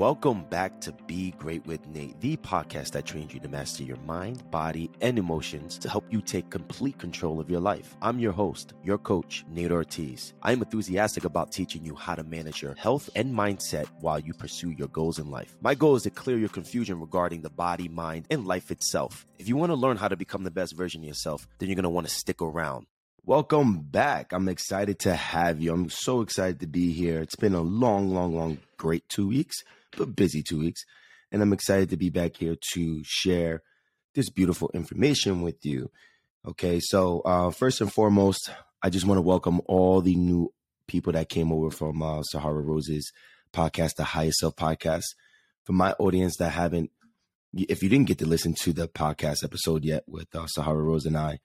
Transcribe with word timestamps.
Welcome 0.00 0.44
back 0.44 0.80
to 0.80 0.92
Be 1.06 1.32
Great 1.32 1.66
with 1.66 1.86
Nate, 1.88 2.18
the 2.22 2.38
podcast 2.38 2.92
that 2.92 3.04
trains 3.04 3.34
you 3.34 3.40
to 3.40 3.48
master 3.48 3.82
your 3.82 3.98
mind, 3.98 4.50
body, 4.50 4.90
and 5.02 5.18
emotions 5.18 5.76
to 5.76 5.90
help 5.90 6.06
you 6.08 6.22
take 6.22 6.48
complete 6.48 6.96
control 6.96 7.38
of 7.38 7.50
your 7.50 7.60
life. 7.60 7.98
I'm 8.00 8.18
your 8.18 8.32
host, 8.32 8.72
your 8.82 8.96
coach, 8.96 9.44
Nate 9.50 9.72
Ortiz. 9.72 10.32
I'm 10.42 10.62
enthusiastic 10.62 11.26
about 11.26 11.52
teaching 11.52 11.84
you 11.84 11.94
how 11.94 12.14
to 12.14 12.24
manage 12.24 12.62
your 12.62 12.74
health 12.76 13.10
and 13.14 13.34
mindset 13.34 13.88
while 14.00 14.18
you 14.18 14.32
pursue 14.32 14.70
your 14.70 14.88
goals 14.88 15.18
in 15.18 15.30
life. 15.30 15.58
My 15.60 15.74
goal 15.74 15.96
is 15.96 16.04
to 16.04 16.10
clear 16.10 16.38
your 16.38 16.48
confusion 16.48 16.98
regarding 16.98 17.42
the 17.42 17.50
body, 17.50 17.86
mind, 17.86 18.24
and 18.30 18.46
life 18.46 18.70
itself. 18.70 19.26
If 19.38 19.48
you 19.48 19.56
want 19.56 19.68
to 19.68 19.76
learn 19.76 19.98
how 19.98 20.08
to 20.08 20.16
become 20.16 20.44
the 20.44 20.50
best 20.50 20.74
version 20.74 21.02
of 21.02 21.08
yourself, 21.08 21.46
then 21.58 21.68
you're 21.68 21.76
going 21.76 21.82
to 21.82 21.90
want 21.90 22.06
to 22.06 22.14
stick 22.14 22.40
around. 22.40 22.86
Welcome 23.26 23.82
back. 23.82 24.32
I'm 24.32 24.48
excited 24.48 24.98
to 25.00 25.14
have 25.14 25.60
you. 25.60 25.74
I'm 25.74 25.90
so 25.90 26.22
excited 26.22 26.60
to 26.60 26.66
be 26.66 26.90
here. 26.90 27.20
It's 27.20 27.36
been 27.36 27.52
a 27.52 27.60
long, 27.60 28.14
long, 28.14 28.34
long, 28.34 28.56
great 28.78 29.06
two 29.10 29.28
weeks 29.28 29.62
busy 30.06 30.42
two 30.42 30.58
weeks. 30.58 30.84
And 31.32 31.42
I'm 31.42 31.52
excited 31.52 31.90
to 31.90 31.96
be 31.96 32.10
back 32.10 32.36
here 32.36 32.56
to 32.74 33.02
share 33.04 33.62
this 34.14 34.30
beautiful 34.30 34.70
information 34.74 35.42
with 35.42 35.64
you. 35.64 35.90
Okay, 36.46 36.80
so 36.80 37.20
uh, 37.20 37.50
first 37.50 37.80
and 37.80 37.92
foremost, 37.92 38.50
I 38.82 38.90
just 38.90 39.06
want 39.06 39.18
to 39.18 39.22
welcome 39.22 39.60
all 39.66 40.00
the 40.00 40.16
new 40.16 40.52
people 40.88 41.12
that 41.12 41.28
came 41.28 41.52
over 41.52 41.70
from 41.70 42.02
uh, 42.02 42.22
Sahara 42.22 42.60
Rose's 42.60 43.12
podcast, 43.52 43.94
the 43.96 44.04
Highest 44.04 44.38
Self 44.38 44.56
podcast. 44.56 45.04
For 45.64 45.72
my 45.72 45.92
audience 45.92 46.36
that 46.38 46.50
haven't, 46.50 46.90
if 47.52 47.82
you 47.82 47.88
didn't 47.88 48.08
get 48.08 48.18
to 48.18 48.26
listen 48.26 48.54
to 48.62 48.72
the 48.72 48.88
podcast 48.88 49.44
episode 49.44 49.84
yet 49.84 50.04
with 50.06 50.34
uh, 50.34 50.46
Sahara 50.46 50.82
Rose 50.82 51.04
and 51.04 51.16
I, 51.16 51.40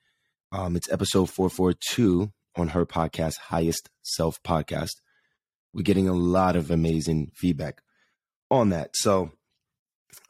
um, 0.51 0.75
it's 0.75 0.91
episode 0.91 1.29
442 1.29 2.31
on 2.55 2.69
her 2.69 2.85
podcast, 2.85 3.37
Highest 3.49 3.89
Self 4.01 4.41
podcast. 4.41 5.01
We're 5.73 5.81
getting 5.83 6.07
a 6.07 6.13
lot 6.13 6.55
of 6.55 6.71
amazing 6.71 7.31
feedback 7.35 7.81
on 8.49 8.69
that. 8.69 8.95
So, 8.95 9.31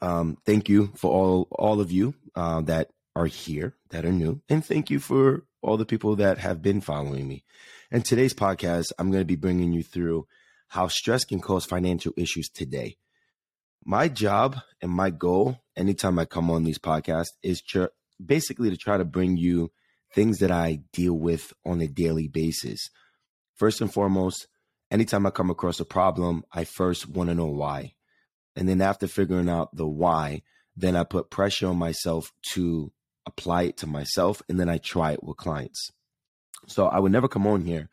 um, 0.00 0.38
thank 0.44 0.68
you 0.68 0.92
for 0.96 1.10
all 1.10 1.48
all 1.50 1.80
of 1.80 1.90
you 1.92 2.14
uh, 2.34 2.60
that 2.62 2.90
are 3.14 3.26
here 3.26 3.74
that 3.90 4.04
are 4.04 4.12
new, 4.12 4.42
and 4.48 4.64
thank 4.64 4.90
you 4.90 4.98
for 4.98 5.44
all 5.62 5.76
the 5.76 5.86
people 5.86 6.16
that 6.16 6.38
have 6.38 6.62
been 6.62 6.80
following 6.80 7.26
me. 7.26 7.44
And 7.90 8.04
today's 8.04 8.34
podcast, 8.34 8.92
I'm 8.98 9.10
going 9.10 9.22
to 9.22 9.26
be 9.26 9.36
bringing 9.36 9.72
you 9.72 9.82
through 9.82 10.26
how 10.68 10.88
stress 10.88 11.24
can 11.24 11.40
cause 11.40 11.64
financial 11.64 12.12
issues 12.16 12.48
today. 12.48 12.96
My 13.84 14.08
job 14.08 14.56
and 14.80 14.90
my 14.90 15.10
goal, 15.10 15.60
anytime 15.76 16.18
I 16.18 16.24
come 16.24 16.50
on 16.50 16.64
these 16.64 16.78
podcasts, 16.78 17.32
is 17.42 17.62
tr- 17.62 17.86
basically 18.24 18.70
to 18.70 18.76
try 18.76 18.96
to 18.96 19.04
bring 19.04 19.36
you 19.36 19.70
things 20.12 20.38
that 20.38 20.50
I 20.50 20.80
deal 20.92 21.14
with 21.14 21.52
on 21.64 21.80
a 21.80 21.86
daily 21.86 22.28
basis. 22.28 22.88
First 23.54 23.80
and 23.80 23.92
foremost, 23.92 24.48
anytime 24.90 25.26
I 25.26 25.30
come 25.30 25.50
across 25.50 25.80
a 25.80 25.84
problem, 25.84 26.44
I 26.52 26.64
first 26.64 27.08
want 27.08 27.28
to 27.28 27.34
know 27.34 27.46
why. 27.46 27.95
And 28.56 28.68
then 28.68 28.80
after 28.80 29.06
figuring 29.06 29.48
out 29.48 29.76
the 29.76 29.86
why, 29.86 30.42
then 30.74 30.96
I 30.96 31.04
put 31.04 31.30
pressure 31.30 31.68
on 31.68 31.76
myself 31.76 32.32
to 32.52 32.90
apply 33.26 33.64
it 33.64 33.76
to 33.78 33.86
myself. 33.86 34.42
And 34.48 34.58
then 34.58 34.68
I 34.68 34.78
try 34.78 35.12
it 35.12 35.22
with 35.22 35.36
clients. 35.36 35.90
So 36.66 36.86
I 36.86 36.98
would 36.98 37.12
never 37.12 37.28
come 37.28 37.46
on 37.46 37.64
here 37.64 37.90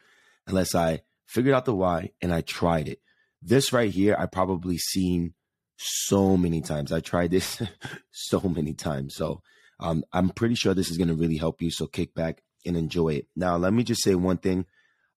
unless 0.48 0.74
I 0.74 1.02
figured 1.28 1.54
out 1.54 1.66
the 1.66 1.76
why 1.76 2.12
and 2.22 2.34
I 2.34 2.42
tried 2.42 2.88
it. 2.88 3.00
This 3.42 3.74
right 3.74 3.92
here, 3.92 4.16
I 4.18 4.26
probably 4.26 4.78
seen 4.78 5.34
so 5.78 6.38
many 6.38 6.62
times. 6.62 6.92
I 6.92 7.02
tried 7.02 7.32
this 7.32 7.62
so 8.12 8.40
many 8.40 8.74
times. 8.74 9.16
So 9.16 9.42
um, 9.80 10.06
I'm 10.14 10.30
pretty 10.30 10.56
sure 10.56 10.74
this 10.74 10.90
is 10.90 10.98
going 10.98 11.10
to 11.10 11.16
really 11.16 11.38
help 11.38 11.62
you. 11.62 11.72
So 11.72 11.88
kick 11.88 12.14
back 12.14 12.42
and 12.66 12.78
enjoy 12.78 13.10
it. 13.10 13.28
Now, 13.36 13.58
let 13.58 13.74
me 13.74 13.84
just 13.84 14.02
say 14.02 14.16
one 14.16 14.38
thing. 14.38 14.66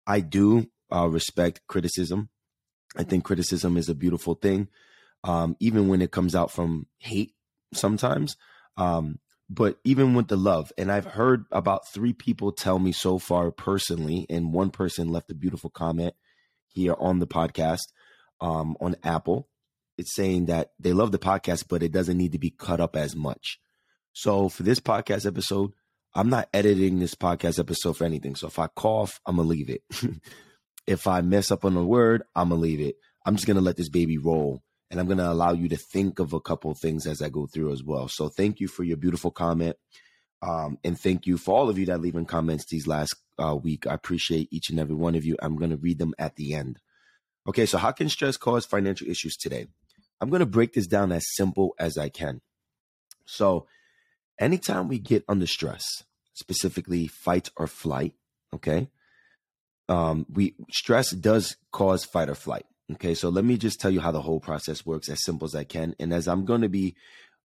I 0.07 0.21
do 0.21 0.67
uh, 0.91 1.07
respect 1.07 1.61
criticism. 1.67 2.29
I 2.97 3.03
think 3.03 3.23
criticism 3.23 3.77
is 3.77 3.89
a 3.89 3.95
beautiful 3.95 4.35
thing 4.35 4.69
um, 5.25 5.57
even 5.59 5.87
when 5.87 6.01
it 6.01 6.11
comes 6.11 6.35
out 6.35 6.51
from 6.51 6.85
hate 6.99 7.33
sometimes. 7.73 8.37
Um, 8.77 9.19
but 9.49 9.77
even 9.83 10.13
with 10.13 10.27
the 10.27 10.37
love, 10.37 10.71
and 10.77 10.91
I've 10.91 11.05
heard 11.05 11.45
about 11.51 11.87
three 11.91 12.13
people 12.13 12.51
tell 12.51 12.79
me 12.79 12.91
so 12.91 13.17
far 13.19 13.51
personally, 13.51 14.25
and 14.29 14.53
one 14.53 14.69
person 14.69 15.09
left 15.09 15.31
a 15.31 15.35
beautiful 15.35 15.69
comment 15.69 16.13
here 16.67 16.95
on 16.97 17.19
the 17.19 17.27
podcast 17.27 17.81
um, 18.39 18.77
on 18.79 18.95
Apple. 19.03 19.49
It's 19.97 20.15
saying 20.15 20.45
that 20.45 20.71
they 20.79 20.93
love 20.93 21.11
the 21.11 21.19
podcast, 21.19 21.65
but 21.69 21.81
it 21.81 21.91
doesn't 21.91 22.17
need 22.17 22.33
to 22.33 22.39
be 22.39 22.51
cut 22.51 22.79
up 22.79 22.95
as 22.95 23.15
much. 23.15 23.59
So 24.13 24.49
for 24.49 24.63
this 24.63 24.79
podcast 24.79 25.25
episode, 25.25 25.71
I'm 26.13 26.29
not 26.29 26.49
editing 26.53 26.99
this 26.99 27.15
podcast 27.15 27.59
episode 27.59 27.97
for 27.97 28.05
anything. 28.05 28.35
So 28.35 28.47
if 28.47 28.59
I 28.59 28.67
cough, 28.67 29.19
I'm 29.25 29.37
gonna 29.37 29.47
leave 29.47 29.69
it. 29.69 29.81
if 30.87 31.07
I 31.07 31.21
mess 31.21 31.51
up 31.51 31.65
on 31.65 31.75
a 31.77 31.83
word, 31.83 32.23
I'm 32.35 32.49
gonna 32.49 32.61
leave 32.61 32.81
it. 32.81 32.95
I'm 33.25 33.35
just 33.35 33.47
gonna 33.47 33.61
let 33.61 33.75
this 33.75 33.89
baby 33.89 34.17
roll 34.17 34.63
and 34.89 34.99
I'm 34.99 35.07
going 35.07 35.17
to 35.17 35.31
allow 35.31 35.51
you 35.53 35.67
to 35.69 35.77
think 35.77 36.19
of 36.19 36.33
a 36.33 36.39
couple 36.39 36.71
of 36.71 36.79
things 36.79 37.07
as 37.07 37.21
I 37.21 37.29
go 37.29 37.47
through 37.47 37.71
as 37.71 37.83
well. 37.83 38.07
So 38.07 38.29
thank 38.29 38.59
you 38.59 38.67
for 38.67 38.83
your 38.83 38.97
beautiful 38.97 39.31
comment. 39.31 39.77
Um, 40.41 40.77
and 40.83 40.99
thank 40.99 41.25
you 41.25 41.37
for 41.37 41.55
all 41.57 41.69
of 41.69 41.77
you 41.79 41.85
that 41.87 42.01
leaving 42.01 42.25
comments 42.25 42.65
these 42.65 42.85
last 42.87 43.15
uh, 43.39 43.55
week. 43.55 43.87
I 43.87 43.93
appreciate 43.93 44.49
each 44.51 44.69
and 44.69 44.79
every 44.79 44.95
one 44.95 45.15
of 45.15 45.25
you. 45.25 45.37
I'm 45.41 45.55
going 45.55 45.71
to 45.71 45.77
read 45.77 45.97
them 45.97 46.13
at 46.19 46.35
the 46.35 46.53
end. 46.53 46.79
Okay, 47.47 47.65
so 47.65 47.77
how 47.77 47.91
can 47.91 48.09
stress 48.09 48.37
cause 48.37 48.65
financial 48.65 49.07
issues 49.07 49.35
today? 49.37 49.67
I'm 50.21 50.29
going 50.29 50.39
to 50.39 50.45
break 50.45 50.73
this 50.73 50.87
down 50.87 51.11
as 51.11 51.25
simple 51.35 51.75
as 51.79 51.97
I 51.97 52.09
can. 52.09 52.41
So, 53.25 53.67
anytime 54.39 54.87
we 54.87 54.99
get 54.99 55.25
under 55.27 55.47
stress, 55.47 55.83
specifically 56.33 57.07
fight 57.07 57.49
or 57.55 57.67
flight, 57.67 58.13
okay, 58.53 58.89
um, 59.89 60.25
we 60.31 60.55
stress 60.71 61.11
does 61.11 61.57
cause 61.71 62.05
fight 62.05 62.29
or 62.29 62.35
flight. 62.35 62.65
Okay, 62.93 63.15
so 63.15 63.29
let 63.29 63.43
me 63.43 63.57
just 63.57 63.79
tell 63.79 63.89
you 63.89 63.99
how 63.99 64.11
the 64.11 64.21
whole 64.21 64.39
process 64.39 64.85
works 64.85 65.09
as 65.09 65.23
simple 65.23 65.45
as 65.45 65.55
I 65.55 65.63
can. 65.63 65.95
And 65.99 66.13
as 66.13 66.27
I'm 66.27 66.45
going 66.45 66.61
to 66.61 66.69
be 66.69 66.95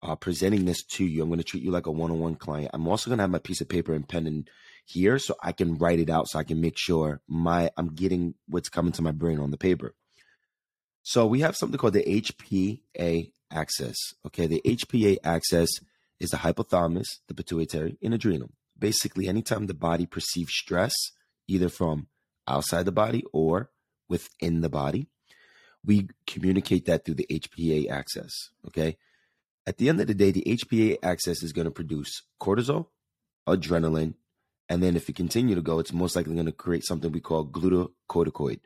uh, 0.00 0.14
presenting 0.14 0.64
this 0.64 0.84
to 0.84 1.04
you, 1.04 1.22
I'm 1.22 1.28
going 1.28 1.38
to 1.38 1.44
treat 1.44 1.64
you 1.64 1.72
like 1.72 1.86
a 1.86 1.90
one 1.90 2.12
on 2.12 2.20
one 2.20 2.36
client. 2.36 2.70
I'm 2.72 2.86
also 2.86 3.10
going 3.10 3.18
to 3.18 3.22
have 3.24 3.30
my 3.30 3.38
piece 3.38 3.60
of 3.60 3.68
paper 3.68 3.94
and 3.94 4.08
pen 4.08 4.28
in 4.28 4.46
here 4.84 5.18
so 5.18 5.34
I 5.42 5.50
can 5.52 5.76
write 5.76 5.98
it 5.98 6.08
out 6.08 6.28
so 6.28 6.38
I 6.38 6.44
can 6.44 6.60
make 6.60 6.78
sure 6.78 7.20
my 7.26 7.70
I'm 7.76 7.88
getting 7.94 8.34
what's 8.46 8.68
coming 8.68 8.92
to 8.92 9.02
my 9.02 9.10
brain 9.10 9.40
on 9.40 9.50
the 9.50 9.56
paper. 9.56 9.94
So 11.02 11.26
we 11.26 11.40
have 11.40 11.56
something 11.56 11.78
called 11.78 11.94
the 11.94 12.04
HPA 12.04 13.32
axis. 13.50 13.96
Okay, 14.26 14.46
the 14.46 14.62
HPA 14.64 15.18
axis 15.24 15.70
is 16.20 16.30
the 16.30 16.38
hypothalamus, 16.38 17.06
the 17.26 17.34
pituitary, 17.34 17.98
and 18.02 18.14
adrenal. 18.14 18.50
Basically, 18.78 19.26
anytime 19.26 19.66
the 19.66 19.74
body 19.74 20.06
perceives 20.06 20.52
stress, 20.52 20.94
either 21.48 21.68
from 21.68 22.06
outside 22.46 22.84
the 22.84 22.92
body 22.92 23.24
or 23.32 23.70
within 24.08 24.60
the 24.60 24.68
body, 24.68 25.08
we 25.84 26.08
communicate 26.26 26.86
that 26.86 27.04
through 27.04 27.14
the 27.14 27.26
HPA 27.30 27.90
axis. 27.90 28.50
Okay. 28.66 28.96
At 29.66 29.78
the 29.78 29.88
end 29.88 30.00
of 30.00 30.06
the 30.06 30.14
day, 30.14 30.30
the 30.30 30.44
HPA 30.46 30.98
axis 31.02 31.42
is 31.42 31.52
going 31.52 31.64
to 31.64 31.70
produce 31.70 32.22
cortisol, 32.40 32.88
adrenaline, 33.46 34.14
and 34.68 34.82
then 34.82 34.96
if 34.96 35.08
you 35.08 35.14
continue 35.14 35.54
to 35.54 35.62
go, 35.62 35.78
it's 35.78 35.92
most 35.92 36.16
likely 36.16 36.34
going 36.34 36.46
to 36.46 36.52
create 36.52 36.86
something 36.86 37.12
we 37.12 37.20
call 37.20 37.46
glucocorticoid. 37.46 38.60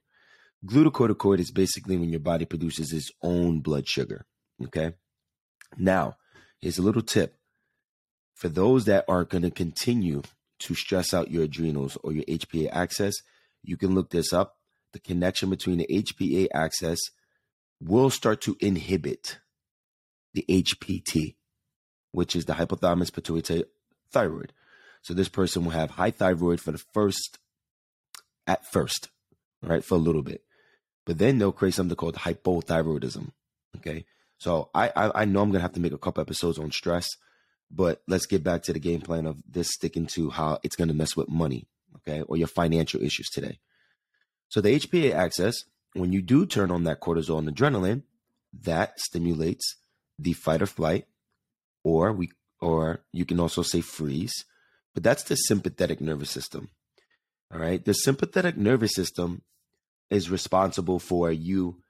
Glucocorticoid 0.64 1.38
is 1.38 1.50
basically 1.50 1.96
when 1.96 2.10
your 2.10 2.20
body 2.20 2.44
produces 2.44 2.92
its 2.92 3.10
own 3.22 3.60
blood 3.60 3.88
sugar. 3.88 4.26
Okay. 4.64 4.94
Now, 5.76 6.16
here's 6.60 6.78
a 6.78 6.82
little 6.82 7.02
tip 7.02 7.36
for 8.34 8.48
those 8.48 8.84
that 8.86 9.04
are 9.08 9.24
going 9.24 9.42
to 9.42 9.50
continue 9.50 10.22
to 10.60 10.74
stress 10.74 11.14
out 11.14 11.30
your 11.30 11.44
adrenals 11.44 11.96
or 12.02 12.12
your 12.12 12.24
HPA 12.24 12.68
axis. 12.72 13.14
You 13.62 13.76
can 13.76 13.94
look 13.94 14.10
this 14.10 14.32
up 14.32 14.57
the 14.92 15.00
connection 15.00 15.50
between 15.50 15.78
the 15.78 15.86
HPA 15.90 16.48
axis 16.52 16.98
will 17.80 18.10
start 18.10 18.40
to 18.42 18.56
inhibit 18.60 19.38
the 20.34 20.44
HPT, 20.48 21.36
which 22.12 22.34
is 22.34 22.44
the 22.44 22.54
hypothalamus 22.54 23.12
pituitary 23.12 23.64
thyroid. 24.10 24.52
So 25.02 25.14
this 25.14 25.28
person 25.28 25.64
will 25.64 25.72
have 25.72 25.92
high 25.92 26.10
thyroid 26.10 26.60
for 26.60 26.72
the 26.72 26.82
first, 26.92 27.38
at 28.46 28.66
first, 28.66 29.08
right, 29.62 29.84
for 29.84 29.94
a 29.94 29.98
little 29.98 30.22
bit, 30.22 30.42
but 31.06 31.18
then 31.18 31.38
they'll 31.38 31.52
create 31.52 31.74
something 31.74 31.96
called 31.96 32.16
hypothyroidism. 32.16 33.32
Okay, 33.76 34.06
so 34.38 34.70
I 34.74 34.90
I, 34.96 35.22
I 35.22 35.24
know 35.24 35.42
I'm 35.42 35.50
gonna 35.50 35.60
have 35.60 35.72
to 35.74 35.80
make 35.80 35.92
a 35.92 35.98
couple 35.98 36.20
episodes 36.20 36.58
on 36.58 36.72
stress, 36.72 37.08
but 37.70 38.02
let's 38.08 38.26
get 38.26 38.42
back 38.42 38.62
to 38.64 38.72
the 38.72 38.80
game 38.80 39.00
plan 39.00 39.26
of 39.26 39.42
this 39.48 39.70
sticking 39.70 40.06
to 40.14 40.30
how 40.30 40.58
it's 40.62 40.76
gonna 40.76 40.94
mess 40.94 41.16
with 41.16 41.28
money, 41.28 41.68
okay, 41.96 42.22
or 42.22 42.36
your 42.36 42.48
financial 42.48 43.02
issues 43.02 43.28
today. 43.28 43.58
So 44.48 44.60
the 44.60 44.78
HPA 44.78 45.14
axis, 45.14 45.64
when 45.92 46.12
you 46.12 46.22
do 46.22 46.46
turn 46.46 46.70
on 46.70 46.84
that 46.84 47.00
cortisol 47.00 47.38
and 47.38 47.54
adrenaline, 47.54 48.02
that 48.62 48.98
stimulates 48.98 49.76
the 50.18 50.32
fight 50.32 50.62
or 50.62 50.66
flight, 50.66 51.06
or 51.84 52.12
we 52.12 52.30
or 52.60 53.04
you 53.12 53.24
can 53.24 53.38
also 53.38 53.62
say 53.62 53.80
freeze, 53.80 54.44
but 54.94 55.02
that's 55.02 55.22
the 55.22 55.36
sympathetic 55.36 56.00
nervous 56.00 56.30
system. 56.30 56.70
All 57.52 57.60
right. 57.60 57.84
The 57.84 57.94
sympathetic 57.94 58.56
nervous 58.56 58.94
system 58.94 59.42
is 60.10 60.30
responsible 60.30 60.98
for 60.98 61.30
you 61.30 61.80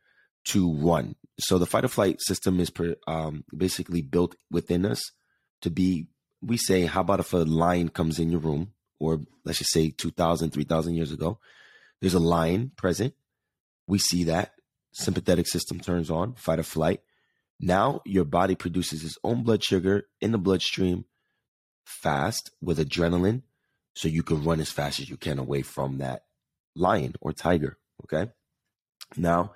to 0.47 0.73
run. 0.75 1.17
So 1.41 1.59
the 1.59 1.67
fight 1.67 1.85
or 1.85 1.89
flight 1.89 2.21
system 2.21 2.61
is 2.61 2.71
per, 2.71 2.97
um, 3.07 3.45
basically 3.57 4.03
built 4.03 4.35
within 4.51 4.85
us 4.85 5.01
to 5.63 5.71
be, 5.71 6.07
we 6.43 6.57
say, 6.57 6.87
how 6.87 7.01
about 7.01 7.21
if 7.21 7.33
a 7.33 7.39
lion 7.39 7.89
comes 7.89 8.19
in 8.19 8.31
your 8.31 8.41
room, 8.41 8.73
or 9.01 9.21
let's 9.45 9.59
just 9.59 9.73
say 9.73 9.91
2,000, 9.91 10.51
3,000 10.51 10.95
years 10.95 11.13
ago, 11.13 11.39
there's 12.01 12.15
a 12.15 12.21
lion 12.21 12.73
present. 12.77 13.15
We 13.87 13.99
see 13.99 14.25
that. 14.25 14.53
sympathetic 14.93 15.47
system 15.47 15.81
turns 15.81 16.11
on, 16.11 16.35
fight 16.35 16.59
or 16.59 16.65
flight. 16.65 17.01
Now 17.61 18.03
your 18.05 18.25
body 18.25 18.55
produces 18.55 19.05
its 19.05 19.19
own 19.23 19.43
blood 19.43 19.63
sugar 19.63 20.09
in 20.21 20.33
the 20.33 20.39
bloodstream 20.39 21.05
fast 21.85 22.51
with 22.61 22.79
adrenaline 22.79 23.43
so 23.95 24.09
you 24.09 24.23
can 24.23 24.45
run 24.45 24.61
as 24.61 24.71
fast 24.71 25.01
as 25.01 25.09
you 25.11 25.17
can 25.17 25.39
away 25.39 25.63
from 25.63 25.99
that 25.99 26.25
lion 26.77 27.15
or 27.21 27.33
tiger. 27.33 27.79
Okay. 28.05 28.31
Now 29.17 29.53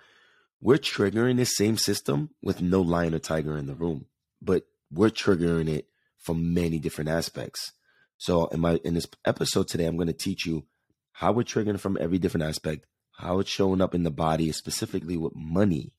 we're 0.60 0.78
triggering 0.78 1.36
the 1.36 1.44
same 1.44 1.76
system 1.76 2.30
with 2.42 2.60
no 2.60 2.80
lion 2.80 3.14
or 3.14 3.18
tiger 3.18 3.56
in 3.56 3.66
the 3.66 3.74
room, 3.74 4.06
but 4.40 4.64
we're 4.90 5.10
triggering 5.10 5.68
it 5.68 5.88
from 6.18 6.54
many 6.54 6.78
different 6.78 7.10
aspects. 7.10 7.72
So 8.16 8.46
in 8.46 8.60
my 8.60 8.80
in 8.84 8.94
this 8.94 9.08
episode 9.24 9.68
today, 9.68 9.86
I'm 9.86 9.96
going 9.96 10.06
to 10.06 10.12
teach 10.12 10.46
you 10.46 10.64
how 11.12 11.32
we're 11.32 11.42
triggering 11.42 11.78
from 11.78 11.98
every 12.00 12.18
different 12.18 12.44
aspect, 12.44 12.86
how 13.12 13.38
it's 13.38 13.50
showing 13.50 13.80
up 13.80 13.94
in 13.94 14.02
the 14.02 14.10
body, 14.10 14.50
specifically 14.52 15.16
with 15.16 15.34
money, 15.34 15.92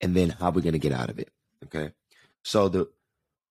and 0.00 0.14
then 0.14 0.30
how 0.30 0.50
we're 0.50 0.62
going 0.62 0.72
to 0.72 0.78
get 0.78 0.92
out 0.92 1.10
of 1.10 1.18
it. 1.18 1.30
Okay. 1.64 1.92
So 2.42 2.68
the 2.68 2.88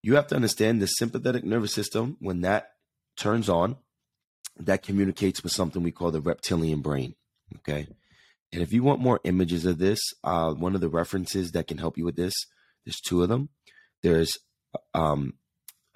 you 0.02 0.16
have 0.16 0.28
to 0.28 0.36
understand 0.36 0.82
the 0.82 0.86
sympathetic 0.86 1.44
nervous 1.44 1.74
system 1.74 2.18
when 2.20 2.42
that 2.42 2.74
turns 3.18 3.50
on, 3.50 3.78
that 4.58 4.84
communicates 4.84 5.42
with 5.42 5.52
something 5.52 5.82
we 5.82 5.92
call 5.92 6.12
the 6.12 6.22
reptilian 6.22 6.82
brain. 6.82 7.16
Okay. 7.58 7.88
And 8.54 8.62
if 8.62 8.72
you 8.72 8.84
want 8.84 9.02
more 9.02 9.20
images 9.24 9.66
of 9.66 9.80
this, 9.80 10.00
uh, 10.24 10.54
one 10.54 10.76
of 10.76 10.82
the 10.82 10.90
references 10.90 11.52
that 11.52 11.68
can 11.68 11.80
help 11.80 11.98
you 11.98 12.06
with 12.06 12.16
this, 12.16 12.34
there's 12.86 13.02
two 13.02 13.24
of 13.24 13.30
them. 13.30 13.50
There's 14.04 14.38
um, 14.94 15.34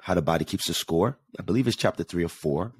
How 0.01 0.16
the 0.16 0.22
Body 0.22 0.44
Keeps 0.44 0.68
the 0.68 0.74
Score. 0.74 1.19
I 1.40 1.44
believe 1.44 1.68
it's 1.68 1.78
chapter 1.78 2.04
three 2.04 2.24
or 2.24 2.30
four. 2.30 2.74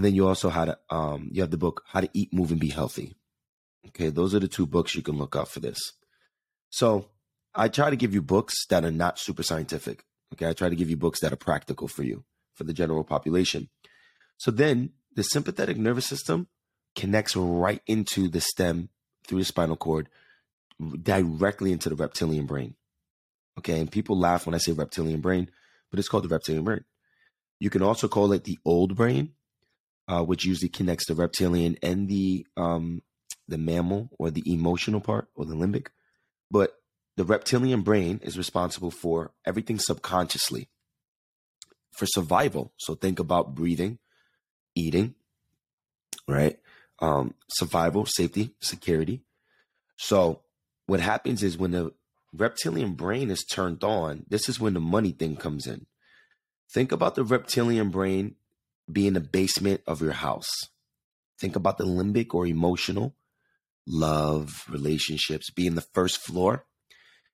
And 0.00 0.04
then 0.06 0.14
you 0.14 0.26
also 0.26 0.48
had 0.48 0.74
um, 0.88 1.28
you 1.30 1.42
have 1.42 1.50
the 1.50 1.58
book 1.58 1.84
How 1.88 2.00
to 2.00 2.08
Eat, 2.14 2.32
Move, 2.32 2.52
and 2.52 2.58
Be 2.58 2.70
Healthy. 2.70 3.16
Okay, 3.88 4.08
those 4.08 4.34
are 4.34 4.38
the 4.38 4.48
two 4.48 4.66
books 4.66 4.94
you 4.94 5.02
can 5.02 5.18
look 5.18 5.36
up 5.36 5.48
for 5.48 5.60
this. 5.60 5.78
So 6.70 7.10
I 7.54 7.68
try 7.68 7.90
to 7.90 7.96
give 7.96 8.14
you 8.14 8.22
books 8.22 8.64
that 8.70 8.82
are 8.82 8.90
not 8.90 9.18
super 9.18 9.42
scientific. 9.42 10.06
Okay, 10.32 10.48
I 10.48 10.54
try 10.54 10.70
to 10.70 10.74
give 10.74 10.88
you 10.88 10.96
books 10.96 11.20
that 11.20 11.34
are 11.34 11.36
practical 11.36 11.86
for 11.86 12.02
you, 12.02 12.24
for 12.54 12.64
the 12.64 12.72
general 12.72 13.04
population. 13.04 13.68
So 14.38 14.50
then 14.50 14.92
the 15.16 15.22
sympathetic 15.22 15.76
nervous 15.76 16.06
system 16.06 16.48
connects 16.96 17.36
right 17.36 17.82
into 17.86 18.26
the 18.26 18.40
stem 18.40 18.88
through 19.26 19.40
the 19.40 19.44
spinal 19.44 19.76
cord, 19.76 20.08
directly 21.02 21.72
into 21.72 21.90
the 21.90 21.94
reptilian 21.96 22.46
brain. 22.46 22.74
Okay, 23.58 23.78
and 23.78 23.92
people 23.92 24.18
laugh 24.18 24.46
when 24.46 24.54
I 24.54 24.58
say 24.58 24.72
reptilian 24.72 25.20
brain, 25.20 25.50
but 25.90 25.98
it's 25.98 26.08
called 26.08 26.24
the 26.24 26.28
reptilian 26.28 26.64
brain. 26.64 26.84
You 27.58 27.68
can 27.68 27.82
also 27.82 28.08
call 28.08 28.32
it 28.32 28.44
the 28.44 28.58
old 28.64 28.96
brain, 28.96 29.34
uh, 30.10 30.24
which 30.24 30.44
usually 30.44 30.68
connects 30.68 31.06
the 31.06 31.14
reptilian 31.14 31.76
and 31.84 32.08
the 32.08 32.44
um, 32.56 33.00
the 33.46 33.56
mammal 33.56 34.10
or 34.18 34.30
the 34.30 34.42
emotional 34.52 35.00
part 35.00 35.28
or 35.36 35.44
the 35.44 35.54
limbic. 35.54 35.86
But 36.50 36.74
the 37.16 37.24
reptilian 37.24 37.82
brain 37.82 38.20
is 38.24 38.36
responsible 38.36 38.90
for 38.90 39.30
everything 39.46 39.78
subconsciously 39.78 40.68
for 41.92 42.06
survival. 42.06 42.72
So 42.76 42.94
think 42.94 43.20
about 43.20 43.54
breathing, 43.54 43.98
eating, 44.74 45.14
right? 46.26 46.58
Um, 46.98 47.34
survival, 47.48 48.04
safety, 48.04 48.54
security. 48.60 49.22
So 49.96 50.40
what 50.86 50.98
happens 50.98 51.44
is 51.44 51.56
when 51.56 51.70
the 51.70 51.92
reptilian 52.32 52.94
brain 52.94 53.30
is 53.30 53.44
turned 53.44 53.84
on, 53.84 54.24
this 54.28 54.48
is 54.48 54.58
when 54.58 54.74
the 54.74 54.80
money 54.80 55.12
thing 55.12 55.36
comes 55.36 55.68
in. 55.68 55.86
Think 56.72 56.90
about 56.90 57.14
the 57.14 57.24
reptilian 57.24 57.90
brain 57.90 58.34
being 58.92 59.14
the 59.14 59.20
basement 59.20 59.82
of 59.86 60.00
your 60.00 60.12
house. 60.12 60.50
Think 61.40 61.56
about 61.56 61.78
the 61.78 61.84
limbic 61.84 62.34
or 62.34 62.46
emotional, 62.46 63.14
love, 63.86 64.64
relationships 64.68 65.50
being 65.50 65.74
the 65.74 65.86
first 65.94 66.18
floor. 66.18 66.66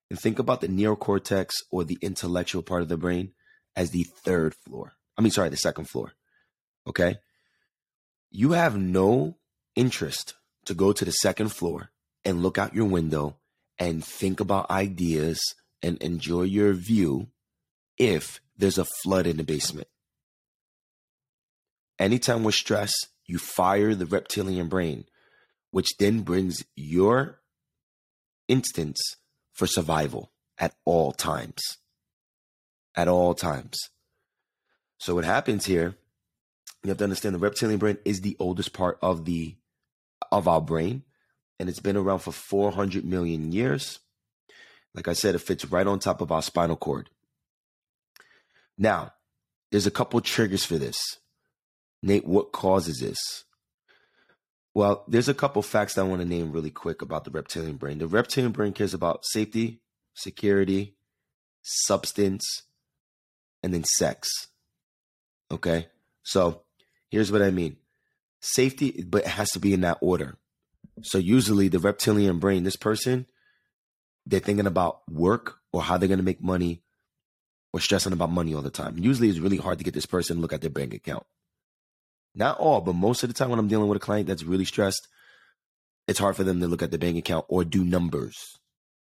And 0.08 0.18
think 0.18 0.38
about 0.38 0.60
the 0.60 0.68
neocortex 0.68 1.50
or 1.70 1.82
the 1.84 1.98
intellectual 2.00 2.62
part 2.62 2.82
of 2.82 2.88
the 2.88 2.96
brain 2.96 3.32
as 3.74 3.90
the 3.90 4.04
third 4.04 4.54
floor. 4.64 4.92
I 5.18 5.22
mean, 5.22 5.32
sorry, 5.32 5.48
the 5.48 5.56
second 5.56 5.88
floor. 5.88 6.12
Okay. 6.86 7.16
You 8.30 8.52
have 8.52 8.76
no 8.76 9.38
interest 9.74 10.34
to 10.66 10.74
go 10.74 10.92
to 10.92 11.04
the 11.04 11.10
second 11.10 11.48
floor 11.48 11.90
and 12.24 12.42
look 12.42 12.58
out 12.58 12.74
your 12.74 12.84
window 12.86 13.36
and 13.78 14.04
think 14.04 14.40
about 14.40 14.70
ideas 14.70 15.40
and 15.82 16.00
enjoy 16.02 16.42
your 16.42 16.72
view 16.72 17.28
if 17.98 18.40
there's 18.56 18.78
a 18.78 18.86
flood 19.02 19.26
in 19.26 19.36
the 19.36 19.44
basement. 19.44 19.88
Anytime 21.98 22.44
we're 22.44 22.52
stressed, 22.52 23.08
you 23.26 23.38
fire 23.38 23.94
the 23.94 24.06
reptilian 24.06 24.68
brain, 24.68 25.04
which 25.70 25.96
then 25.98 26.20
brings 26.20 26.64
your 26.74 27.40
instance 28.48 29.00
for 29.52 29.66
survival 29.66 30.32
at 30.58 30.74
all 30.84 31.12
times. 31.12 31.62
At 32.94 33.08
all 33.08 33.34
times. 33.34 33.78
So 34.98 35.14
what 35.14 35.24
happens 35.24 35.66
here, 35.66 35.96
you 36.82 36.88
have 36.88 36.98
to 36.98 37.04
understand 37.04 37.34
the 37.34 37.40
reptilian 37.40 37.78
brain 37.78 37.98
is 38.04 38.20
the 38.20 38.36
oldest 38.38 38.72
part 38.72 38.98
of 39.02 39.24
the 39.24 39.56
of 40.32 40.48
our 40.48 40.60
brain 40.60 41.02
and 41.58 41.68
it's 41.68 41.80
been 41.80 41.96
around 41.96 42.20
for 42.20 42.32
400 42.32 43.04
million 43.04 43.52
years. 43.52 44.00
Like 44.94 45.08
I 45.08 45.12
said, 45.12 45.34
it 45.34 45.40
fits 45.40 45.64
right 45.64 45.86
on 45.86 45.98
top 45.98 46.20
of 46.20 46.32
our 46.32 46.42
spinal 46.42 46.76
cord. 46.76 47.10
Now, 48.78 49.12
there's 49.70 49.86
a 49.86 49.90
couple 49.90 50.20
triggers 50.20 50.64
for 50.64 50.78
this. 50.78 50.98
Nate, 52.02 52.26
what 52.26 52.52
causes 52.52 52.98
this? 53.00 53.44
Well, 54.74 55.04
there's 55.08 55.28
a 55.28 55.34
couple 55.34 55.62
facts 55.62 55.94
that 55.94 56.02
I 56.02 56.04
want 56.04 56.20
to 56.20 56.28
name 56.28 56.52
really 56.52 56.70
quick 56.70 57.00
about 57.00 57.24
the 57.24 57.30
reptilian 57.30 57.76
brain. 57.76 57.98
The 57.98 58.06
reptilian 58.06 58.52
brain 58.52 58.72
cares 58.74 58.92
about 58.92 59.24
safety, 59.24 59.80
security, 60.14 60.96
substance, 61.62 62.44
and 63.62 63.72
then 63.72 63.84
sex. 63.84 64.28
Okay? 65.50 65.88
So 66.22 66.62
here's 67.08 67.32
what 67.32 67.42
I 67.42 67.50
mean 67.50 67.76
safety, 68.40 69.02
but 69.06 69.22
it 69.22 69.28
has 69.28 69.50
to 69.52 69.58
be 69.58 69.72
in 69.72 69.80
that 69.80 69.98
order. 70.00 70.36
So 71.02 71.18
usually 71.18 71.68
the 71.68 71.78
reptilian 71.78 72.38
brain, 72.38 72.64
this 72.64 72.76
person, 72.76 73.26
they're 74.26 74.40
thinking 74.40 74.66
about 74.66 75.00
work 75.10 75.58
or 75.72 75.82
how 75.82 75.96
they're 75.96 76.08
going 76.08 76.18
to 76.18 76.24
make 76.24 76.42
money 76.42 76.82
or 77.72 77.80
stressing 77.80 78.12
about 78.12 78.30
money 78.30 78.54
all 78.54 78.62
the 78.62 78.70
time. 78.70 78.98
Usually 78.98 79.28
it's 79.28 79.38
really 79.38 79.56
hard 79.56 79.78
to 79.78 79.84
get 79.84 79.94
this 79.94 80.06
person 80.06 80.36
to 80.36 80.42
look 80.42 80.52
at 80.52 80.60
their 80.60 80.70
bank 80.70 80.94
account. 80.94 81.26
Not 82.36 82.58
all, 82.58 82.82
but 82.82 82.94
most 82.94 83.22
of 83.22 83.30
the 83.30 83.34
time 83.34 83.48
when 83.48 83.58
I'm 83.58 83.66
dealing 83.66 83.88
with 83.88 83.96
a 83.96 84.04
client 84.04 84.28
that's 84.28 84.44
really 84.44 84.66
stressed, 84.66 85.08
it's 86.06 86.18
hard 86.18 86.36
for 86.36 86.44
them 86.44 86.60
to 86.60 86.68
look 86.68 86.82
at 86.82 86.90
their 86.90 86.98
bank 86.98 87.16
account 87.16 87.46
or 87.48 87.64
do 87.64 87.82
numbers, 87.82 88.36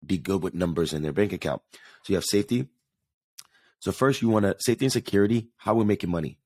be 0.05 0.19
good 0.19 0.43
with 0.43 0.55
numbers 0.55 0.93
in 0.93 1.03
their 1.03 1.13
bank 1.13 1.33
account. 1.33 1.63
So 2.03 2.13
you 2.13 2.17
have 2.17 2.25
safety. 2.25 2.69
So 3.79 3.93
first 3.93 4.23
you 4.23 4.29
want 4.29 4.44
to 4.44 4.56
safety 4.58 4.87
and 4.87 4.93
security, 4.93 5.49
how 5.56 5.75
we're 5.75 5.85
making 5.85 6.11
money, 6.11 6.39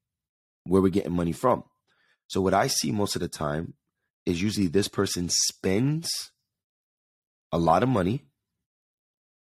where 0.65 0.83
we're 0.83 0.91
getting 0.91 1.13
money 1.13 1.33
from. 1.33 1.65
So 2.29 2.43
what 2.43 2.55
I 2.55 2.67
see 2.67 2.93
most 2.93 3.17
of 3.17 3.23
the 3.23 3.29
time 3.29 3.73
is 4.27 4.43
usually 4.43 4.67
this 4.67 4.89
person 4.89 5.29
spends 5.31 6.11
a 7.53 7.59
lot 7.59 7.83
of 7.83 7.89
money 7.89 8.23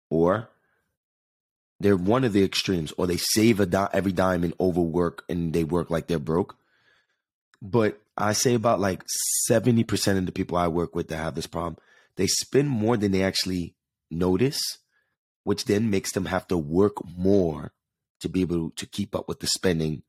or 0.09 0.48
they're 1.81 1.98
one 1.98 2.24
of 2.24 2.31
the 2.31 2.45
extremes 2.45 2.93
or 2.98 3.07
they 3.07 3.17
save 3.17 3.59
a 3.59 3.65
di- 3.65 3.89
every 3.91 4.13
dime 4.13 4.45
and 4.45 4.53
overwork 4.57 5.25
and 5.27 5.51
they 5.51 5.65
work 5.65 5.89
like 5.89 6.07
they're 6.07 6.19
broke 6.19 6.55
but 7.72 8.01
i 8.17 8.34
say 8.34 8.53
about 8.53 8.79
like 8.79 9.03
70% 9.50 10.17
of 10.17 10.25
the 10.25 10.31
people 10.31 10.57
i 10.57 10.67
work 10.67 10.95
with 10.95 11.07
that 11.10 11.17
have 11.17 11.36
this 11.36 11.48
problem 11.48 11.77
they 12.15 12.27
spend 12.27 12.69
more 12.69 12.98
than 12.98 13.12
they 13.12 13.24
actually 13.24 13.75
notice 14.10 14.62
which 15.43 15.65
then 15.65 15.89
makes 15.89 16.12
them 16.13 16.25
have 16.25 16.48
to 16.48 16.57
work 16.57 16.98
more 17.17 17.74
to 18.19 18.29
be 18.29 18.41
able 18.41 18.72
to 18.72 18.86
keep 18.86 19.15
up 19.15 19.27
with 19.27 19.39
the 19.39 19.48
spending 19.48 20.03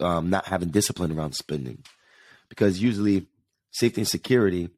um, 0.00 0.30
not 0.30 0.46
having 0.46 0.70
discipline 0.70 1.12
around 1.12 1.34
spending 1.34 1.84
because 2.48 2.82
usually 2.82 3.26
safety 3.70 4.00
and 4.00 4.08
security. 4.08 4.70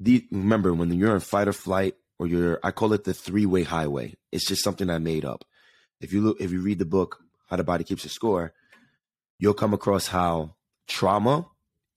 The, 0.00 0.26
remember 0.30 0.74
when 0.74 0.92
you're 0.92 1.14
in 1.14 1.20
fight 1.20 1.48
or 1.48 1.52
flight 1.52 1.94
or 2.18 2.26
you're 2.26 2.60
I 2.62 2.70
call 2.70 2.92
it 2.92 3.04
the 3.04 3.14
three 3.14 3.46
way 3.46 3.62
highway. 3.62 4.14
It's 4.32 4.46
just 4.46 4.64
something 4.64 4.90
I 4.90 4.98
made 4.98 5.24
up. 5.24 5.44
If 6.00 6.12
you 6.12 6.20
look 6.20 6.40
if 6.40 6.52
you 6.52 6.60
read 6.60 6.78
the 6.78 6.84
book 6.84 7.22
How 7.48 7.56
the 7.56 7.64
Body 7.64 7.84
Keeps 7.84 8.04
a 8.04 8.08
Score, 8.08 8.52
you'll 9.44 9.52
come 9.52 9.74
across 9.74 10.06
how 10.06 10.54
trauma 10.88 11.46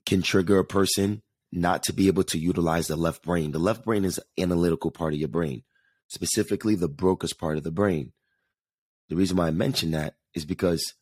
can 0.05 0.21
trigger 0.21 0.59
a 0.59 0.65
person 0.65 1.21
not 1.49 1.81
to 1.81 1.93
be 1.93 2.07
able 2.07 2.25
to 2.25 2.37
utilize 2.37 2.87
the 2.87 2.97
left 2.97 3.23
brain. 3.23 3.53
The 3.53 3.57
left 3.57 3.85
brain 3.85 4.03
is 4.03 4.19
analytical 4.37 4.91
part 4.91 5.13
of 5.13 5.19
your 5.19 5.29
brain, 5.29 5.63
specifically 6.09 6.75
the 6.75 6.89
Broca's 6.89 7.31
part 7.31 7.55
of 7.55 7.63
the 7.63 7.71
brain. 7.71 8.11
The 9.07 9.15
reason 9.15 9.37
why 9.37 9.47
I 9.47 9.51
mention 9.51 9.91
that 9.91 10.15
is 10.35 10.43
because 10.43 10.93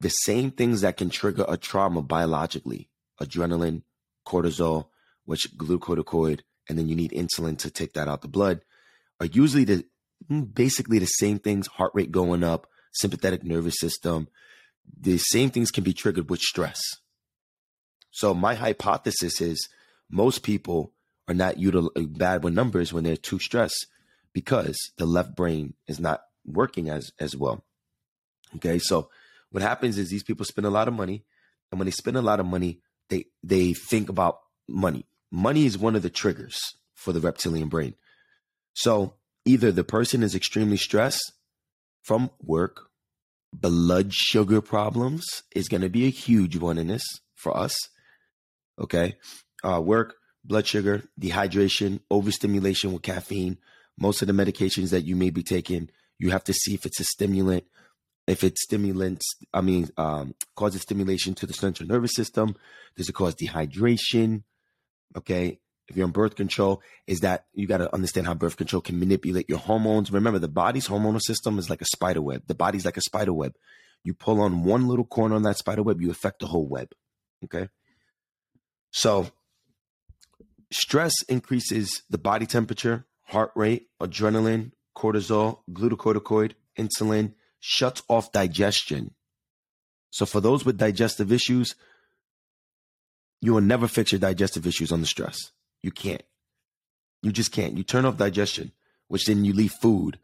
the 0.00 0.08
same 0.08 0.50
things 0.50 0.80
that 0.80 0.96
can 0.96 1.10
trigger 1.10 1.44
a 1.46 1.58
trauma 1.58 2.00
biologically 2.00 2.88
adrenaline, 3.20 3.82
cortisol, 4.26 4.86
which 5.26 5.54
glucocorticoid, 5.58 6.40
and 6.70 6.78
then 6.78 6.88
you 6.88 6.96
need 6.96 7.10
insulin 7.10 7.58
to 7.58 7.70
take 7.70 7.92
that 7.92 8.08
out 8.08 8.22
the 8.22 8.28
blood, 8.28 8.62
are 9.20 9.26
usually 9.26 9.64
the 9.64 9.84
mm, 10.30 10.54
basically 10.54 10.98
the 10.98 11.04
same 11.04 11.38
things, 11.38 11.66
heart 11.66 11.92
rate 11.94 12.10
going 12.10 12.42
up, 12.42 12.68
sympathetic 12.92 13.44
nervous 13.44 13.78
system. 13.78 14.28
The 15.00 15.18
same 15.18 15.50
things 15.50 15.70
can 15.70 15.84
be 15.84 15.92
triggered 15.92 16.30
with 16.30 16.40
stress. 16.40 16.80
So 18.10 18.34
my 18.34 18.54
hypothesis 18.54 19.40
is 19.40 19.68
most 20.10 20.42
people 20.42 20.92
are 21.28 21.34
not 21.34 21.56
util- 21.56 21.90
uh, 21.96 22.06
bad 22.06 22.42
with 22.42 22.54
numbers 22.54 22.92
when 22.92 23.04
they're 23.04 23.16
too 23.16 23.38
stressed 23.38 23.86
because 24.32 24.76
the 24.96 25.06
left 25.06 25.36
brain 25.36 25.74
is 25.86 26.00
not 26.00 26.22
working 26.44 26.88
as 26.88 27.10
as 27.20 27.36
well. 27.36 27.64
Okay, 28.56 28.78
so 28.78 29.10
what 29.50 29.62
happens 29.62 29.98
is 29.98 30.10
these 30.10 30.22
people 30.22 30.44
spend 30.44 30.66
a 30.66 30.70
lot 30.70 30.88
of 30.88 30.94
money, 30.94 31.24
and 31.70 31.78
when 31.78 31.86
they 31.86 31.92
spend 31.92 32.16
a 32.16 32.22
lot 32.22 32.40
of 32.40 32.46
money, 32.46 32.80
they 33.10 33.26
they 33.42 33.74
think 33.74 34.08
about 34.08 34.38
money. 34.68 35.06
Money 35.30 35.66
is 35.66 35.76
one 35.78 35.94
of 35.94 36.02
the 36.02 36.10
triggers 36.10 36.58
for 36.94 37.12
the 37.12 37.20
reptilian 37.20 37.68
brain. 37.68 37.94
So 38.74 39.14
either 39.44 39.70
the 39.70 39.84
person 39.84 40.22
is 40.22 40.34
extremely 40.34 40.76
stressed 40.76 41.32
from 42.02 42.30
work, 42.40 42.87
blood 43.52 44.12
sugar 44.12 44.60
problems 44.60 45.42
is 45.54 45.68
going 45.68 45.80
to 45.80 45.88
be 45.88 46.06
a 46.06 46.10
huge 46.10 46.56
one 46.56 46.78
in 46.78 46.88
this 46.88 47.04
for 47.34 47.56
us. 47.56 47.74
Okay, 48.78 49.16
uh, 49.64 49.80
work, 49.80 50.14
blood 50.44 50.66
sugar, 50.66 51.04
dehydration, 51.20 52.00
overstimulation 52.10 52.92
with 52.92 53.02
caffeine. 53.02 53.58
Most 53.98 54.22
of 54.22 54.28
the 54.28 54.34
medications 54.34 54.90
that 54.90 55.04
you 55.04 55.16
may 55.16 55.30
be 55.30 55.42
taking, 55.42 55.90
you 56.18 56.30
have 56.30 56.44
to 56.44 56.52
see 56.52 56.74
if 56.74 56.86
it's 56.86 57.00
a 57.00 57.04
stimulant 57.04 57.64
if 58.28 58.44
it 58.44 58.58
stimulates, 58.58 59.24
I 59.54 59.62
mean, 59.62 59.88
um, 59.96 60.34
causes 60.54 60.82
stimulation 60.82 61.34
to 61.36 61.46
the 61.46 61.54
central 61.54 61.88
nervous 61.88 62.14
system, 62.14 62.56
does 62.94 63.08
it 63.08 63.14
cause 63.14 63.34
dehydration? 63.34 64.42
Okay. 65.16 65.60
If 65.88 65.96
you're 65.96 66.06
on 66.06 66.12
birth 66.12 66.36
control, 66.36 66.82
is 67.06 67.20
that 67.20 67.46
you 67.52 67.66
got 67.66 67.78
to 67.78 67.92
understand 67.94 68.26
how 68.26 68.34
birth 68.34 68.56
control 68.56 68.82
can 68.82 68.98
manipulate 68.98 69.48
your 69.48 69.58
hormones. 69.58 70.12
Remember, 70.12 70.38
the 70.38 70.48
body's 70.48 70.86
hormonal 70.86 71.20
system 71.20 71.58
is 71.58 71.70
like 71.70 71.80
a 71.80 71.86
spider 71.86 72.20
web. 72.20 72.42
The 72.46 72.54
body's 72.54 72.84
like 72.84 72.96
a 72.96 73.02
spider 73.02 73.32
web. 73.32 73.54
You 74.04 74.14
pull 74.14 74.40
on 74.40 74.64
one 74.64 74.86
little 74.86 75.04
corner 75.04 75.34
on 75.34 75.42
that 75.42 75.56
spider 75.56 75.82
web, 75.82 76.00
you 76.00 76.10
affect 76.10 76.40
the 76.40 76.46
whole 76.46 76.68
web. 76.68 76.92
Okay. 77.44 77.68
So, 78.90 79.30
stress 80.70 81.12
increases 81.28 82.02
the 82.10 82.18
body 82.18 82.46
temperature, 82.46 83.06
heart 83.24 83.52
rate, 83.54 83.88
adrenaline, 84.00 84.72
cortisol, 84.96 85.60
glucocorticoid, 85.70 86.52
insulin, 86.76 87.34
shuts 87.60 88.02
off 88.08 88.32
digestion. 88.32 89.14
So 90.10 90.26
for 90.26 90.40
those 90.40 90.64
with 90.64 90.78
digestive 90.78 91.32
issues, 91.32 91.74
you 93.40 93.54
will 93.54 93.60
never 93.60 93.86
fix 93.86 94.12
your 94.12 94.18
digestive 94.18 94.66
issues 94.66 94.90
on 94.90 95.00
the 95.00 95.06
stress. 95.06 95.52
You 95.82 95.90
can't. 95.90 96.22
You 97.22 97.32
just 97.32 97.52
can't. 97.52 97.76
You 97.76 97.84
turn 97.84 98.04
off 98.04 98.16
digestion, 98.16 98.72
which 99.08 99.26
then 99.26 99.44
you 99.44 99.52
leave 99.52 99.72
food 99.72 100.18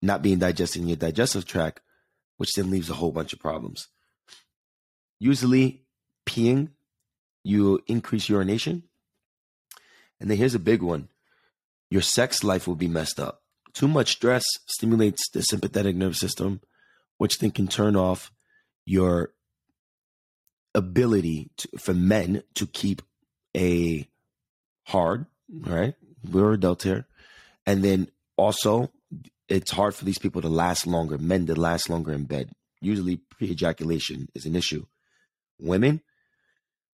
not 0.00 0.22
being 0.22 0.38
digested 0.38 0.82
in 0.82 0.88
your 0.88 0.96
digestive 0.96 1.44
tract, 1.44 1.80
which 2.36 2.52
then 2.54 2.70
leaves 2.70 2.88
a 2.88 2.94
whole 2.94 3.12
bunch 3.12 3.32
of 3.32 3.40
problems. 3.40 3.88
Usually, 5.18 5.82
peeing, 6.24 6.70
you 7.42 7.80
increase 7.86 8.28
urination. 8.28 8.84
And 10.20 10.30
then 10.30 10.38
here's 10.38 10.54
a 10.54 10.60
big 10.60 10.82
one 10.82 11.08
your 11.90 12.02
sex 12.02 12.44
life 12.44 12.68
will 12.68 12.76
be 12.76 12.88
messed 12.88 13.18
up. 13.18 13.42
Too 13.72 13.88
much 13.88 14.12
stress 14.12 14.44
stimulates 14.66 15.28
the 15.30 15.42
sympathetic 15.42 15.96
nervous 15.96 16.18
system, 16.18 16.60
which 17.16 17.38
then 17.38 17.50
can 17.50 17.66
turn 17.66 17.96
off 17.96 18.30
your 18.84 19.32
ability 20.74 21.50
to, 21.56 21.68
for 21.78 21.94
men 21.94 22.42
to 22.54 22.66
keep 22.66 23.02
a 23.56 24.08
hard, 24.88 25.26
right? 25.50 25.94
We're 26.30 26.54
adult 26.54 26.82
here. 26.82 27.06
And 27.66 27.84
then 27.84 28.08
also, 28.36 28.90
it's 29.48 29.70
hard 29.70 29.94
for 29.94 30.04
these 30.04 30.18
people 30.18 30.42
to 30.42 30.48
last 30.48 30.86
longer, 30.86 31.18
men 31.18 31.46
to 31.46 31.54
last 31.54 31.88
longer 31.88 32.12
in 32.12 32.24
bed. 32.24 32.50
Usually, 32.80 33.16
pre 33.16 33.50
ejaculation 33.50 34.28
is 34.34 34.46
an 34.46 34.56
issue. 34.56 34.86
Women, 35.58 36.00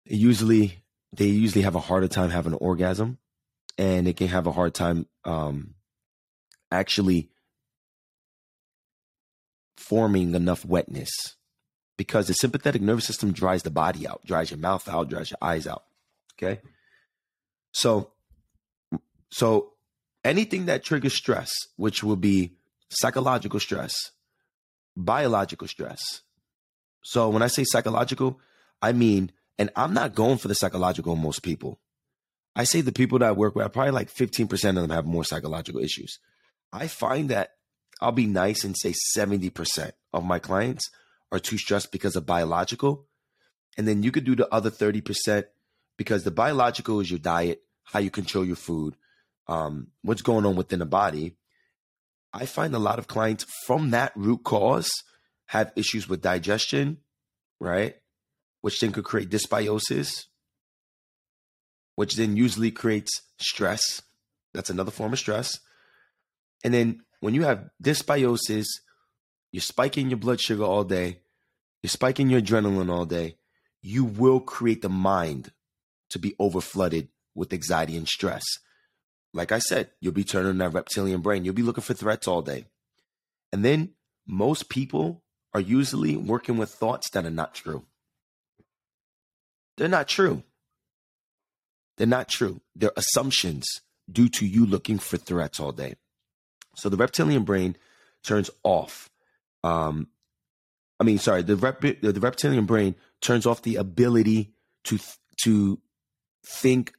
usually, 0.05 0.85
they 1.13 1.27
usually 1.27 1.63
have 1.63 1.75
a 1.75 1.81
harder 1.81 2.09
time 2.09 2.31
having 2.31 2.53
an 2.53 2.59
orgasm 2.61 3.19
and 3.79 4.07
they 4.07 4.13
can 4.13 4.29
have 4.29 4.47
a 4.47 4.53
hard 4.53 4.75
time 4.75 5.07
um, 5.25 5.75
actually 6.71 7.31
forming 9.77 10.35
enough 10.35 10.65
wetness 10.65 11.11
because 11.97 12.27
the 12.27 12.35
sympathetic 12.35 12.83
nervous 12.83 13.07
system 13.07 13.33
dries 13.33 13.63
the 13.63 13.71
body 13.71 14.07
out, 14.07 14.21
dries 14.27 14.51
your 14.51 14.59
mouth 14.59 14.89
out, 14.89 15.09
dries 15.09 15.31
your 15.31 15.39
eyes 15.41 15.67
out. 15.67 15.85
Okay. 16.35 16.61
So, 17.79 18.11
so 19.31 19.75
anything 20.25 20.67
that 20.67 20.83
triggers 20.83 21.15
stress, 21.15 21.53
which 21.77 22.03
will 22.03 22.17
be 22.17 22.57
psychological 22.91 23.61
stress, 23.61 23.95
biological 24.97 25.69
stress. 25.69 26.23
So 27.05 27.29
when 27.29 27.41
I 27.41 27.47
say 27.47 27.63
psychological, 27.63 28.41
I 28.83 28.91
mean, 28.91 29.31
and 29.61 29.71
I'm 29.77 29.95
not 29.95 30.17
going 30.17 30.39
for 30.39 30.49
the 30.49 30.57
psychological 30.57 31.15
most 31.15 31.45
people. 31.45 31.79
I 32.57 32.65
say 32.65 32.81
the 32.81 32.91
people 32.91 33.21
that 33.21 33.29
I 33.29 33.31
work 33.33 33.55
with, 33.55 33.73
probably 33.73 33.93
like 33.93 34.13
15% 34.13 34.53
of 34.71 34.75
them 34.75 34.91
have 34.91 35.07
more 35.07 35.23
psychological 35.23 35.81
issues. 35.81 36.19
I 36.73 36.89
find 36.89 37.29
that 37.29 37.51
I'll 38.01 38.11
be 38.11 38.27
nice 38.27 38.65
and 38.65 38.77
say 38.77 38.93
70% 39.17 39.93
of 40.13 40.25
my 40.25 40.41
clients 40.41 40.91
are 41.31 41.39
too 41.39 41.59
stressed 41.59 41.93
because 41.93 42.17
of 42.17 42.27
biological. 42.27 43.07
And 43.77 43.87
then 43.87 44.03
you 44.03 44.11
could 44.11 44.25
do 44.25 44.35
the 44.35 44.53
other 44.53 44.73
30% 44.73 45.45
because 45.97 46.25
the 46.25 46.33
biological 46.33 46.99
is 46.99 47.11
your 47.11 47.21
diet, 47.21 47.63
how 47.93 47.99
you 48.01 48.11
control 48.11 48.45
your 48.45 48.57
food, 48.57 48.97
um, 49.47 49.89
what's 50.03 50.23
going 50.23 50.45
on 50.45 50.57
within 50.57 50.79
the 50.79 50.87
body. 50.87 51.37
I 52.33 52.45
find 52.45 52.75
a 52.75 52.79
lot 52.79 52.99
of 52.99 53.09
clients 53.09 53.47
from 53.67 53.91
that 53.91 54.13
root 54.15 54.45
cause 54.45 54.91
have 55.47 55.73
issues 55.75 56.09
with 56.09 56.21
digestion, 56.21 56.99
right? 57.59 57.95
Which 58.61 58.81
then 58.81 58.93
could 58.93 59.05
create 59.05 59.31
dysbiosis, 59.31 60.27
which 61.95 62.17
then 62.17 62.37
usually 62.37 62.71
creates 62.71 63.23
stress. 63.39 64.03
That's 64.53 64.71
another 64.71 64.91
form 64.91 65.15
of 65.15 65.19
stress. 65.19 65.59
And 66.63 66.75
then 66.75 67.01
when 67.21 67.33
you 67.33 67.45
have 67.45 67.71
dysbiosis, 67.83 68.67
you're 69.51 69.63
spiking 69.63 70.11
your 70.11 70.19
blood 70.19 70.41
sugar 70.41 70.65
all 70.65 70.85
day, 70.85 71.21
you're 71.83 71.89
spiking 71.89 72.29
your 72.29 72.43
adrenaline 72.43 72.91
all 72.91 73.07
day, 73.07 73.39
you 73.81 74.05
will 74.05 74.41
create 74.41 74.83
the 74.83 74.91
mind 74.91 75.53
to 76.11 76.19
be 76.19 76.35
overflooded 76.39 77.09
with 77.39 77.53
anxiety 77.53 77.97
and 77.97 78.09
stress. 78.09 78.45
Like 79.33 79.53
I 79.53 79.59
said, 79.59 79.91
you'll 80.01 80.13
be 80.13 80.25
turning 80.25 80.59
that 80.59 80.73
reptilian 80.73 81.21
brain. 81.21 81.45
You'll 81.45 81.55
be 81.55 81.63
looking 81.63 81.83
for 81.83 81.95
threats 81.95 82.27
all 82.27 82.43
day. 82.43 82.67
And 83.53 83.65
then 83.65 83.91
most 84.27 84.69
people 84.69 85.23
are 85.55 85.61
usually 85.61 86.17
working 86.17 86.57
with 86.57 86.71
thoughts 86.71 87.11
that 87.11 87.25
are 87.25 87.31
not 87.31 87.55
true. 87.55 87.85
They're 89.77 89.89
not 89.89 90.09
true. 90.09 90.43
They're 91.97 92.07
not 92.07 92.29
true. 92.29 92.61
They're 92.75 92.93
assumptions 92.97 93.81
due 94.11 94.29
to 94.31 94.47
you 94.47 94.67
looking 94.67 94.99
for 94.99 95.17
threats 95.17 95.61
all 95.61 95.73
day. 95.73 95.95
So 96.75 96.89
the 96.89 96.97
reptilian 96.97 97.45
brain 97.45 97.77
turns 98.25 98.51
off. 98.63 99.11
Um, 99.65 100.09
I 101.01 101.05
mean, 101.05 101.19
sorry, 101.19 101.43
the 101.43 101.57
rep- 101.57 101.81
the 101.81 102.19
reptilian 102.21 102.67
brain 102.67 102.95
turns 103.21 103.47
off 103.47 103.63
the 103.63 103.77
ability 103.77 104.53
to 104.85 104.99
to 105.43 105.81
think 106.45 106.93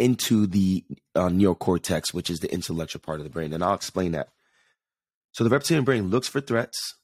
into 0.00 0.46
the 0.46 0.84
uh, 1.14 1.28
neocortex, 1.28 2.12
which 2.12 2.30
is 2.30 2.40
the 2.40 2.52
intellectual 2.52 3.00
part 3.00 3.20
of 3.20 3.24
the 3.24 3.30
brain, 3.30 3.52
and 3.52 3.62
I'll 3.62 3.74
explain 3.74 4.12
that. 4.12 4.28
So 5.32 5.44
the 5.44 5.50
reptilian 5.50 5.84
brain 5.84 6.08
looks 6.08 6.26
for 6.26 6.40
threats, 6.40 6.96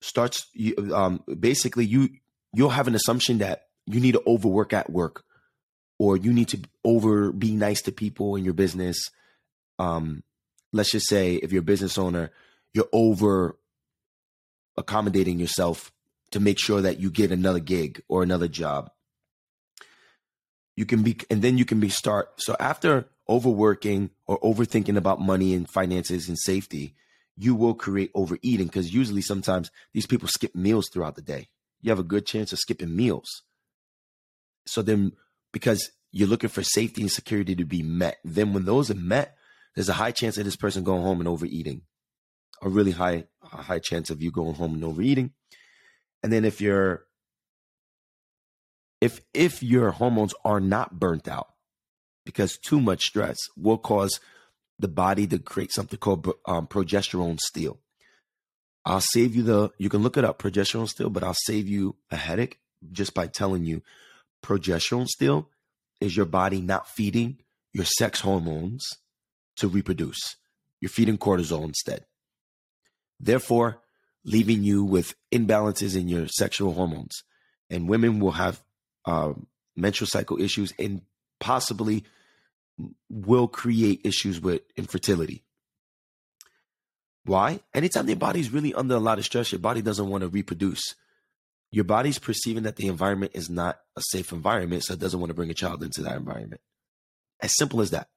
starts 0.00 0.46
um, 0.92 1.24
basically 1.40 1.86
you 1.86 2.10
you'll 2.52 2.70
have 2.70 2.86
an 2.86 2.94
assumption 2.94 3.38
that 3.38 3.62
you 3.86 4.00
need 4.00 4.12
to 4.12 4.22
overwork 4.26 4.72
at 4.72 4.90
work, 4.90 5.24
or 5.98 6.16
you 6.16 6.32
need 6.32 6.48
to 6.48 6.60
over 6.84 7.32
be 7.32 7.52
nice 7.52 7.82
to 7.82 7.92
people 7.92 8.36
in 8.36 8.44
your 8.44 8.54
business, 8.54 9.10
um, 9.78 10.22
let's 10.72 10.90
just 10.90 11.08
say 11.08 11.36
if 11.36 11.52
you're 11.52 11.60
a 11.60 11.64
business 11.64 11.98
owner, 11.98 12.30
you're 12.74 12.88
over 12.92 13.58
accommodating 14.76 15.38
yourself 15.38 15.92
to 16.30 16.40
make 16.40 16.58
sure 16.58 16.82
that 16.82 17.00
you 17.00 17.10
get 17.10 17.30
another 17.30 17.60
gig 17.60 18.02
or 18.08 18.22
another 18.22 18.48
job. 18.48 18.90
You 20.76 20.86
can 20.86 21.02
be, 21.02 21.18
and 21.30 21.42
then 21.42 21.58
you 21.58 21.64
can 21.64 21.80
be 21.80 21.88
start. 21.88 22.40
So 22.40 22.54
after 22.60 23.08
overworking 23.28 24.10
or 24.26 24.38
overthinking 24.40 24.96
about 24.96 25.20
money 25.20 25.54
and 25.54 25.68
finances 25.68 26.28
and 26.28 26.38
safety, 26.38 26.94
you 27.36 27.54
will 27.54 27.74
create 27.74 28.10
overeating 28.14 28.66
because 28.66 28.94
usually 28.94 29.22
sometimes 29.22 29.70
these 29.92 30.06
people 30.06 30.28
skip 30.28 30.54
meals 30.54 30.88
throughout 30.88 31.16
the 31.16 31.22
day. 31.22 31.48
You 31.80 31.90
have 31.90 31.98
a 31.98 32.04
good 32.04 32.26
chance 32.26 32.52
of 32.52 32.58
skipping 32.58 32.94
meals. 32.94 33.42
So 34.66 34.82
then, 34.82 35.12
because 35.52 35.90
you're 36.12 36.28
looking 36.28 36.50
for 36.50 36.62
safety 36.62 37.02
and 37.02 37.10
security 37.10 37.54
to 37.56 37.64
be 37.64 37.82
met, 37.82 38.18
then 38.24 38.52
when 38.52 38.64
those 38.64 38.90
are 38.90 38.94
met, 38.94 39.36
there's 39.74 39.88
a 39.88 39.94
high 39.94 40.12
chance 40.12 40.38
of 40.38 40.44
this 40.44 40.56
person 40.56 40.84
going 40.84 41.02
home 41.02 41.20
and 41.20 41.28
overeating. 41.28 41.82
A 42.62 42.68
really 42.68 42.92
high 42.92 43.24
a 43.52 43.62
high 43.62 43.78
chance 43.78 44.10
of 44.10 44.22
you 44.22 44.30
going 44.30 44.54
home 44.54 44.74
and 44.74 44.84
overeating. 44.84 45.32
And 46.22 46.32
then 46.32 46.44
if 46.44 46.60
you're 46.60 47.05
if 49.00 49.20
if 49.34 49.62
your 49.62 49.92
hormones 49.92 50.34
are 50.44 50.60
not 50.60 50.98
burnt 50.98 51.28
out 51.28 51.48
because 52.24 52.58
too 52.58 52.80
much 52.80 53.04
stress 53.04 53.36
will 53.56 53.78
cause 53.78 54.20
the 54.78 54.88
body 54.88 55.26
to 55.26 55.38
create 55.38 55.72
something 55.72 55.98
called 55.98 56.30
um, 56.46 56.66
progesterone 56.66 57.38
steal. 57.40 57.78
I'll 58.84 59.00
save 59.00 59.34
you 59.34 59.42
the 59.42 59.70
you 59.78 59.88
can 59.88 60.02
look 60.02 60.16
it 60.16 60.24
up 60.24 60.38
progesterone 60.38 60.88
steal, 60.88 61.10
but 61.10 61.24
I'll 61.24 61.34
save 61.44 61.68
you 61.68 61.96
a 62.10 62.16
headache 62.16 62.60
just 62.92 63.14
by 63.14 63.26
telling 63.26 63.64
you 63.64 63.82
progesterone 64.42 65.06
steal 65.06 65.48
is 66.00 66.16
your 66.16 66.26
body 66.26 66.60
not 66.60 66.88
feeding 66.88 67.38
your 67.72 67.84
sex 67.84 68.20
hormones 68.20 68.86
to 69.56 69.68
reproduce. 69.68 70.36
You're 70.80 70.88
feeding 70.90 71.18
cortisol 71.18 71.64
instead. 71.64 72.04
Therefore, 73.18 73.80
leaving 74.24 74.62
you 74.62 74.84
with 74.84 75.14
imbalances 75.32 75.96
in 75.96 76.08
your 76.08 76.26
sexual 76.28 76.74
hormones. 76.74 77.22
And 77.70 77.88
women 77.88 78.20
will 78.20 78.32
have 78.32 78.62
um, 79.06 79.46
menstrual 79.76 80.08
cycle 80.08 80.40
issues 80.40 80.72
and 80.78 81.02
possibly 81.40 82.04
will 83.08 83.48
create 83.48 84.02
issues 84.04 84.40
with 84.40 84.62
infertility. 84.76 85.44
Why? 87.24 87.60
Anytime 87.74 88.08
your 88.08 88.16
body's 88.16 88.52
really 88.52 88.74
under 88.74 88.94
a 88.94 89.00
lot 89.00 89.18
of 89.18 89.24
stress, 89.24 89.50
your 89.50 89.58
body 89.58 89.82
doesn't 89.82 90.08
want 90.08 90.22
to 90.22 90.28
reproduce. 90.28 90.94
Your 91.72 91.84
body's 91.84 92.18
perceiving 92.18 92.62
that 92.64 92.76
the 92.76 92.86
environment 92.86 93.32
is 93.34 93.50
not 93.50 93.78
a 93.96 94.02
safe 94.10 94.32
environment, 94.32 94.84
so 94.84 94.94
it 94.94 95.00
doesn't 95.00 95.18
want 95.18 95.30
to 95.30 95.34
bring 95.34 95.50
a 95.50 95.54
child 95.54 95.82
into 95.82 96.02
that 96.02 96.16
environment. 96.16 96.60
As 97.42 97.56
simple 97.56 97.80
as 97.80 97.90
that. 97.90 98.08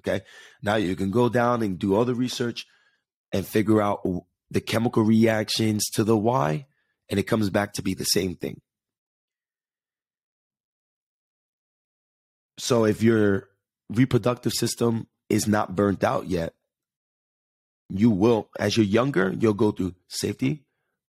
Okay. 0.00 0.24
Now 0.62 0.76
you 0.76 0.96
can 0.96 1.10
go 1.10 1.28
down 1.28 1.62
and 1.62 1.78
do 1.78 1.94
all 1.94 2.04
the 2.04 2.14
research 2.14 2.66
and 3.32 3.46
figure 3.46 3.82
out 3.82 4.06
the 4.50 4.60
chemical 4.60 5.02
reactions 5.02 5.84
to 5.94 6.04
the 6.04 6.16
why, 6.16 6.66
and 7.10 7.20
it 7.20 7.24
comes 7.24 7.50
back 7.50 7.74
to 7.74 7.82
be 7.82 7.94
the 7.94 8.04
same 8.04 8.34
thing. 8.34 8.60
So 12.58 12.84
if 12.84 13.02
your 13.02 13.48
reproductive 13.88 14.52
system 14.52 15.06
is 15.28 15.46
not 15.46 15.74
burnt 15.74 16.04
out 16.04 16.26
yet, 16.26 16.54
you 17.88 18.10
will, 18.10 18.48
as 18.58 18.76
you're 18.76 18.86
younger, 18.86 19.34
you'll 19.38 19.54
go 19.54 19.70
through 19.70 19.94
safety, 20.08 20.64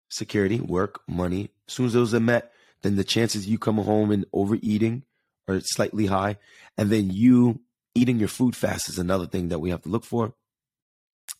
security, 0.10 0.60
work, 0.60 1.02
money. 1.08 1.52
As 1.68 1.74
soon 1.74 1.86
as 1.88 1.94
those 1.94 2.14
are 2.14 2.20
met, 2.20 2.52
then 2.82 2.96
the 2.96 3.04
chances 3.04 3.48
you 3.48 3.58
come 3.58 3.78
home 3.78 4.12
and 4.12 4.26
overeating 4.34 5.04
are 5.48 5.60
slightly 5.62 6.08
high. 6.08 6.38
And 6.78 6.90
then 6.90 7.12
you 7.12 7.62
eating 7.94 8.20
your 8.20 8.28
food 8.28 8.56
fast 8.56 8.90
is 8.90 9.00
another 9.00 9.26
thing 9.26 9.50
that 9.50 9.60
we 9.60 9.70
have 9.70 9.82
to 9.84 9.90
look 9.90 10.04
for. 10.04 10.34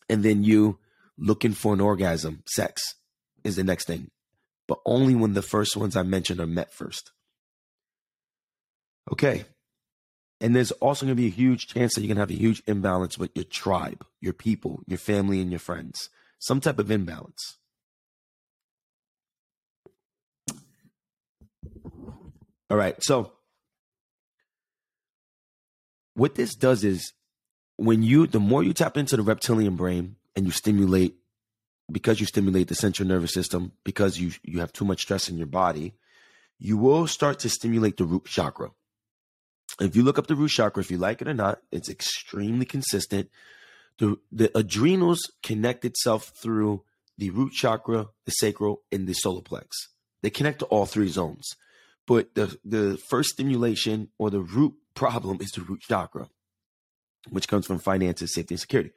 And 0.10 0.24
then 0.24 0.44
you 0.44 0.80
looking 1.18 1.54
for 1.54 1.74
an 1.74 1.82
orgasm, 1.82 2.44
sex 2.48 2.96
is 3.44 3.56
the 3.56 3.64
next 3.64 3.86
thing. 3.86 4.10
But 4.68 4.80
only 4.86 5.16
when 5.16 5.34
the 5.34 5.42
first 5.42 5.78
ones 5.78 5.96
I 5.96 6.04
mentioned 6.04 6.40
are 6.40 6.48
met 6.48 6.74
first. 6.74 7.12
Okay. 9.12 9.46
And 10.42 10.56
there's 10.56 10.72
also 10.74 11.06
going 11.06 11.16
to 11.16 11.22
be 11.22 11.28
a 11.28 11.32
huge 11.32 11.68
chance 11.68 11.94
that 11.94 12.02
you're 12.02 12.08
going 12.08 12.18
to 12.18 12.22
have 12.22 12.30
a 12.30 12.34
huge 12.34 12.62
imbalance 12.68 13.18
with 13.18 13.32
your 13.36 13.46
tribe, 13.46 14.06
your 14.20 14.34
people, 14.34 14.82
your 14.86 14.98
family, 14.98 15.40
and 15.42 15.50
your 15.50 15.60
friends. 15.60 16.10
Some 16.40 16.60
type 16.60 16.78
of 16.78 16.92
imbalance. 16.92 17.58
All 22.70 22.78
right. 22.78 22.96
So, 23.02 23.32
what 26.16 26.36
this 26.36 26.56
does 26.56 26.84
is 26.84 27.14
when 27.78 28.04
you, 28.04 28.28
the 28.28 28.40
more 28.40 28.64
you 28.64 28.74
tap 28.74 28.98
into 28.98 29.18
the 29.18 29.24
reptilian 29.24 29.76
brain 29.76 30.16
and 30.36 30.46
you 30.46 30.52
stimulate, 30.52 31.16
because 31.92 32.20
you 32.20 32.26
stimulate 32.26 32.68
the 32.68 32.76
central 32.76 33.08
nervous 33.08 33.34
system, 33.34 33.72
because 33.84 34.20
you, 34.20 34.32
you 34.44 34.60
have 34.60 34.74
too 34.74 34.86
much 34.86 35.02
stress 35.02 35.30
in 35.30 35.38
your 35.38 35.48
body, 35.48 35.94
you 36.58 36.78
will 36.78 37.06
start 37.06 37.40
to 37.40 37.50
stimulate 37.50 37.98
the 37.98 38.06
root 38.06 38.26
chakra. 38.26 38.72
If 39.80 39.96
you 39.96 40.04
look 40.04 40.18
up 40.18 40.28
the 40.28 40.36
root 40.36 40.52
chakra, 40.52 40.82
if 40.82 40.92
you 40.92 40.98
like 40.98 41.22
it 41.22 41.28
or 41.28 41.34
not, 41.34 41.60
it's 41.72 41.90
extremely 41.90 42.66
consistent. 42.66 43.30
The, 43.98 44.18
the 44.32 44.58
adrenals 44.58 45.22
connect 45.44 45.86
itself 45.86 46.32
through 46.42 46.84
the 47.18 47.30
root 47.30 47.54
chakra, 47.54 48.08
the 48.26 48.32
sacral, 48.32 48.82
and 48.92 49.08
the 49.08 49.14
solar 49.14 49.42
plex. 49.42 49.68
They 50.22 50.30
connect 50.30 50.60
to 50.60 50.66
all 50.66 50.86
three 50.86 51.08
zones. 51.08 51.56
But 52.08 52.36
the, 52.36 52.58
the 52.64 52.98
first 53.10 53.30
stimulation 53.30 54.10
or 54.18 54.30
the 54.30 54.42
root 54.42 54.76
problem 54.94 55.38
is 55.42 55.52
the 55.52 55.62
root 55.62 55.82
chakra, 55.82 56.30
which 57.30 57.48
comes 57.48 57.66
from 57.66 57.80
finances, 57.80 58.34
safety, 58.34 58.56
and 58.56 58.60
security. 58.60 58.92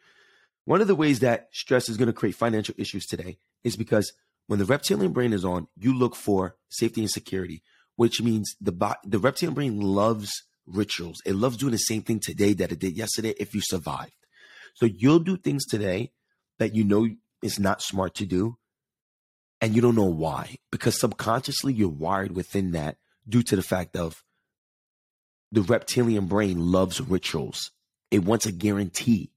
One 0.65 0.81
of 0.81 0.87
the 0.87 0.95
ways 0.95 1.21
that 1.21 1.49
stress 1.53 1.89
is 1.89 1.97
going 1.97 2.09
to 2.09 2.13
create 2.13 2.35
financial 2.35 2.75
issues 2.77 3.07
today 3.07 3.39
is 3.65 3.77
because 3.77 4.13
when 4.47 4.59
the 4.59 4.65
reptilian 4.65 5.13
brain 5.13 5.33
is 5.33 5.45
on, 5.45 5.69
you 5.77 5.97
look 5.97 6.15
for 6.15 6.57
safety 6.69 7.01
and 7.01 7.11
security, 7.11 7.63
which 7.97 8.21
means 8.21 8.55
the 8.61 8.97
the 9.05 9.19
reptilian 9.19 9.55
brain 9.55 9.81
loves 9.81 10.43
rituals. 10.69 11.21
It 11.25 11.35
loves 11.35 11.57
doing 11.57 11.73
the 11.73 11.79
same 11.79 12.03
thing 12.03 12.21
today 12.21 12.53
that 12.55 12.73
it 12.73 12.79
did 12.79 12.97
yesterday 12.97 13.35
if 13.39 13.55
you 13.55 13.61
survived. 13.63 14.13
So 14.75 14.87
you'll 14.87 15.19
do 15.19 15.37
things 15.37 15.67
today 15.67 16.13
that 16.59 16.75
you 16.75 16.85
know 16.85 17.09
is 17.43 17.59
not 17.59 17.83
smart 17.83 18.15
to 18.17 18.27
do 18.27 18.57
and 19.61 19.75
you 19.75 19.83
don't 19.83 19.95
know 19.95 20.05
why 20.05 20.57
because 20.71 20.99
subconsciously 20.99 21.73
you're 21.73 21.89
wired 21.89 22.35
within 22.35 22.73
that 22.73 22.97
due 23.29 23.43
to 23.43 23.57
the 23.57 23.63
fact 23.63 23.97
of 23.97 24.23
the 25.51 25.63
reptilian 25.63 26.27
brain 26.27 26.59
loves 26.71 27.01
rituals. 27.01 27.71
It 28.11 28.25
wants 28.25 28.47
a 28.47 28.53
guarantee. 28.53 29.33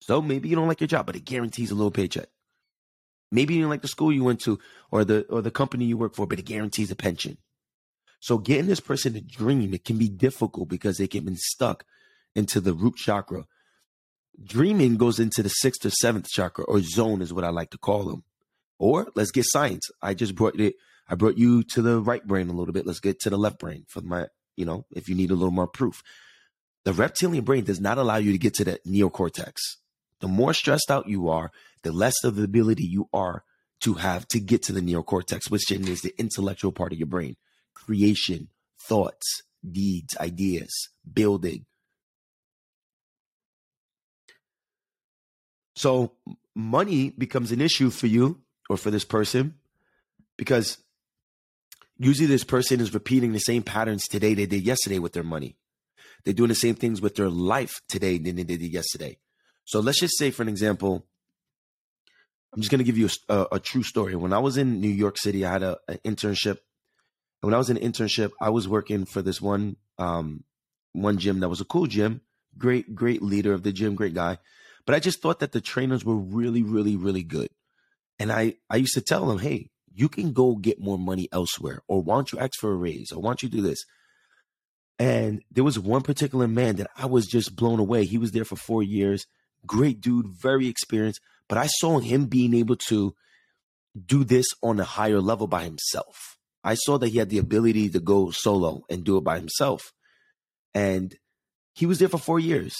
So 0.00 0.22
maybe 0.22 0.48
you 0.48 0.56
don't 0.56 0.68
like 0.68 0.80
your 0.80 0.88
job, 0.88 1.06
but 1.06 1.16
it 1.16 1.24
guarantees 1.24 1.70
a 1.70 1.74
little 1.74 1.90
paycheck. 1.90 2.28
Maybe 3.32 3.54
you 3.54 3.60
don't 3.60 3.70
like 3.70 3.82
the 3.82 3.88
school 3.88 4.12
you 4.12 4.22
went 4.22 4.40
to 4.42 4.58
or 4.90 5.04
the 5.04 5.26
or 5.28 5.42
the 5.42 5.50
company 5.50 5.84
you 5.84 5.96
work 5.96 6.14
for, 6.14 6.26
but 6.26 6.38
it 6.38 6.44
guarantees 6.44 6.90
a 6.90 6.96
pension. 6.96 7.38
So 8.20 8.38
getting 8.38 8.66
this 8.66 8.80
person 8.80 9.12
to 9.14 9.20
dream, 9.20 9.74
it 9.74 9.84
can 9.84 9.98
be 9.98 10.08
difficult 10.08 10.68
because 10.68 10.98
they 10.98 11.06
can 11.06 11.24
be 11.24 11.36
stuck 11.36 11.84
into 12.34 12.60
the 12.60 12.72
root 12.72 12.96
chakra. 12.96 13.44
Dreaming 14.42 14.96
goes 14.96 15.18
into 15.18 15.42
the 15.42 15.48
sixth 15.48 15.84
or 15.86 15.90
seventh 15.90 16.28
chakra 16.28 16.64
or 16.64 16.80
zone 16.80 17.22
is 17.22 17.32
what 17.32 17.44
I 17.44 17.50
like 17.50 17.70
to 17.70 17.78
call 17.78 18.04
them. 18.04 18.24
Or 18.78 19.08
let's 19.14 19.30
get 19.30 19.44
science. 19.46 19.88
I 20.02 20.14
just 20.14 20.34
brought 20.34 20.58
it. 20.60 20.74
I 21.08 21.14
brought 21.14 21.38
you 21.38 21.62
to 21.62 21.82
the 21.82 22.00
right 22.00 22.26
brain 22.26 22.48
a 22.48 22.52
little 22.52 22.74
bit. 22.74 22.86
Let's 22.86 23.00
get 23.00 23.20
to 23.20 23.30
the 23.30 23.38
left 23.38 23.58
brain 23.58 23.84
for 23.88 24.02
my, 24.02 24.26
you 24.56 24.66
know, 24.66 24.84
if 24.90 25.08
you 25.08 25.14
need 25.14 25.30
a 25.30 25.34
little 25.34 25.52
more 25.52 25.68
proof. 25.68 26.02
The 26.84 26.92
reptilian 26.92 27.44
brain 27.44 27.64
does 27.64 27.80
not 27.80 27.98
allow 27.98 28.16
you 28.16 28.32
to 28.32 28.38
get 28.38 28.54
to 28.54 28.64
the 28.64 28.78
neocortex. 28.86 29.54
The 30.20 30.28
more 30.28 30.52
stressed 30.52 30.90
out 30.90 31.08
you 31.08 31.28
are, 31.28 31.50
the 31.82 31.92
less 31.92 32.24
of 32.24 32.36
the 32.36 32.44
ability 32.44 32.84
you 32.84 33.08
are 33.12 33.44
to 33.80 33.94
have 33.94 34.26
to 34.28 34.40
get 34.40 34.62
to 34.64 34.72
the 34.72 34.80
neocortex, 34.80 35.50
which 35.50 35.70
is 35.70 36.00
the 36.00 36.14
intellectual 36.18 36.72
part 36.72 36.92
of 36.92 36.98
your 36.98 37.06
brain 37.06 37.36
creation, 37.76 38.48
thoughts, 38.80 39.42
deeds, 39.70 40.16
ideas, 40.18 40.88
building. 41.10 41.66
So 45.76 46.12
money 46.54 47.10
becomes 47.10 47.52
an 47.52 47.60
issue 47.60 47.90
for 47.90 48.06
you 48.06 48.40
or 48.70 48.76
for 48.76 48.90
this 48.90 49.04
person 49.04 49.54
because 50.38 50.78
usually 51.98 52.26
this 52.26 52.44
person 52.44 52.80
is 52.80 52.94
repeating 52.94 53.32
the 53.32 53.38
same 53.38 53.62
patterns 53.62 54.08
today 54.08 54.34
they 54.34 54.46
did 54.46 54.62
yesterday 54.64 54.98
with 54.98 55.12
their 55.12 55.22
money. 55.22 55.56
They're 56.24 56.34
doing 56.34 56.48
the 56.48 56.54
same 56.54 56.74
things 56.74 57.00
with 57.00 57.14
their 57.14 57.28
life 57.28 57.80
today 57.88 58.18
than 58.18 58.36
they 58.36 58.44
did 58.44 58.62
yesterday. 58.62 59.18
So 59.64 59.80
let's 59.80 60.00
just 60.00 60.16
say, 60.18 60.30
for 60.30 60.42
an 60.42 60.48
example, 60.48 61.06
I'm 62.52 62.62
just 62.62 62.70
going 62.70 62.78
to 62.78 62.84
give 62.84 62.98
you 62.98 63.08
a, 63.28 63.34
a, 63.34 63.46
a, 63.52 63.60
true 63.60 63.82
story. 63.82 64.16
When 64.16 64.32
I 64.32 64.38
was 64.38 64.56
in 64.56 64.80
New 64.80 64.88
York 64.88 65.18
City, 65.18 65.44
I 65.44 65.52
had 65.52 65.62
an 65.62 65.76
internship 66.04 66.58
when 67.40 67.54
I 67.54 67.58
was 67.58 67.70
in 67.70 67.76
internship, 67.76 68.32
I 68.40 68.50
was 68.50 68.68
working 68.68 69.04
for 69.04 69.22
this 69.22 69.40
one 69.40 69.76
um, 69.98 70.44
one 70.92 71.18
gym 71.18 71.40
that 71.40 71.48
was 71.48 71.60
a 71.60 71.64
cool 71.64 71.86
gym, 71.86 72.22
great 72.56 72.94
great 72.94 73.22
leader 73.22 73.52
of 73.52 73.62
the 73.62 73.72
gym, 73.72 73.94
great 73.94 74.14
guy. 74.14 74.38
But 74.84 74.94
I 74.94 75.00
just 75.00 75.20
thought 75.20 75.40
that 75.40 75.52
the 75.52 75.60
trainers 75.60 76.04
were 76.04 76.16
really 76.16 76.62
really 76.62 76.96
really 76.96 77.22
good, 77.22 77.50
and 78.18 78.32
I 78.32 78.54
I 78.70 78.76
used 78.76 78.94
to 78.94 79.00
tell 79.00 79.26
them, 79.26 79.38
hey, 79.38 79.70
you 79.92 80.08
can 80.08 80.32
go 80.32 80.56
get 80.56 80.80
more 80.80 80.98
money 80.98 81.28
elsewhere, 81.32 81.82
or 81.88 82.02
why 82.02 82.16
don't 82.16 82.32
you 82.32 82.38
ask 82.38 82.52
for 82.60 82.72
a 82.72 82.76
raise, 82.76 83.12
or 83.12 83.20
why 83.20 83.30
don't 83.30 83.42
you 83.42 83.48
do 83.48 83.62
this? 83.62 83.84
And 84.98 85.42
there 85.50 85.64
was 85.64 85.78
one 85.78 86.02
particular 86.02 86.48
man 86.48 86.76
that 86.76 86.90
I 86.96 87.04
was 87.04 87.26
just 87.26 87.54
blown 87.54 87.78
away. 87.78 88.06
He 88.06 88.16
was 88.16 88.32
there 88.32 88.46
for 88.46 88.56
four 88.56 88.82
years, 88.82 89.26
great 89.66 90.00
dude, 90.00 90.28
very 90.28 90.68
experienced. 90.68 91.20
But 91.48 91.58
I 91.58 91.66
saw 91.66 91.98
him 91.98 92.26
being 92.26 92.54
able 92.54 92.76
to 92.88 93.14
do 94.06 94.24
this 94.24 94.46
on 94.62 94.80
a 94.80 94.84
higher 94.84 95.20
level 95.20 95.46
by 95.46 95.64
himself 95.64 96.35
I 96.66 96.74
saw 96.74 96.98
that 96.98 97.08
he 97.08 97.18
had 97.18 97.30
the 97.30 97.38
ability 97.38 97.88
to 97.90 98.00
go 98.00 98.32
solo 98.32 98.82
and 98.90 99.04
do 99.04 99.16
it 99.16 99.24
by 99.24 99.38
himself. 99.38 99.92
And 100.74 101.14
he 101.74 101.86
was 101.86 102.00
there 102.00 102.08
for 102.08 102.18
four 102.18 102.40
years. 102.40 102.74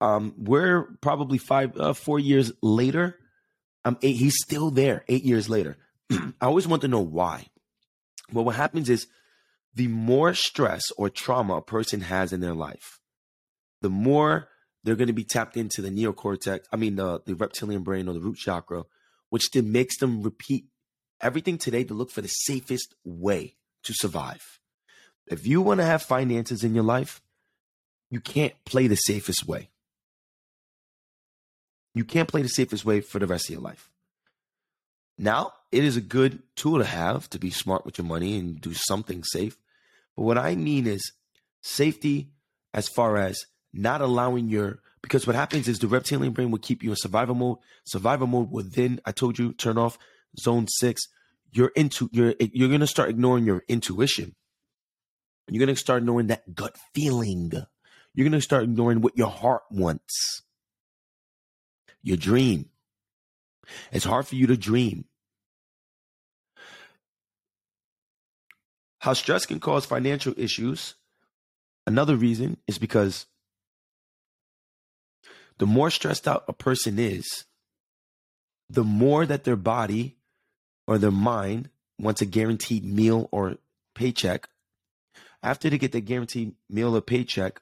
Um, 0.00 0.32
we're 0.38 0.96
probably 1.02 1.36
five, 1.36 1.76
uh, 1.76 1.92
four 1.92 2.18
years 2.18 2.52
later. 2.62 3.18
Um, 3.84 3.98
eight, 4.02 4.16
he's 4.16 4.36
still 4.42 4.70
there 4.70 5.04
eight 5.08 5.24
years 5.24 5.50
later. 5.50 5.76
I 6.10 6.46
always 6.46 6.66
want 6.66 6.80
to 6.82 6.88
know 6.88 7.02
why. 7.02 7.48
Well, 8.32 8.46
what 8.46 8.56
happens 8.56 8.88
is 8.88 9.06
the 9.74 9.88
more 9.88 10.32
stress 10.32 10.90
or 10.96 11.10
trauma 11.10 11.56
a 11.56 11.62
person 11.62 12.00
has 12.00 12.32
in 12.32 12.40
their 12.40 12.54
life, 12.54 12.98
the 13.82 13.90
more 13.90 14.48
they're 14.84 14.96
going 14.96 15.08
to 15.08 15.12
be 15.12 15.24
tapped 15.24 15.58
into 15.58 15.82
the 15.82 15.90
neocortex, 15.90 16.60
I 16.72 16.76
mean, 16.76 16.96
the, 16.96 17.20
the 17.26 17.34
reptilian 17.34 17.82
brain 17.82 18.08
or 18.08 18.14
the 18.14 18.20
root 18.20 18.38
chakra, 18.38 18.84
which 19.28 19.50
then 19.50 19.70
makes 19.70 19.98
them 19.98 20.22
repeat 20.22 20.64
everything 21.20 21.58
today 21.58 21.84
to 21.84 21.94
look 21.94 22.10
for 22.10 22.20
the 22.22 22.28
safest 22.28 22.94
way 23.04 23.54
to 23.84 23.92
survive. 23.94 24.60
If 25.26 25.46
you 25.46 25.60
want 25.60 25.80
to 25.80 25.86
have 25.86 26.02
finances 26.02 26.64
in 26.64 26.74
your 26.74 26.84
life, 26.84 27.20
you 28.10 28.20
can't 28.20 28.54
play 28.64 28.86
the 28.86 28.96
safest 28.96 29.46
way. 29.46 29.68
You 31.94 32.04
can't 32.04 32.28
play 32.28 32.42
the 32.42 32.48
safest 32.48 32.84
way 32.84 33.00
for 33.00 33.18
the 33.18 33.26
rest 33.26 33.48
of 33.48 33.54
your 33.54 33.62
life. 33.62 33.90
Now, 35.18 35.52
it 35.72 35.84
is 35.84 35.96
a 35.96 36.00
good 36.00 36.42
tool 36.54 36.78
to 36.78 36.84
have 36.84 37.28
to 37.30 37.38
be 37.38 37.50
smart 37.50 37.84
with 37.84 37.98
your 37.98 38.06
money 38.06 38.38
and 38.38 38.60
do 38.60 38.72
something 38.72 39.24
safe. 39.24 39.58
But 40.16 40.22
what 40.22 40.38
I 40.38 40.54
mean 40.54 40.86
is 40.86 41.12
Safety 41.60 42.30
as 42.72 42.88
far 42.88 43.16
as 43.16 43.46
not 43.72 44.00
allowing 44.00 44.48
your 44.48 44.80
because 45.02 45.26
what 45.26 45.36
happens 45.36 45.68
is 45.68 45.78
the 45.78 45.86
reptilian 45.86 46.32
brain 46.32 46.50
will 46.50 46.58
keep 46.58 46.82
you 46.82 46.90
in 46.90 46.96
survival 46.96 47.34
mode. 47.34 47.58
Survival 47.84 48.26
mode 48.26 48.50
will 48.50 48.64
then, 48.64 49.00
I 49.04 49.12
told 49.12 49.38
you, 49.38 49.52
turn 49.52 49.78
off 49.78 49.98
zone 50.38 50.66
six. 50.68 51.02
You're 51.52 51.72
into 51.74 52.08
you're 52.12 52.34
you're 52.38 52.68
gonna 52.68 52.86
start 52.86 53.10
ignoring 53.10 53.44
your 53.44 53.62
intuition. 53.68 54.34
You're 55.48 55.64
gonna 55.64 55.76
start 55.76 56.02
ignoring 56.02 56.26
that 56.26 56.54
gut 56.54 56.76
feeling. 56.94 57.52
You're 58.14 58.28
gonna 58.28 58.40
start 58.40 58.64
ignoring 58.64 59.00
what 59.00 59.16
your 59.16 59.30
heart 59.30 59.62
wants. 59.70 60.42
Your 62.02 62.16
dream. 62.16 62.70
It's 63.92 64.04
hard 64.04 64.26
for 64.26 64.34
you 64.34 64.46
to 64.46 64.56
dream. 64.56 65.04
How 69.00 69.12
stress 69.12 69.46
can 69.46 69.60
cause 69.60 69.86
financial 69.86 70.34
issues. 70.36 70.94
Another 71.86 72.16
reason 72.16 72.58
is 72.66 72.78
because 72.78 73.26
the 75.58 75.66
more 75.66 75.90
stressed 75.90 76.28
out 76.28 76.44
a 76.48 76.52
person 76.52 76.98
is, 76.98 77.44
the 78.68 78.84
more 78.84 79.24
that 79.24 79.44
their 79.44 79.56
body 79.56 80.17
or 80.88 80.96
their 80.96 81.12
mind 81.12 81.68
wants 81.98 82.22
a 82.22 82.26
guaranteed 82.26 82.82
meal 82.82 83.28
or 83.30 83.58
paycheck. 83.94 84.48
After 85.42 85.68
they 85.68 85.76
get 85.76 85.92
the 85.92 86.00
guaranteed 86.00 86.54
meal 86.70 86.96
or 86.96 87.02
paycheck, 87.02 87.60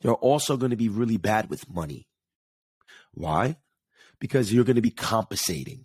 they're 0.00 0.14
also 0.14 0.56
going 0.56 0.70
to 0.70 0.76
be 0.76 0.88
really 0.88 1.18
bad 1.18 1.50
with 1.50 1.70
money. 1.70 2.08
Why? 3.12 3.56
Because 4.18 4.50
you're 4.50 4.64
going 4.64 4.76
to 4.76 4.82
be 4.82 4.90
compensating. 4.90 5.84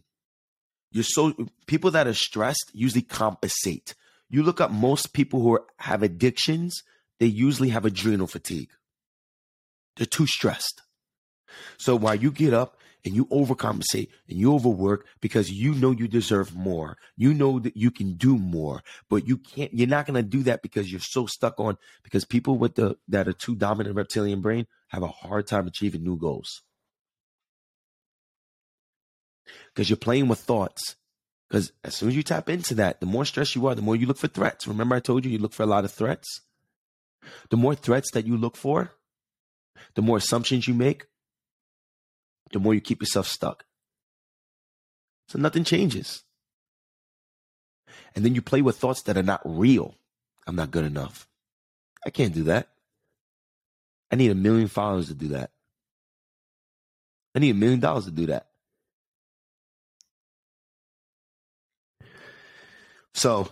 You're 0.94 1.04
so 1.04 1.34
people 1.68 1.92
that 1.92 2.08
are 2.08 2.14
stressed 2.14 2.72
usually 2.74 3.02
compensate. 3.02 3.94
You 4.30 4.42
look 4.42 4.62
up 4.62 4.72
most 4.72 5.14
people 5.14 5.42
who 5.42 5.56
are, 5.56 5.66
have 5.80 6.02
addictions, 6.02 6.82
they 7.20 7.26
usually 7.26 7.70
have 7.70 7.84
adrenal 7.84 8.28
fatigue. 8.28 8.72
They're 9.98 10.06
too 10.06 10.28
stressed. 10.28 10.82
So 11.78 11.98
while 11.98 12.16
you 12.16 12.32
get 12.32 12.54
up 12.54 12.78
and 13.04 13.16
you 13.16 13.26
overcompensate 13.28 14.10
and 14.28 14.38
you 14.38 14.54
overwork 14.54 15.06
because 15.22 15.52
you 15.52 15.74
know 15.74 15.92
you 15.92 16.08
deserve 16.08 16.56
more, 16.56 16.98
you 17.16 17.34
know 17.34 17.60
that 17.60 17.76
you 17.76 17.92
can 17.92 18.14
do 18.14 18.38
more, 18.38 18.82
but 19.10 19.28
you 19.28 19.38
can't, 19.38 19.74
you're 19.74 19.88
not 19.88 20.06
going 20.06 20.22
to 20.22 20.28
do 20.28 20.44
that 20.44 20.62
because 20.62 20.92
you're 20.92 21.02
so 21.02 21.26
stuck 21.26 21.60
on, 21.60 21.78
because 22.04 22.26
people 22.26 22.58
with 22.58 22.76
the, 22.76 22.98
that 23.08 23.28
are 23.28 23.34
too 23.34 23.56
dominant 23.56 23.96
reptilian 23.96 24.42
brain 24.42 24.68
have 24.90 25.04
a 25.04 25.08
hard 25.08 25.48
time 25.48 25.68
achieving 25.68 26.04
new 26.04 26.18
goals. 26.18 26.62
Because 29.74 29.90
you're 29.90 29.98
playing 29.98 30.28
with 30.28 30.40
thoughts. 30.40 30.96
Because 31.50 31.74
as 31.84 31.96
soon 31.96 32.10
as 32.10 32.16
you 32.16 32.24
tap 32.24 32.48
into 32.50 32.76
that, 32.76 33.00
the 33.02 33.06
more 33.06 33.26
stressed 33.26 33.56
you 33.56 33.68
are, 33.68 33.76
the 33.76 33.82
more 33.82 33.96
you 33.96 34.06
look 34.06 34.18
for 34.18 34.28
threats. 34.28 34.68
Remember, 34.68 34.96
I 34.96 35.02
told 35.02 35.26
you 35.26 35.32
you 35.32 35.38
look 35.38 35.54
for 35.54 35.64
a 35.64 35.68
lot 35.68 35.84
of 35.84 35.92
threats? 35.92 36.42
The 37.50 37.58
more 37.58 37.76
threats 37.76 38.10
that 38.12 38.26
you 38.26 38.38
look 38.38 38.56
for, 38.56 38.94
the 39.96 40.02
more 40.02 40.18
assumptions 40.18 40.68
you 40.68 40.74
make, 40.74 41.06
the 42.52 42.60
more 42.60 42.74
you 42.74 42.82
keep 42.82 43.02
yourself 43.02 43.28
stuck. 43.28 43.66
So 45.28 45.40
nothing 45.40 45.64
changes. 45.64 46.24
And 48.16 48.26
then 48.26 48.36
you 48.36 48.42
play 48.42 48.62
with 48.62 48.78
thoughts 48.78 49.04
that 49.04 49.18
are 49.18 49.24
not 49.24 49.42
real. 49.46 49.96
I'm 50.46 50.56
not 50.56 50.72
good 50.72 50.86
enough. 50.86 51.28
I 52.06 52.10
can't 52.10 52.34
do 52.34 52.44
that. 52.44 52.70
I 54.12 54.16
need 54.16 54.32
a 54.32 54.36
million 54.36 54.68
followers 54.68 55.08
to 55.08 55.14
do 55.14 55.30
that. 55.30 55.52
I 57.34 57.40
need 57.40 57.52
a 57.52 57.56
million 57.56 57.80
dollars 57.80 58.06
to 58.06 58.12
do 58.12 58.26
that. 58.26 58.48
So 63.14 63.50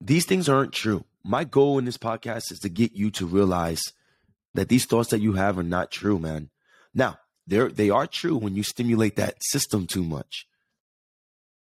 these 0.00 0.26
things 0.26 0.48
aren't 0.48 0.72
true. 0.72 1.04
My 1.24 1.42
goal 1.42 1.78
in 1.78 1.84
this 1.84 1.98
podcast 1.98 2.52
is 2.52 2.60
to 2.60 2.68
get 2.68 2.92
you 2.92 3.10
to 3.12 3.26
realize 3.26 3.82
that 4.54 4.68
these 4.68 4.84
thoughts 4.84 5.10
that 5.10 5.20
you 5.20 5.32
have 5.32 5.58
are 5.58 5.64
not 5.64 5.90
true, 5.90 6.18
man. 6.18 6.50
Now, 6.96 7.18
they 7.46 7.68
they 7.68 7.90
are 7.90 8.06
true 8.06 8.36
when 8.36 8.56
you 8.56 8.62
stimulate 8.62 9.16
that 9.16 9.36
system 9.42 9.86
too 9.86 10.02
much. 10.02 10.46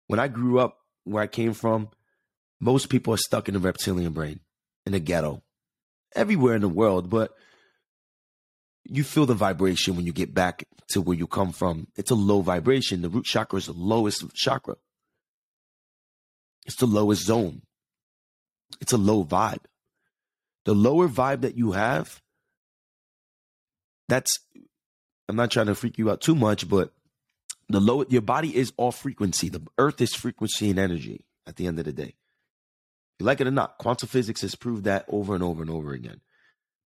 When 0.07 0.19
I 0.19 0.27
grew 0.27 0.59
up 0.59 0.77
where 1.03 1.23
I 1.23 1.27
came 1.27 1.53
from, 1.53 1.89
most 2.61 2.89
people 2.89 3.13
are 3.13 3.17
stuck 3.17 3.47
in 3.49 3.55
the 3.55 3.59
reptilian 3.59 4.13
brain, 4.13 4.39
in 4.85 4.93
the 4.93 4.99
ghetto, 4.99 5.41
everywhere 6.15 6.55
in 6.55 6.61
the 6.61 6.69
world, 6.69 7.09
but 7.09 7.33
you 8.83 9.03
feel 9.03 9.25
the 9.25 9.33
vibration 9.33 9.95
when 9.95 10.05
you 10.05 10.13
get 10.13 10.33
back 10.33 10.63
to 10.89 11.01
where 11.01 11.17
you 11.17 11.25
come 11.25 11.51
from. 11.51 11.87
It's 11.95 12.11
a 12.11 12.15
low 12.15 12.41
vibration. 12.41 13.01
The 13.01 13.09
root 13.09 13.25
chakra 13.25 13.57
is 13.57 13.65
the 13.65 13.73
lowest 13.73 14.23
chakra. 14.35 14.75
It's 16.67 16.75
the 16.75 16.85
lowest 16.85 17.23
zone. 17.23 17.63
It's 18.79 18.93
a 18.93 18.97
low 18.97 19.25
vibe. 19.25 19.65
The 20.65 20.75
lower 20.75 21.07
vibe 21.07 21.41
that 21.41 21.57
you 21.57 21.71
have, 21.71 22.21
that's 24.07 24.39
I'm 25.27 25.35
not 25.35 25.51
trying 25.51 25.67
to 25.67 25.75
freak 25.75 25.97
you 25.97 26.09
out 26.11 26.21
too 26.21 26.35
much, 26.35 26.69
but 26.69 26.91
the 27.67 27.79
low 27.79 28.05
your 28.09 28.21
body 28.21 28.55
is 28.55 28.73
all 28.77 28.91
frequency. 28.91 29.49
The 29.49 29.65
earth 29.77 30.01
is 30.01 30.13
frequency 30.13 30.69
and 30.69 30.79
energy 30.79 31.25
at 31.47 31.55
the 31.55 31.67
end 31.67 31.79
of 31.79 31.85
the 31.85 31.93
day. 31.93 32.15
You 33.19 33.25
like 33.25 33.41
it 33.41 33.47
or 33.47 33.51
not, 33.51 33.77
quantum 33.77 34.09
physics 34.09 34.41
has 34.41 34.55
proved 34.55 34.83
that 34.83 35.05
over 35.07 35.33
and 35.33 35.43
over 35.43 35.61
and 35.61 35.71
over 35.71 35.93
again. 35.93 36.21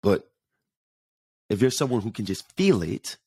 But 0.02 0.30
if 1.50 1.62
you're 1.62 1.72
someone 1.72 2.02
who 2.02 2.12
can 2.12 2.26
just 2.26 2.50
feel 2.56 2.82
it, 2.84 3.18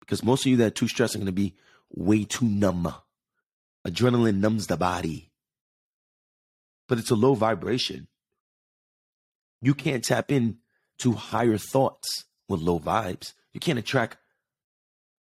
because 0.00 0.22
most 0.22 0.42
of 0.42 0.50
you 0.50 0.56
that 0.58 0.66
are 0.66 0.70
too 0.70 0.88
stressed 0.88 1.14
are 1.14 1.18
going 1.18 1.26
to 1.26 1.32
be 1.32 1.54
way 1.90 2.24
too 2.24 2.46
numb. 2.46 2.92
Adrenaline 3.86 4.38
numbs 4.38 4.66
the 4.66 4.76
body, 4.76 5.30
but 6.88 6.98
it's 6.98 7.10
a 7.10 7.14
low 7.14 7.34
vibration. 7.34 8.08
You 9.62 9.74
can't 9.74 10.04
tap 10.04 10.30
in 10.30 10.58
to 10.98 11.12
higher 11.12 11.56
thoughts 11.56 12.24
with 12.48 12.60
low 12.60 12.78
vibes. 12.78 13.32
You 13.52 13.60
can't 13.60 13.78
attract 13.78 14.18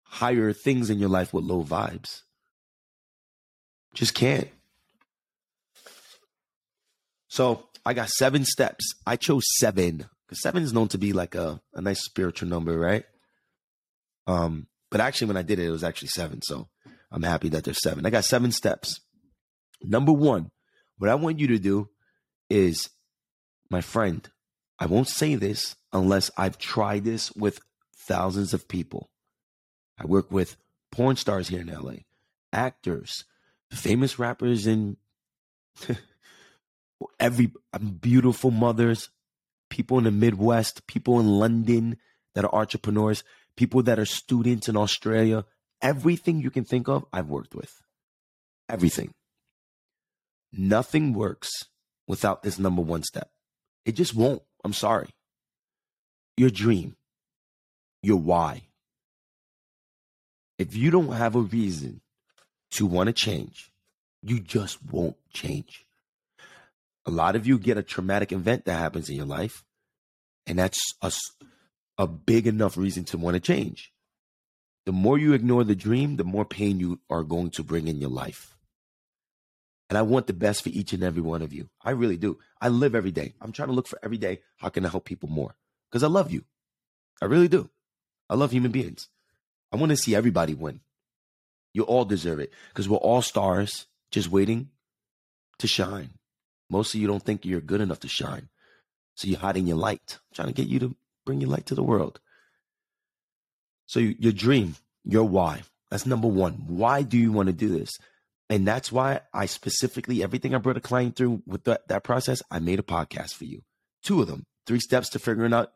higher 0.10 0.52
things 0.54 0.90
in 0.90 1.00
your 1.00 1.10
life 1.10 1.34
with 1.34 1.46
low 1.46 1.64
vibes. 1.64 2.24
Just 3.94 4.14
can't. 4.14 4.50
So 7.28 7.70
I 7.86 7.94
got 7.94 8.10
seven 8.10 8.44
steps. 8.44 8.94
I 9.06 9.16
chose 9.16 9.44
seven 9.60 10.06
because 10.28 10.42
seven 10.42 10.64
is 10.64 10.74
known 10.74 10.88
to 10.90 10.98
be 10.98 11.14
like 11.14 11.36
a, 11.36 11.62
a 11.74 11.82
nice 11.82 12.04
spiritual 12.04 12.50
number, 12.50 12.78
right? 12.78 13.06
Um, 14.28 14.68
but 14.92 15.00
actually, 15.00 15.28
when 15.28 15.38
I 15.38 15.44
did 15.44 15.60
it, 15.60 15.68
it 15.68 15.72
was 15.72 15.84
actually 15.84 16.10
seven. 16.10 16.42
So 16.42 16.68
I'm 17.12 17.24
happy 17.24 17.50
that 17.50 17.64
there's 17.64 17.82
seven. 17.82 18.06
I 18.06 18.10
got 18.10 18.26
seven 18.26 18.52
steps. 18.52 19.00
Number 19.82 20.12
one, 20.12 20.50
what 20.98 21.10
I 21.10 21.16
want 21.16 21.40
you 21.40 21.48
to 21.48 21.60
do 21.60 21.90
is, 22.50 22.90
my 23.70 23.82
friend, 23.82 24.28
I 24.80 24.88
won't 24.88 25.08
say 25.08 25.36
this 25.36 25.76
unless 25.94 26.32
I've 26.38 26.58
tried 26.58 27.06
this 27.06 27.32
with 27.32 27.60
thousands 28.08 28.54
of 28.54 28.68
people. 28.68 29.10
I 30.00 30.06
work 30.06 30.32
with 30.32 30.56
porn 30.92 31.18
stars 31.18 31.50
here 31.50 31.62
in 31.62 31.68
LA, 31.68 32.04
actors, 32.54 33.26
famous 33.72 34.18
rappers 34.18 34.66
and 34.66 34.98
every 37.20 37.52
um, 37.74 37.98
beautiful 38.02 38.52
mothers, 38.52 39.10
people 39.70 39.98
in 39.98 40.06
the 40.06 40.12
Midwest, 40.12 40.88
people 40.88 41.20
in 41.20 41.28
London 41.28 41.98
that 42.34 42.46
are 42.46 42.56
entrepreneurs, 42.56 43.24
people 43.56 43.84
that 43.84 44.00
are 44.00 44.06
students 44.06 44.70
in 44.70 44.78
Australia. 44.78 45.46
Everything 45.82 46.42
you 46.42 46.52
can 46.52 46.64
think 46.64 46.88
of, 46.88 47.06
I've 47.14 47.28
worked 47.30 47.56
with. 47.56 47.72
Everything. 48.68 49.14
Nothing 50.52 51.14
works 51.14 51.50
without 52.08 52.44
this 52.44 52.60
number 52.60 52.82
one 52.82 53.04
step. 53.04 53.30
It 53.86 53.94
just 53.94 54.16
won't. 54.16 54.42
I'm 54.64 54.74
sorry. 54.74 55.10
Your 56.38 56.50
dream, 56.50 56.96
your 58.02 58.18
why, 58.18 58.64
if 60.60 60.76
you 60.76 60.92
don't 60.92 61.14
have 61.14 61.36
a 61.36 61.42
reason 61.42 62.02
to 62.72 62.86
want 62.86 63.08
to 63.08 63.14
change, 63.14 63.72
you 64.22 64.40
just 64.40 64.78
won't 64.92 65.16
change. 65.34 65.86
A 67.06 67.12
lot 67.12 67.36
of 67.36 67.48
you 67.48 67.58
get 67.58 67.78
a 67.78 67.84
traumatic 67.84 68.32
event 68.32 68.66
that 68.66 68.78
happens 68.78 69.10
in 69.10 69.16
your 69.16 69.26
life, 69.26 69.64
and 70.46 70.60
that's 70.60 70.80
a, 71.02 71.12
a 71.98 72.06
big 72.06 72.46
enough 72.46 72.78
reason 72.78 73.06
to 73.06 73.18
want 73.18 73.36
to 73.36 73.40
change. 73.40 73.92
The 74.86 74.92
more 74.92 75.18
you 75.18 75.34
ignore 75.34 75.64
the 75.64 75.76
dream, 75.76 76.18
the 76.18 76.24
more 76.24 76.46
pain 76.46 76.80
you 76.80 77.00
are 77.10 77.24
going 77.24 77.52
to 77.52 77.64
bring 77.64 77.88
in 77.88 78.00
your 78.00 78.10
life. 78.10 78.58
And 79.90 79.98
I 79.98 80.04
want 80.04 80.28
the 80.28 80.34
best 80.34 80.62
for 80.62 80.70
each 80.70 80.94
and 80.94 81.04
every 81.04 81.22
one 81.22 81.42
of 81.42 81.54
you. 81.54 81.70
I 81.84 81.92
really 81.92 82.18
do. 82.18 82.38
I 82.62 82.68
live 82.68 82.94
every 82.94 83.12
day. 83.12 83.34
I'm 83.42 83.52
trying 83.52 83.70
to 83.70 83.74
look 83.74 83.88
for 83.88 83.98
every 84.04 84.18
day 84.18 84.42
how 84.58 84.70
can 84.70 84.86
I 84.86 84.90
help 84.90 85.06
people 85.06 85.30
more? 85.30 85.56
Because 85.90 86.04
I 86.04 86.08
love 86.08 86.32
you. 86.32 86.44
I 87.22 87.26
really 87.26 87.48
do. 87.48 87.70
I 88.30 88.36
love 88.36 88.52
human 88.52 88.72
beings. 88.72 89.10
I 89.72 89.78
want 89.78 89.92
to 89.92 89.98
see 89.98 90.16
everybody 90.16 90.54
win. 90.54 90.82
You 91.74 91.84
all 91.84 92.06
deserve 92.06 92.40
it 92.40 92.52
because 92.70 92.90
we're 92.90 92.98
all 92.98 93.22
stars 93.22 93.86
just 94.12 94.32
waiting 94.32 94.70
to 95.60 95.68
shine. 95.68 96.12
Most 96.70 96.94
of 96.94 97.02
you 97.02 97.08
don't 97.08 97.24
think 97.24 97.46
you're 97.46 97.62
good 97.62 97.82
enough 97.82 98.00
to 98.02 98.08
shine. 98.08 98.50
So 99.16 99.28
you're 99.28 99.40
hiding 99.40 99.68
your 99.68 99.78
light, 99.78 100.18
I'm 100.18 100.36
trying 100.36 100.48
to 100.48 100.54
get 100.54 100.68
you 100.68 100.80
to 100.80 100.96
bring 101.26 101.42
your 101.42 101.50
light 101.50 101.66
to 101.68 101.76
the 101.76 101.84
world. 101.84 102.20
So 103.86 104.00
your 104.00 104.32
dream, 104.32 104.76
your 105.04 105.26
why. 105.26 105.64
That's 105.90 106.06
number 106.06 106.28
one. 106.28 106.66
Why 106.68 107.02
do 107.02 107.18
you 107.18 107.32
want 107.32 107.48
to 107.48 107.54
do 107.54 107.68
this? 107.68 107.92
And 108.50 108.68
that's 108.68 108.92
why 108.92 109.22
I 109.34 109.46
specifically, 109.46 110.24
everything 110.24 110.56
I 110.56 110.58
brought 110.60 110.78
a 110.78 110.82
client 110.82 111.16
through 111.16 111.44
with 111.46 111.66
that, 111.66 111.88
that 111.88 112.04
process, 112.04 112.42
I 112.50 112.60
made 112.60 112.80
a 112.80 112.84
podcast 112.84 113.34
for 113.34 113.46
you. 113.46 113.62
Two 114.04 114.22
of 114.22 114.28
them, 114.28 114.46
three 114.66 114.80
steps 114.80 115.10
to 115.10 115.20
figuring 115.20 115.54
out 115.54 115.72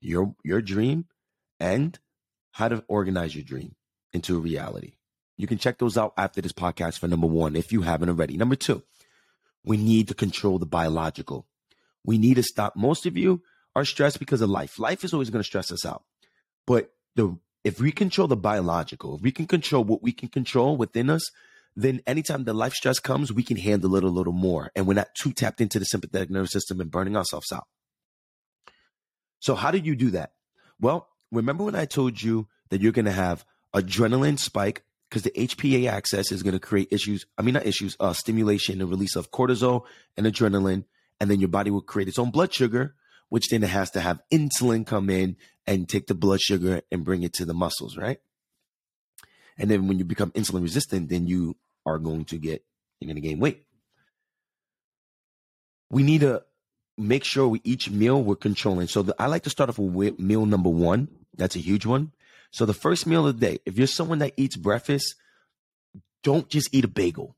your 0.00 0.34
your 0.44 0.60
dream 0.60 1.06
and 1.60 1.98
how 2.56 2.68
to 2.68 2.82
organize 2.88 3.34
your 3.34 3.44
dream 3.44 3.74
into 4.14 4.34
a 4.34 4.40
reality. 4.40 4.94
You 5.36 5.46
can 5.46 5.58
check 5.58 5.76
those 5.76 5.98
out 5.98 6.14
after 6.16 6.40
this 6.40 6.54
podcast 6.54 6.98
for 6.98 7.06
number 7.06 7.26
one, 7.26 7.54
if 7.54 7.70
you 7.70 7.82
haven't 7.82 8.08
already. 8.08 8.38
Number 8.38 8.56
two, 8.56 8.82
we 9.62 9.76
need 9.76 10.08
to 10.08 10.14
control 10.14 10.58
the 10.58 10.64
biological. 10.64 11.46
We 12.02 12.16
need 12.16 12.36
to 12.36 12.42
stop. 12.42 12.74
Most 12.74 13.04
of 13.04 13.14
you 13.14 13.42
are 13.74 13.84
stressed 13.84 14.18
because 14.18 14.40
of 14.40 14.48
life. 14.48 14.78
Life 14.78 15.04
is 15.04 15.12
always 15.12 15.28
going 15.28 15.40
to 15.40 15.46
stress 15.46 15.70
us 15.70 15.84
out. 15.84 16.04
But 16.66 16.94
the 17.14 17.38
if 17.62 17.78
we 17.78 17.92
control 17.92 18.26
the 18.26 18.38
biological, 18.38 19.16
if 19.16 19.20
we 19.20 19.32
can 19.32 19.46
control 19.46 19.84
what 19.84 20.02
we 20.02 20.12
can 20.12 20.30
control 20.30 20.78
within 20.78 21.10
us, 21.10 21.30
then 21.74 22.00
anytime 22.06 22.44
the 22.44 22.54
life 22.54 22.72
stress 22.72 22.98
comes, 22.98 23.30
we 23.30 23.42
can 23.42 23.58
handle 23.58 23.96
it 23.96 24.04
a 24.04 24.08
little 24.08 24.32
more. 24.32 24.70
And 24.74 24.86
we're 24.86 24.94
not 24.94 25.14
too 25.14 25.34
tapped 25.34 25.60
into 25.60 25.78
the 25.78 25.84
sympathetic 25.84 26.30
nervous 26.30 26.52
system 26.52 26.80
and 26.80 26.90
burning 26.90 27.18
ourselves 27.18 27.52
out. 27.52 27.66
So, 29.40 29.54
how 29.56 29.70
do 29.70 29.78
you 29.78 29.94
do 29.94 30.12
that? 30.12 30.30
Well, 30.80 31.08
remember 31.32 31.64
when 31.64 31.74
I 31.74 31.84
told 31.84 32.22
you 32.22 32.48
that 32.70 32.80
you're 32.80 32.92
going 32.92 33.06
to 33.06 33.12
have 33.12 33.44
adrenaline 33.74 34.38
spike 34.38 34.82
because 35.08 35.22
the 35.22 35.30
HPA 35.30 35.88
axis 35.88 36.32
is 36.32 36.42
going 36.42 36.54
to 36.54 36.60
create 36.60 36.88
issues. 36.90 37.26
I 37.38 37.42
mean, 37.42 37.54
not 37.54 37.66
issues, 37.66 37.96
uh, 38.00 38.12
stimulation 38.12 38.80
and 38.80 38.90
release 38.90 39.16
of 39.16 39.30
cortisol 39.30 39.84
and 40.16 40.26
adrenaline. 40.26 40.84
And 41.20 41.30
then 41.30 41.40
your 41.40 41.48
body 41.48 41.70
will 41.70 41.82
create 41.82 42.08
its 42.08 42.18
own 42.18 42.30
blood 42.30 42.52
sugar, 42.52 42.94
which 43.28 43.48
then 43.48 43.62
has 43.62 43.90
to 43.92 44.00
have 44.00 44.20
insulin 44.32 44.86
come 44.86 45.08
in 45.08 45.36
and 45.66 45.88
take 45.88 46.06
the 46.06 46.14
blood 46.14 46.40
sugar 46.40 46.82
and 46.90 47.04
bring 47.04 47.22
it 47.22 47.32
to 47.34 47.44
the 47.44 47.54
muscles, 47.54 47.96
right? 47.96 48.20
And 49.58 49.70
then 49.70 49.88
when 49.88 49.98
you 49.98 50.04
become 50.04 50.32
insulin 50.32 50.62
resistant, 50.62 51.08
then 51.08 51.26
you 51.26 51.56
are 51.86 51.98
going 51.98 52.24
to 52.26 52.38
get, 52.38 52.64
you're 53.00 53.06
going 53.06 53.20
to 53.20 53.26
gain 53.26 53.38
weight. 53.38 53.64
We 55.90 56.02
need 56.02 56.22
to 56.22 56.44
make 56.96 57.24
sure 57.24 57.48
we 57.48 57.60
each 57.64 57.90
meal 57.90 58.22
we're 58.22 58.36
controlling. 58.36 58.88
So 58.88 59.02
the, 59.02 59.14
I 59.18 59.26
like 59.26 59.42
to 59.44 59.50
start 59.50 59.70
off 59.70 59.78
with 59.78 60.18
meal 60.18 60.46
number 60.46 60.70
one. 60.70 61.08
That's 61.36 61.56
a 61.56 61.60
huge 61.60 61.86
one. 61.86 62.12
So 62.50 62.64
the 62.64 62.74
first 62.74 63.06
meal 63.06 63.26
of 63.26 63.38
the 63.38 63.46
day, 63.46 63.58
if 63.66 63.76
you're 63.76 63.86
someone 63.86 64.20
that 64.20 64.32
eats 64.36 64.56
breakfast, 64.56 65.14
don't 66.22 66.48
just 66.48 66.68
eat 66.72 66.84
a 66.84 66.88
bagel. 66.88 67.36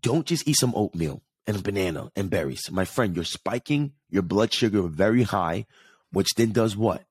Don't 0.00 0.26
just 0.26 0.46
eat 0.46 0.56
some 0.56 0.74
oatmeal 0.74 1.22
and 1.46 1.56
a 1.56 1.62
banana 1.62 2.10
and 2.14 2.30
berries. 2.30 2.70
My 2.70 2.84
friend, 2.84 3.14
you're 3.14 3.24
spiking 3.24 3.92
your 4.10 4.22
blood 4.22 4.52
sugar 4.52 4.82
very 4.82 5.22
high, 5.22 5.66
which 6.12 6.28
then 6.36 6.52
does 6.52 6.76
what? 6.76 7.04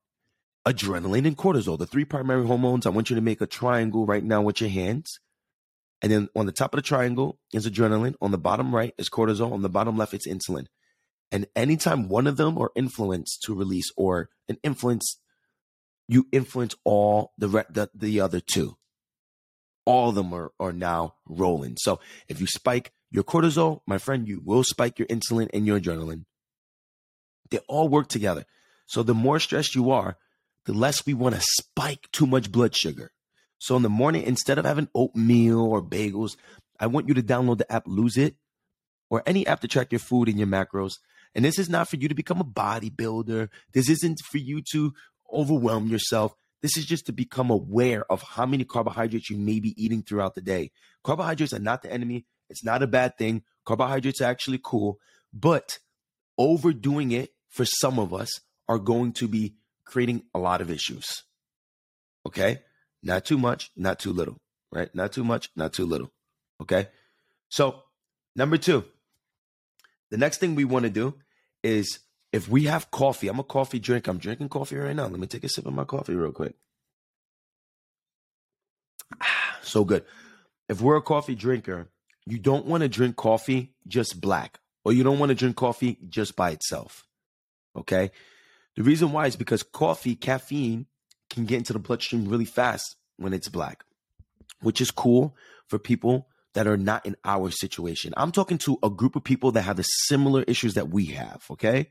Adrenaline 0.66 1.26
and 1.26 1.36
cortisol, 1.36 1.78
the 1.78 1.86
three 1.86 2.04
primary 2.04 2.46
hormones. 2.46 2.86
I 2.86 2.90
want 2.90 3.10
you 3.10 3.16
to 3.16 3.22
make 3.22 3.40
a 3.40 3.46
triangle 3.46 4.06
right 4.06 4.22
now 4.22 4.42
with 4.42 4.60
your 4.60 4.70
hands. 4.70 5.18
And 6.00 6.10
then 6.10 6.28
on 6.34 6.46
the 6.46 6.52
top 6.52 6.74
of 6.74 6.78
the 6.78 6.82
triangle 6.82 7.38
is 7.52 7.68
adrenaline. 7.68 8.14
On 8.20 8.30
the 8.30 8.38
bottom 8.38 8.74
right 8.74 8.94
is 8.98 9.08
cortisol. 9.08 9.52
On 9.52 9.62
the 9.62 9.68
bottom 9.68 9.96
left, 9.96 10.14
it's 10.14 10.28
insulin. 10.28 10.66
And 11.32 11.46
anytime 11.56 12.08
one 12.08 12.28
of 12.28 12.36
them 12.36 12.58
are 12.58 12.70
influenced 12.76 13.42
to 13.44 13.54
release 13.54 13.90
or 13.96 14.28
an 14.48 14.58
influence 14.62 15.18
you 16.08 16.26
influence 16.30 16.74
all 16.84 17.32
the, 17.38 17.48
re- 17.48 17.64
the 17.70 17.88
the 17.94 18.20
other 18.20 18.40
two. 18.40 18.76
All 19.84 20.10
of 20.10 20.14
them 20.14 20.32
are, 20.32 20.52
are 20.60 20.72
now 20.72 21.14
rolling. 21.26 21.76
So 21.78 22.00
if 22.28 22.40
you 22.40 22.46
spike 22.46 22.92
your 23.10 23.24
cortisol, 23.24 23.80
my 23.86 23.98
friend, 23.98 24.28
you 24.28 24.40
will 24.44 24.62
spike 24.62 24.98
your 24.98 25.08
insulin 25.08 25.48
and 25.52 25.66
your 25.66 25.80
adrenaline. 25.80 26.24
They 27.50 27.58
all 27.68 27.88
work 27.88 28.08
together. 28.08 28.44
So 28.86 29.02
the 29.02 29.14
more 29.14 29.40
stressed 29.40 29.74
you 29.74 29.90
are, 29.90 30.18
the 30.66 30.72
less 30.72 31.04
we 31.04 31.14
want 31.14 31.34
to 31.34 31.40
spike 31.58 32.08
too 32.12 32.26
much 32.26 32.52
blood 32.52 32.76
sugar. 32.76 33.12
So 33.58 33.74
in 33.76 33.82
the 33.82 33.88
morning, 33.88 34.22
instead 34.22 34.58
of 34.58 34.64
having 34.64 34.88
oatmeal 34.94 35.60
or 35.60 35.82
bagels, 35.82 36.36
I 36.78 36.86
want 36.86 37.08
you 37.08 37.14
to 37.14 37.22
download 37.22 37.58
the 37.58 37.72
app 37.72 37.84
Lose 37.86 38.16
It 38.16 38.36
or 39.10 39.22
any 39.26 39.46
app 39.46 39.60
to 39.60 39.68
track 39.68 39.92
your 39.92 39.98
food 39.98 40.28
and 40.28 40.38
your 40.38 40.48
macros. 40.48 40.94
And 41.34 41.44
this 41.44 41.58
is 41.58 41.68
not 41.68 41.88
for 41.88 41.96
you 41.96 42.08
to 42.08 42.14
become 42.14 42.40
a 42.40 42.44
bodybuilder. 42.44 43.48
This 43.72 43.88
isn't 43.88 44.20
for 44.30 44.38
you 44.38 44.62
to 44.72 44.92
overwhelm 45.32 45.88
yourself. 45.88 46.34
This 46.60 46.76
is 46.76 46.86
just 46.86 47.06
to 47.06 47.12
become 47.12 47.50
aware 47.50 48.04
of 48.10 48.22
how 48.22 48.46
many 48.46 48.64
carbohydrates 48.64 49.30
you 49.30 49.36
may 49.36 49.58
be 49.58 49.74
eating 49.82 50.02
throughout 50.02 50.34
the 50.34 50.40
day. 50.40 50.70
Carbohydrates 51.02 51.52
are 51.52 51.58
not 51.58 51.82
the 51.82 51.92
enemy. 51.92 52.26
It's 52.48 52.64
not 52.64 52.82
a 52.82 52.86
bad 52.86 53.18
thing. 53.18 53.42
Carbohydrates 53.64 54.20
are 54.20 54.30
actually 54.30 54.60
cool, 54.62 54.98
but 55.32 55.78
overdoing 56.38 57.12
it 57.12 57.30
for 57.48 57.64
some 57.64 57.98
of 57.98 58.14
us 58.14 58.40
are 58.68 58.78
going 58.78 59.12
to 59.12 59.28
be 59.28 59.54
creating 59.84 60.22
a 60.34 60.38
lot 60.38 60.60
of 60.60 60.70
issues. 60.70 61.24
Okay? 62.26 62.60
Not 63.02 63.24
too 63.24 63.38
much, 63.38 63.70
not 63.76 63.98
too 63.98 64.12
little, 64.12 64.36
right? 64.70 64.94
Not 64.94 65.12
too 65.12 65.24
much, 65.24 65.50
not 65.56 65.72
too 65.72 65.86
little. 65.86 66.12
Okay? 66.60 66.88
So, 67.48 67.82
number 68.36 68.56
two, 68.56 68.84
the 70.12 70.18
next 70.18 70.38
thing 70.38 70.54
we 70.54 70.66
want 70.66 70.82
to 70.82 70.90
do 70.90 71.14
is 71.62 72.00
if 72.34 72.46
we 72.46 72.64
have 72.64 72.90
coffee, 72.90 73.28
I'm 73.28 73.38
a 73.38 73.44
coffee 73.44 73.78
drinker. 73.78 74.10
I'm 74.10 74.18
drinking 74.18 74.50
coffee 74.50 74.76
right 74.76 74.94
now. 74.94 75.06
Let 75.06 75.18
me 75.18 75.26
take 75.26 75.42
a 75.42 75.48
sip 75.48 75.64
of 75.64 75.72
my 75.72 75.84
coffee 75.84 76.14
real 76.14 76.32
quick. 76.32 76.54
Ah, 79.22 79.58
so 79.62 79.86
good. 79.86 80.04
If 80.68 80.82
we're 80.82 80.96
a 80.96 81.02
coffee 81.02 81.34
drinker, 81.34 81.88
you 82.26 82.38
don't 82.38 82.66
want 82.66 82.82
to 82.82 82.90
drink 82.90 83.16
coffee 83.16 83.72
just 83.88 84.20
black, 84.20 84.60
or 84.84 84.92
you 84.92 85.02
don't 85.02 85.18
want 85.18 85.30
to 85.30 85.34
drink 85.34 85.56
coffee 85.56 85.96
just 86.10 86.36
by 86.36 86.50
itself. 86.50 87.06
Okay. 87.74 88.10
The 88.76 88.82
reason 88.82 89.12
why 89.12 89.28
is 89.28 89.36
because 89.36 89.62
coffee, 89.62 90.14
caffeine 90.14 90.88
can 91.30 91.46
get 91.46 91.56
into 91.56 91.72
the 91.72 91.78
bloodstream 91.78 92.28
really 92.28 92.44
fast 92.44 92.96
when 93.16 93.32
it's 93.32 93.48
black, 93.48 93.82
which 94.60 94.82
is 94.82 94.90
cool 94.90 95.34
for 95.68 95.78
people 95.78 96.28
that 96.54 96.66
are 96.66 96.76
not 96.76 97.06
in 97.06 97.16
our 97.24 97.50
situation. 97.50 98.12
I'm 98.16 98.32
talking 98.32 98.58
to 98.58 98.78
a 98.82 98.90
group 98.90 99.16
of 99.16 99.24
people 99.24 99.52
that 99.52 99.62
have 99.62 99.76
the 99.76 99.82
similar 99.82 100.42
issues 100.42 100.74
that 100.74 100.90
we 100.90 101.06
have. 101.06 101.44
Okay. 101.50 101.88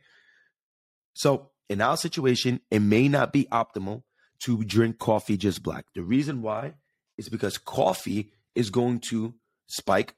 So 1.14 1.50
in 1.70 1.82
our 1.82 1.98
situation, 1.98 2.62
it 2.70 2.80
may 2.80 3.08
not 3.08 3.34
be 3.34 3.46
optimal 3.52 4.04
to 4.44 4.64
drink 4.64 4.98
coffee 5.00 5.38
just 5.38 5.64
black. 5.64 5.86
The 5.96 6.04
reason 6.04 6.42
why 6.42 6.74
is 7.18 7.30
because 7.30 7.58
coffee 7.58 8.32
is 8.56 8.70
going 8.70 9.00
to 9.10 9.34
spike 9.68 10.16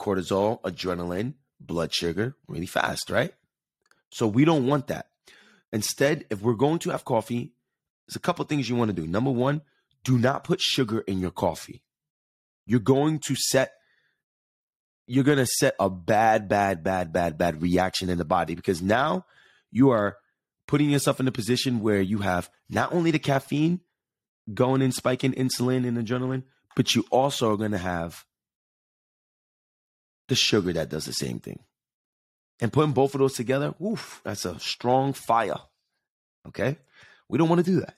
cortisol, 0.00 0.60
adrenaline, 0.62 1.34
blood 1.58 1.92
sugar 1.92 2.36
really 2.48 2.66
fast, 2.66 3.10
right? 3.10 3.32
So 4.10 4.26
we 4.26 4.44
don't 4.44 4.66
want 4.66 4.88
that. 4.88 5.08
Instead, 5.72 6.26
if 6.30 6.40
we're 6.40 6.54
going 6.54 6.78
to 6.80 6.90
have 6.90 7.04
coffee, 7.04 7.52
there's 8.06 8.16
a 8.16 8.20
couple 8.20 8.44
things 8.44 8.68
you 8.68 8.76
want 8.76 8.90
to 8.90 9.00
do. 9.00 9.06
Number 9.06 9.30
one, 9.30 9.62
do 10.04 10.18
not 10.18 10.44
put 10.44 10.60
sugar 10.60 11.00
in 11.00 11.18
your 11.18 11.30
coffee. 11.32 11.82
You're 12.66 12.80
going 12.80 13.20
to 13.20 13.34
set 13.36 13.72
you're 15.08 15.24
going 15.24 15.38
to 15.38 15.46
set 15.46 15.74
a 15.78 15.88
bad 15.88 16.48
bad 16.48 16.82
bad 16.82 17.12
bad 17.12 17.38
bad 17.38 17.62
reaction 17.62 18.10
in 18.10 18.18
the 18.18 18.24
body 18.24 18.54
because 18.54 18.82
now 18.82 19.24
you 19.70 19.90
are 19.90 20.16
putting 20.66 20.90
yourself 20.90 21.20
in 21.20 21.28
a 21.28 21.32
position 21.32 21.80
where 21.80 22.00
you 22.00 22.18
have 22.18 22.50
not 22.68 22.92
only 22.92 23.10
the 23.12 23.18
caffeine 23.18 23.80
going 24.52 24.82
and 24.82 24.94
spiking 24.94 25.32
insulin 25.32 25.86
and 25.86 25.96
adrenaline, 25.96 26.42
but 26.74 26.94
you 26.94 27.04
also 27.10 27.52
are 27.52 27.56
going 27.56 27.72
to 27.72 27.78
have 27.78 28.24
the 30.28 30.34
sugar 30.34 30.72
that 30.72 30.88
does 30.88 31.04
the 31.04 31.12
same 31.12 31.38
thing. 31.38 31.60
And 32.60 32.72
putting 32.72 32.92
both 32.92 33.14
of 33.14 33.20
those 33.20 33.34
together, 33.34 33.74
woof, 33.78 34.20
that's 34.24 34.44
a 34.44 34.58
strong 34.58 35.12
fire. 35.12 35.58
Okay? 36.48 36.78
We 37.28 37.38
don't 37.38 37.48
want 37.48 37.64
to 37.64 37.70
do 37.70 37.80
that. 37.80 37.96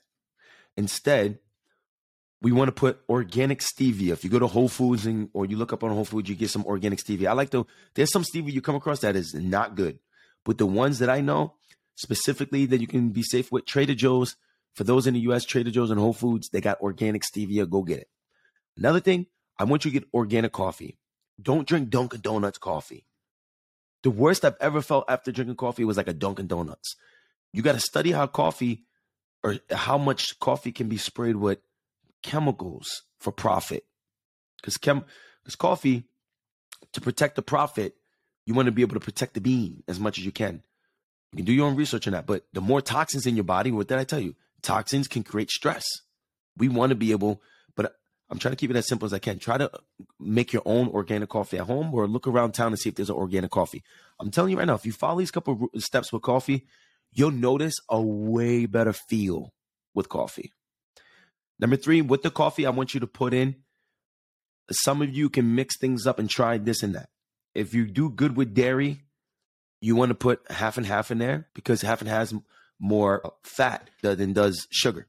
Instead, 0.75 1.39
we 2.41 2.51
want 2.51 2.69
to 2.69 2.73
put 2.73 3.01
organic 3.09 3.59
stevia. 3.59 4.11
If 4.11 4.23
you 4.23 4.29
go 4.29 4.39
to 4.39 4.47
Whole 4.47 4.69
Foods 4.69 5.05
and 5.05 5.29
or 5.33 5.45
you 5.45 5.57
look 5.57 5.73
up 5.73 5.83
on 5.83 5.91
Whole 5.91 6.05
Foods, 6.05 6.29
you 6.29 6.35
get 6.35 6.49
some 6.49 6.65
organic 6.65 6.99
stevia. 6.99 7.27
I 7.27 7.33
like 7.33 7.49
to 7.51 7.67
there's 7.95 8.11
some 8.11 8.23
stevia 8.23 8.53
you 8.53 8.61
come 8.61 8.75
across 8.75 9.01
that 9.01 9.15
is 9.15 9.33
not 9.33 9.75
good. 9.75 9.99
But 10.45 10.57
the 10.57 10.65
ones 10.65 10.99
that 10.99 11.09
I 11.09 11.21
know 11.21 11.55
specifically 11.95 12.65
that 12.67 12.79
you 12.79 12.87
can 12.87 13.09
be 13.09 13.23
safe 13.23 13.51
with, 13.51 13.65
Trader 13.65 13.95
Joe's. 13.95 14.35
For 14.75 14.83
those 14.83 15.07
in 15.07 15.15
the 15.15 15.19
US, 15.21 15.43
Trader 15.43 15.71
Joe's 15.71 15.91
and 15.91 15.99
Whole 15.99 16.13
Foods, 16.13 16.49
they 16.49 16.61
got 16.61 16.79
organic 16.79 17.23
stevia. 17.23 17.69
Go 17.69 17.83
get 17.83 17.99
it. 17.99 18.07
Another 18.77 19.01
thing, 19.01 19.25
I 19.57 19.65
want 19.65 19.83
you 19.83 19.91
to 19.91 19.99
get 19.99 20.09
organic 20.13 20.53
coffee. 20.53 20.97
Don't 21.41 21.67
drink 21.67 21.89
Dunkin' 21.89 22.21
Donuts 22.21 22.57
coffee. 22.57 23.05
The 24.03 24.11
worst 24.11 24.45
I've 24.45 24.55
ever 24.61 24.81
felt 24.81 25.05
after 25.09 25.31
drinking 25.31 25.57
coffee 25.57 25.83
was 25.83 25.97
like 25.97 26.07
a 26.07 26.13
Dunkin' 26.13 26.47
Donuts. 26.47 26.95
You 27.51 27.61
got 27.61 27.73
to 27.73 27.81
study 27.81 28.11
how 28.11 28.27
coffee 28.27 28.85
or 29.43 29.57
how 29.69 29.97
much 29.97 30.39
coffee 30.39 30.71
can 30.71 30.87
be 30.87 30.97
sprayed 30.97 31.35
with 31.35 31.59
chemicals 32.23 33.03
for 33.19 33.31
profit. 33.31 33.85
Because 34.57 34.77
chem, 34.77 35.05
because 35.43 35.55
coffee, 35.55 36.05
to 36.93 37.01
protect 37.01 37.35
the 37.35 37.41
profit, 37.41 37.95
you 38.45 38.53
want 38.53 38.65
to 38.65 38.71
be 38.71 38.81
able 38.81 38.95
to 38.95 38.99
protect 38.99 39.33
the 39.33 39.41
bean 39.41 39.83
as 39.87 39.99
much 39.99 40.17
as 40.17 40.25
you 40.25 40.31
can. 40.31 40.63
You 41.31 41.37
can 41.37 41.45
do 41.45 41.53
your 41.53 41.67
own 41.67 41.75
research 41.75 42.07
on 42.07 42.13
that. 42.13 42.25
But 42.25 42.45
the 42.53 42.61
more 42.61 42.81
toxins 42.81 43.27
in 43.27 43.35
your 43.35 43.43
body, 43.43 43.71
what 43.71 43.87
did 43.87 43.99
I 43.99 44.03
tell 44.03 44.19
you? 44.19 44.35
Toxins 44.61 45.07
can 45.07 45.23
create 45.23 45.51
stress. 45.51 45.85
We 46.57 46.67
want 46.67 46.89
to 46.89 46.95
be 46.95 47.11
able, 47.11 47.41
but 47.75 47.93
I'm 48.29 48.39
trying 48.39 48.53
to 48.53 48.57
keep 48.57 48.71
it 48.71 48.75
as 48.75 48.87
simple 48.87 49.05
as 49.05 49.13
I 49.13 49.19
can. 49.19 49.39
Try 49.39 49.57
to 49.57 49.73
uh, 49.73 49.77
make 50.19 50.51
your 50.51 50.63
own 50.65 50.87
organic 50.89 51.29
coffee 51.29 51.57
at 51.57 51.67
home 51.67 51.93
or 51.93 52.07
look 52.07 52.27
around 52.27 52.53
town 52.53 52.71
and 52.71 52.79
see 52.79 52.89
if 52.89 52.95
there's 52.95 53.09
an 53.09 53.15
organic 53.15 53.51
coffee. 53.51 53.83
I'm 54.19 54.31
telling 54.31 54.51
you 54.51 54.57
right 54.57 54.65
now, 54.65 54.75
if 54.75 54.85
you 54.85 54.91
follow 54.91 55.19
these 55.19 55.31
couple 55.31 55.69
steps 55.77 56.11
with 56.11 56.23
coffee, 56.23 56.65
you'll 57.11 57.31
notice 57.31 57.75
a 57.89 58.01
way 58.01 58.65
better 58.65 58.93
feel 58.93 59.53
with 59.93 60.09
coffee. 60.09 60.51
Number 61.59 61.75
three, 61.75 62.01
with 62.01 62.23
the 62.23 62.31
coffee, 62.31 62.65
I 62.65 62.69
want 62.69 62.93
you 62.93 62.99
to 63.01 63.07
put 63.07 63.33
in 63.33 63.55
some 64.71 65.01
of 65.01 65.13
you 65.13 65.29
can 65.29 65.55
mix 65.55 65.77
things 65.77 66.05
up 66.05 66.19
and 66.19 66.29
try 66.29 66.57
this 66.57 66.83
and 66.83 66.95
that. 66.95 67.09
If 67.55 67.73
you 67.73 67.85
do 67.85 68.09
good 68.09 68.37
with 68.37 68.53
dairy, 68.53 69.01
you 69.81 69.95
want 69.95 70.09
to 70.09 70.15
put 70.15 70.41
half 70.51 70.77
and 70.77 70.85
half 70.85 71.11
in 71.11 71.17
there 71.17 71.47
because 71.53 71.81
half 71.81 72.01
and 72.01 72.09
has 72.09 72.33
more 72.79 73.33
fat 73.43 73.89
than 74.01 74.33
does 74.33 74.67
sugar. 74.69 75.07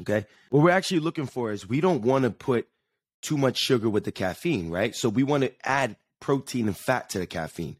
Okay. 0.00 0.26
What 0.50 0.62
we're 0.62 0.70
actually 0.70 1.00
looking 1.00 1.26
for 1.26 1.52
is 1.52 1.68
we 1.68 1.80
don't 1.80 2.02
want 2.02 2.24
to 2.24 2.30
put 2.30 2.66
too 3.20 3.36
much 3.36 3.58
sugar 3.58 3.90
with 3.90 4.04
the 4.04 4.12
caffeine, 4.12 4.70
right? 4.70 4.94
So 4.94 5.08
we 5.08 5.22
want 5.22 5.42
to 5.44 5.52
add 5.64 5.96
protein 6.20 6.66
and 6.66 6.76
fat 6.76 7.10
to 7.10 7.18
the 7.18 7.26
caffeine. 7.26 7.76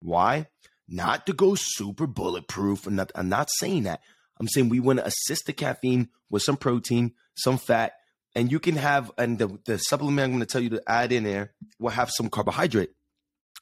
Why? 0.00 0.46
Not 0.88 1.26
to 1.26 1.32
go 1.32 1.56
super 1.56 2.06
bulletproof. 2.06 2.86
I'm 2.86 2.94
not, 2.94 3.10
I'm 3.14 3.28
not 3.28 3.48
saying 3.58 3.82
that. 3.82 4.00
I'm 4.38 4.48
saying 4.48 4.68
we 4.68 4.80
want 4.80 5.00
to 5.00 5.06
assist 5.06 5.46
the 5.46 5.52
caffeine 5.52 6.10
with 6.30 6.42
some 6.42 6.56
protein, 6.56 7.14
some 7.36 7.58
fat, 7.58 7.92
and 8.34 8.50
you 8.50 8.58
can 8.58 8.76
have, 8.76 9.12
and 9.16 9.38
the, 9.38 9.58
the 9.64 9.78
supplement 9.78 10.24
I'm 10.24 10.30
going 10.32 10.40
to 10.40 10.46
tell 10.46 10.62
you 10.62 10.70
to 10.70 10.82
add 10.86 11.12
in 11.12 11.24
there 11.24 11.52
will 11.78 11.90
have 11.90 12.10
some 12.10 12.28
carbohydrate. 12.28 12.90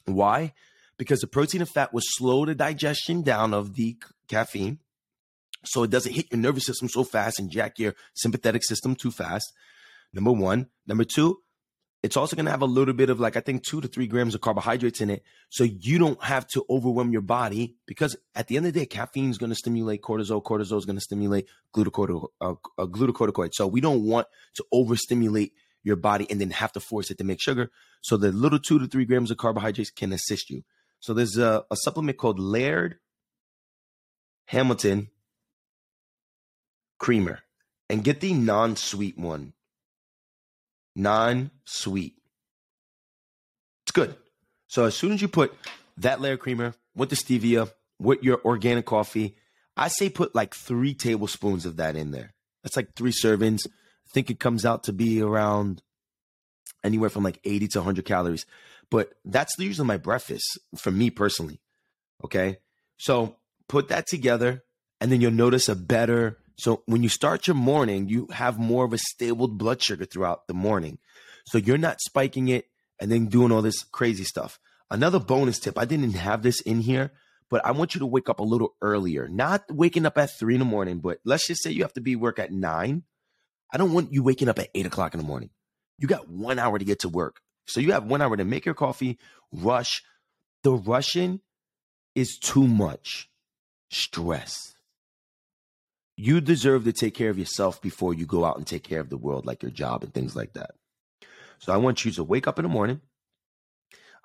Why? 0.05 0.53
Because 0.97 1.21
the 1.21 1.27
protein 1.27 1.61
and 1.61 1.71
fat 1.71 1.93
will 1.93 2.03
slow 2.05 2.45
the 2.45 2.55
digestion 2.55 3.23
down 3.23 3.55
of 3.55 3.75
the 3.75 3.97
caffeine 4.29 4.79
so 5.65 5.83
it 5.83 5.91
doesn't 5.91 6.13
hit 6.13 6.27
your 6.31 6.41
nervous 6.41 6.67
system 6.67 6.89
so 6.89 7.05
fast 7.05 7.39
and 7.39 7.51
jack 7.51 7.79
your 7.79 7.95
sympathetic 8.15 8.65
system 8.65 8.95
too 8.95 9.11
fast. 9.11 9.53
Number 10.13 10.33
one. 10.33 10.69
Number 10.87 11.05
two, 11.05 11.39
it's 12.05 12.19
also 12.19 12.37
going 12.37 12.45
to 12.45 12.51
have 12.51 12.61
a 12.61 12.67
little 12.67 12.93
bit 12.93 13.09
of 13.09 13.19
like, 13.19 13.35
I 13.35 13.41
think 13.41 13.63
two 13.63 13.81
to 13.81 13.89
three 13.89 14.07
grams 14.07 14.35
of 14.35 14.43
carbohydrates 14.43 15.01
in 15.01 15.09
it. 15.09 15.23
So 15.49 15.65
you 15.65 15.97
don't 15.97 16.23
have 16.23 16.47
to 16.49 16.63
overwhelm 16.69 17.13
your 17.13 17.23
body 17.23 17.77
because 17.87 18.15
at 18.35 18.47
the 18.47 18.59
end 18.59 18.67
of 18.67 18.75
the 18.75 18.81
day, 18.81 18.85
caffeine 18.85 19.31
is 19.31 19.39
going 19.39 19.49
to 19.49 19.57
stimulate 19.57 20.03
cortisol. 20.03 20.43
Cortisol 20.43 20.77
is 20.77 20.85
going 20.85 20.99
to 20.99 21.01
stimulate 21.01 21.49
glucocorticoid. 21.75 22.29
Uh, 22.43 23.43
uh. 23.43 23.49
So 23.53 23.67
we 23.67 23.81
don't 23.81 24.05
want 24.05 24.27
to 24.57 24.65
overstimulate 24.71 25.55
your 25.83 25.97
body 25.97 26.27
and 26.29 26.39
then 26.39 26.51
have 26.51 26.73
to 26.73 26.81
force 26.81 27.11
it 27.11 27.17
to 27.17 27.25
make 27.25 27.41
sugar. 27.41 27.71
So 28.03 28.19
the 28.19 28.33
little 28.33 28.59
two 28.59 28.79
to 28.81 28.87
three 28.87 29.07
grams 29.07 29.31
of 29.31 29.39
carbohydrates 29.39 29.91
can 29.91 30.13
assist 30.13 30.51
you. 30.51 30.63
So 31.01 31.15
there's 31.15 31.39
a, 31.39 31.65
a 31.71 31.77
supplement 31.77 32.19
called 32.19 32.39
Laird 32.39 32.99
Hamilton 34.49 35.09
creamer 36.99 37.41
and 37.89 38.05
get 38.05 38.21
the 38.21 38.35
non 38.35 38.77
sweet 38.77 39.17
one. 39.17 39.55
Non 40.97 41.51
sweet. 41.65 42.15
It's 43.85 43.93
good. 43.93 44.17
So 44.69 44.85
as 44.85 44.97
soon 44.97 45.13
as 45.13 45.23
you 45.23 45.29
put 45.29 45.55
that 45.99 46.21
Laird 46.21 46.41
creamer 46.41 46.75
with 46.95 47.11
the 47.11 47.17
stevia, 47.17 47.71
with 47.99 48.23
your 48.23 48.41
organic 48.45 48.87
coffee, 48.87 49.37
I 49.77 49.89
say 49.89 50.09
put 50.09 50.35
like 50.35 50.55
three 50.55 50.95
tablespoons 50.95 51.67
of 51.67 51.77
that 51.77 51.97
in 51.97 52.11
there. 52.11 52.35
That's 52.63 52.77
like 52.77 52.95
three 52.95 53.13
servings. 53.13 53.67
I 53.67 54.11
think 54.13 54.31
it 54.31 54.41
comes 54.41 54.65
out 54.65 54.85
to 54.85 54.93
be 54.93 55.21
around 55.21 55.83
anywhere 56.83 57.11
from 57.11 57.25
like 57.25 57.41
80 57.45 57.69
to 57.69 57.79
100 57.79 58.05
calories. 58.05 58.47
But 58.91 59.15
that's 59.25 59.59
usually 59.59 59.89
my 59.89 59.97
breakfast 59.97 60.59
for 60.77 60.91
me 60.91 61.11
personally. 61.11 61.61
Okay. 62.25 62.59
So 62.97 63.37
put 63.69 63.89
that 63.89 64.07
together 64.07 64.63
and 65.01 65.11
then 65.11 65.21
you'll 65.21 65.33
notice 65.33 65.69
a 65.69 65.75
better 65.75 66.39
so 66.57 66.83
when 66.87 67.03
you 67.03 67.09
start 67.09 67.47
your 67.47 67.57
morning, 67.57 68.09
you 68.09 68.29
have 68.33 68.59
more 68.59 68.85
of 68.85 68.93
a 68.93 68.99
stable 68.99 69.49
blood 69.49 69.83
sugar 69.83 70.05
throughout 70.05 70.47
the 70.47 70.55
morning. 70.55 70.99
So 71.47 71.59
you're 71.59 71.79
not 71.79 72.01
spiking 72.01 72.49
it 72.49 72.67
and 73.01 73.11
then 73.11 73.27
doing 73.27 73.51
all 73.51 73.63
this 73.63 73.83
crazy 73.83 74.25
stuff. 74.25 74.59
Another 74.91 75.19
bonus 75.19 75.59
tip, 75.59 75.79
I 75.79 75.85
didn't 75.85 76.13
have 76.13 76.43
this 76.43 76.61
in 76.61 76.81
here, 76.81 77.13
but 77.51 77.65
I 77.67 77.73
want 77.73 77.95
you 77.95 77.99
to 78.01 78.07
wake 78.07 78.29
up 78.29 78.39
a 78.39 78.45
little 78.45 78.77
earlier. 78.81 79.29
Not 79.29 79.65
waking 79.69 80.07
up 80.07 80.17
at 80.17 80.31
three 80.39 80.55
in 80.55 80.61
the 80.61 80.65
morning, 80.65 81.01
but 81.01 81.19
let's 81.25 81.47
just 81.47 81.63
say 81.63 81.71
you 81.71 81.83
have 81.83 81.93
to 81.95 82.01
be 82.01 82.17
work 82.17 82.39
at 82.39 82.53
nine. 82.53 83.03
I 83.73 83.77
don't 83.77 83.93
want 83.93 84.13
you 84.13 84.23
waking 84.23 84.49
up 84.49 84.59
at 84.59 84.71
eight 84.75 84.87
o'clock 84.87 85.15
in 85.15 85.19
the 85.19 85.27
morning. 85.27 85.51
You 85.99 86.07
got 86.07 86.29
one 86.29 86.59
hour 86.59 86.79
to 86.79 86.85
get 86.85 87.01
to 87.01 87.09
work. 87.09 87.41
So 87.67 87.81
you 87.81 87.93
have 87.93 88.05
one 88.05 88.23
hour 88.23 88.37
to 88.37 88.45
make 88.45 88.65
your 88.65 88.75
coffee, 88.75 89.19
rush. 89.53 90.03
The 90.63 90.73
rushing 90.73 91.41
is 92.15 92.39
too 92.39 92.67
much 92.67 93.29
stress 93.91 94.74
you 96.17 96.41
deserve 96.41 96.85
to 96.85 96.93
take 96.93 97.15
care 97.15 97.31
of 97.31 97.39
yourself 97.39 97.83
before 97.83 98.15
you 98.15 98.27
go 98.27 98.45
out 98.45 98.57
and 98.57 98.67
take 98.67 98.85
care 98.85 99.01
of 99.01 99.11
the 99.11 99.17
world, 99.17 99.47
like 99.47 99.63
your 99.63 99.73
job 99.73 100.03
and 100.05 100.15
things 100.15 100.37
like 100.37 100.53
that. 100.55 100.73
So 101.59 101.73
I 101.73 101.77
want 101.77 102.05
you 102.05 102.11
to 102.13 102.25
wake 102.25 102.47
up 102.47 102.59
in 102.59 102.65
the 102.65 102.69
morning. 102.69 103.01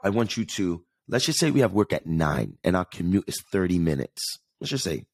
I 0.04 0.10
want 0.10 0.38
you 0.38 0.46
to, 0.46 0.84
let's 1.08 1.26
just 1.26 1.40
say 1.40 1.52
we 1.52 1.62
have 1.62 1.74
work 1.74 1.92
at 1.94 2.06
nine 2.06 2.58
and 2.64 2.76
our 2.76 2.86
commute 2.86 3.26
is 3.28 3.42
30 3.52 3.80
minutes. 3.80 4.22
Let's 4.60 4.72
just 4.72 4.84
say 4.84 5.06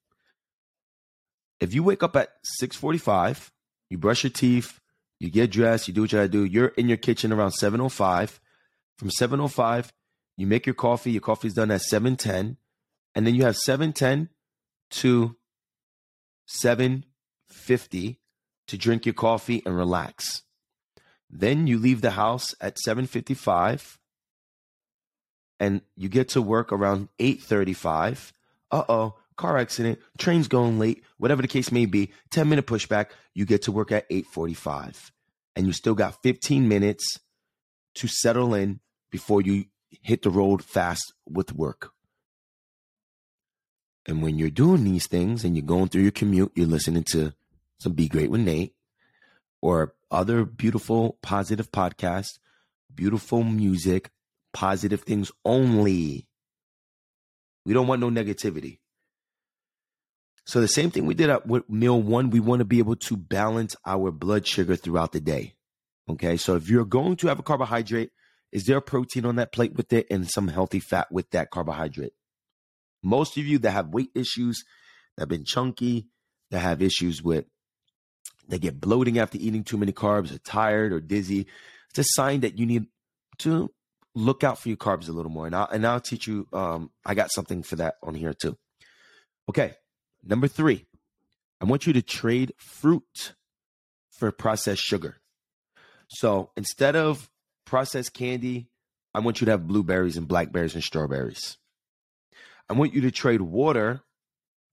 if 1.60 1.74
you 1.74 1.84
wake 1.84 2.04
up 2.04 2.16
at 2.16 2.30
645, 2.44 3.52
you 3.90 3.98
brush 3.98 4.24
your 4.24 4.32
teeth, 4.32 4.80
you 5.20 5.30
get 5.30 5.52
dressed, 5.52 5.88
you 5.88 5.94
do 5.94 6.02
what 6.02 6.12
you 6.12 6.18
gotta 6.18 6.28
do, 6.28 6.44
you're 6.44 6.68
in 6.68 6.88
your 6.88 6.98
kitchen 6.98 7.32
around 7.32 7.52
705. 7.52 8.40
From 8.98 9.12
705, 9.12 9.92
you 10.38 10.48
make 10.48 10.66
your 10.66 10.76
coffee, 10.76 11.12
your 11.12 11.22
coffee's 11.22 11.54
done 11.54 11.72
at 11.72 11.82
710, 11.82 12.58
and 13.14 13.28
then 13.28 13.36
you 13.36 13.44
have 13.44 13.58
710 13.58 14.30
to 14.92 15.36
7:50 16.48 18.20
to 18.68 18.78
drink 18.78 19.06
your 19.06 19.14
coffee 19.14 19.62
and 19.66 19.76
relax. 19.76 20.44
Then 21.30 21.68
you 21.68 21.78
leave 21.78 22.02
the 22.02 22.12
house 22.12 22.56
at 22.62 22.78
7:55 22.78 24.00
and 25.60 25.82
you 25.96 26.10
get 26.10 26.30
to 26.30 26.42
work 26.42 26.72
around 26.72 27.10
8:35. 27.20 28.34
Uh-oh, 28.72 29.16
car 29.36 29.58
accident, 29.58 30.00
train's 30.18 30.48
going 30.48 30.80
late, 30.80 31.04
whatever 31.18 31.42
the 31.42 31.48
case 31.48 31.72
may 31.72 31.86
be, 31.86 32.12
10 32.32 32.50
minute 32.50 32.66
pushback, 32.66 33.08
you 33.34 33.46
get 33.46 33.62
to 33.64 33.72
work 33.72 33.92
at 33.92 34.06
8:45. 34.10 35.12
And 35.56 35.66
you 35.68 35.74
still 35.74 35.96
got 35.96 36.22
15 36.22 36.68
minutes 36.68 37.20
to 37.96 38.08
settle 38.08 38.54
in 38.54 38.82
before 39.10 39.42
you 39.42 39.66
hit 40.02 40.22
the 40.24 40.30
road 40.30 40.64
fast 40.64 41.14
with 41.26 41.54
work. 41.54 41.95
And 44.08 44.22
when 44.22 44.38
you're 44.38 44.50
doing 44.50 44.84
these 44.84 45.08
things 45.08 45.44
and 45.44 45.56
you're 45.56 45.66
going 45.66 45.90
through 45.90 46.04
your 46.04 46.12
commute, 46.12 46.52
you're 46.56 46.68
listening 46.68 47.04
to 47.12 47.34
some 47.80 47.94
Be 47.94 48.08
Great 48.08 48.30
with 48.30 48.42
Nate 48.42 48.76
or 49.62 49.96
other 50.12 50.46
beautiful, 50.46 51.18
positive 51.22 51.72
podcasts, 51.72 52.38
beautiful 52.94 53.44
music, 53.44 54.12
positive 54.54 55.02
things 55.02 55.32
only. 55.44 56.28
We 57.66 57.74
don't 57.74 57.88
want 57.88 58.02
no 58.02 58.10
negativity. 58.10 58.80
So 60.46 60.62
the 60.62 60.68
same 60.68 60.92
thing 60.92 61.08
we 61.08 61.16
did 61.16 61.32
at 61.32 61.48
with 61.48 61.68
meal 61.68 62.00
one, 62.00 62.30
we 62.30 62.40
want 62.40 62.60
to 62.60 62.66
be 62.66 62.78
able 62.78 62.96
to 62.98 63.18
balance 63.18 63.76
our 63.86 64.12
blood 64.12 64.46
sugar 64.46 64.76
throughout 64.76 65.12
the 65.12 65.20
day. 65.20 65.56
Okay. 66.08 66.38
So 66.38 66.56
if 66.56 66.70
you're 66.70 66.86
going 66.86 67.16
to 67.18 67.28
have 67.28 67.40
a 67.40 67.44
carbohydrate, 67.44 68.12
is 68.52 68.66
there 68.66 68.78
a 68.78 68.82
protein 68.82 69.26
on 69.26 69.38
that 69.38 69.52
plate 69.52 69.74
with 69.74 69.92
it 69.92 70.06
and 70.12 70.30
some 70.30 70.48
healthy 70.48 70.80
fat 70.80 71.12
with 71.12 71.32
that 71.32 71.50
carbohydrate? 71.50 72.14
Most 73.06 73.38
of 73.38 73.46
you 73.46 73.60
that 73.60 73.72
have 73.72 73.90
weight 73.90 74.10
issues, 74.16 74.64
that 75.16 75.22
have 75.22 75.30
been 75.30 75.46
chunky, 75.46 76.08
that 76.50 76.60
have 76.60 76.82
issues 76.82 77.22
with, 77.22 77.46
they 78.48 78.58
get 78.58 78.82
bloating 78.82 79.20
after 79.20 79.38
eating 79.38 79.64
too 79.64 79.78
many 79.78 79.94
carbs, 79.94 80.34
or 80.34 80.40
tired 80.40 80.92
or 80.92 81.00
dizzy, 81.00 81.46
it's 81.92 82.00
a 82.00 82.04
sign 82.04 82.42
that 82.42 82.58
you 82.58 82.66
need 82.66 82.88
to 83.38 83.72
look 84.16 84.44
out 84.44 84.58
for 84.58 84.70
your 84.70 84.78
carbs 84.78 85.08
a 85.08 85.12
little 85.12 85.32
more. 85.32 85.46
And 85.46 85.56
I'll, 85.56 85.68
and 85.68 85.86
I'll 85.86 86.00
teach 86.00 86.26
you, 86.26 86.48
um, 86.52 86.90
I 87.06 87.14
got 87.14 87.32
something 87.32 87.64
for 87.64 87.76
that 87.78 87.96
on 88.02 88.16
here 88.16 88.34
too. 88.34 88.58
Okay. 89.50 89.74
Number 90.24 90.48
three, 90.48 90.86
I 91.62 91.66
want 91.66 91.86
you 91.86 91.94
to 91.94 92.02
trade 92.02 92.54
fruit 92.58 93.36
for 94.10 94.32
processed 94.32 94.82
sugar. 94.82 95.18
So 96.08 96.52
instead 96.58 96.96
of 96.96 97.30
processed 97.66 98.14
candy, 98.14 98.68
I 99.14 99.20
want 99.20 99.42
you 99.42 99.46
to 99.46 99.52
have 99.52 99.68
blueberries 99.68 100.18
and 100.18 100.28
blackberries 100.28 100.74
and 100.74 100.84
strawberries. 100.84 101.58
I 102.70 102.74
want 102.74 102.94
you 102.94 103.02
to 103.02 103.12
trade 103.12 103.42
water 103.42 104.02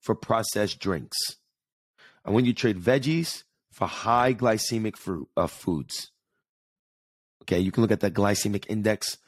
for 0.01 0.15
processed 0.15 0.79
drinks. 0.79 1.17
I 2.25 2.31
want 2.31 2.47
you 2.47 2.53
to 2.53 2.61
trade 2.61 2.79
veggies 2.79 3.45
for 3.73 3.87
high 3.87 4.35
glycemic 4.35 4.97
fruit 4.97 5.29
uh, 5.37 5.47
foods. 5.47 6.11
Okay, 7.43 7.59
you 7.59 7.73
can 7.73 7.83
look 7.83 7.91
at 7.91 8.01
the 8.01 8.11
glycemic 8.11 8.67
index 8.69 9.19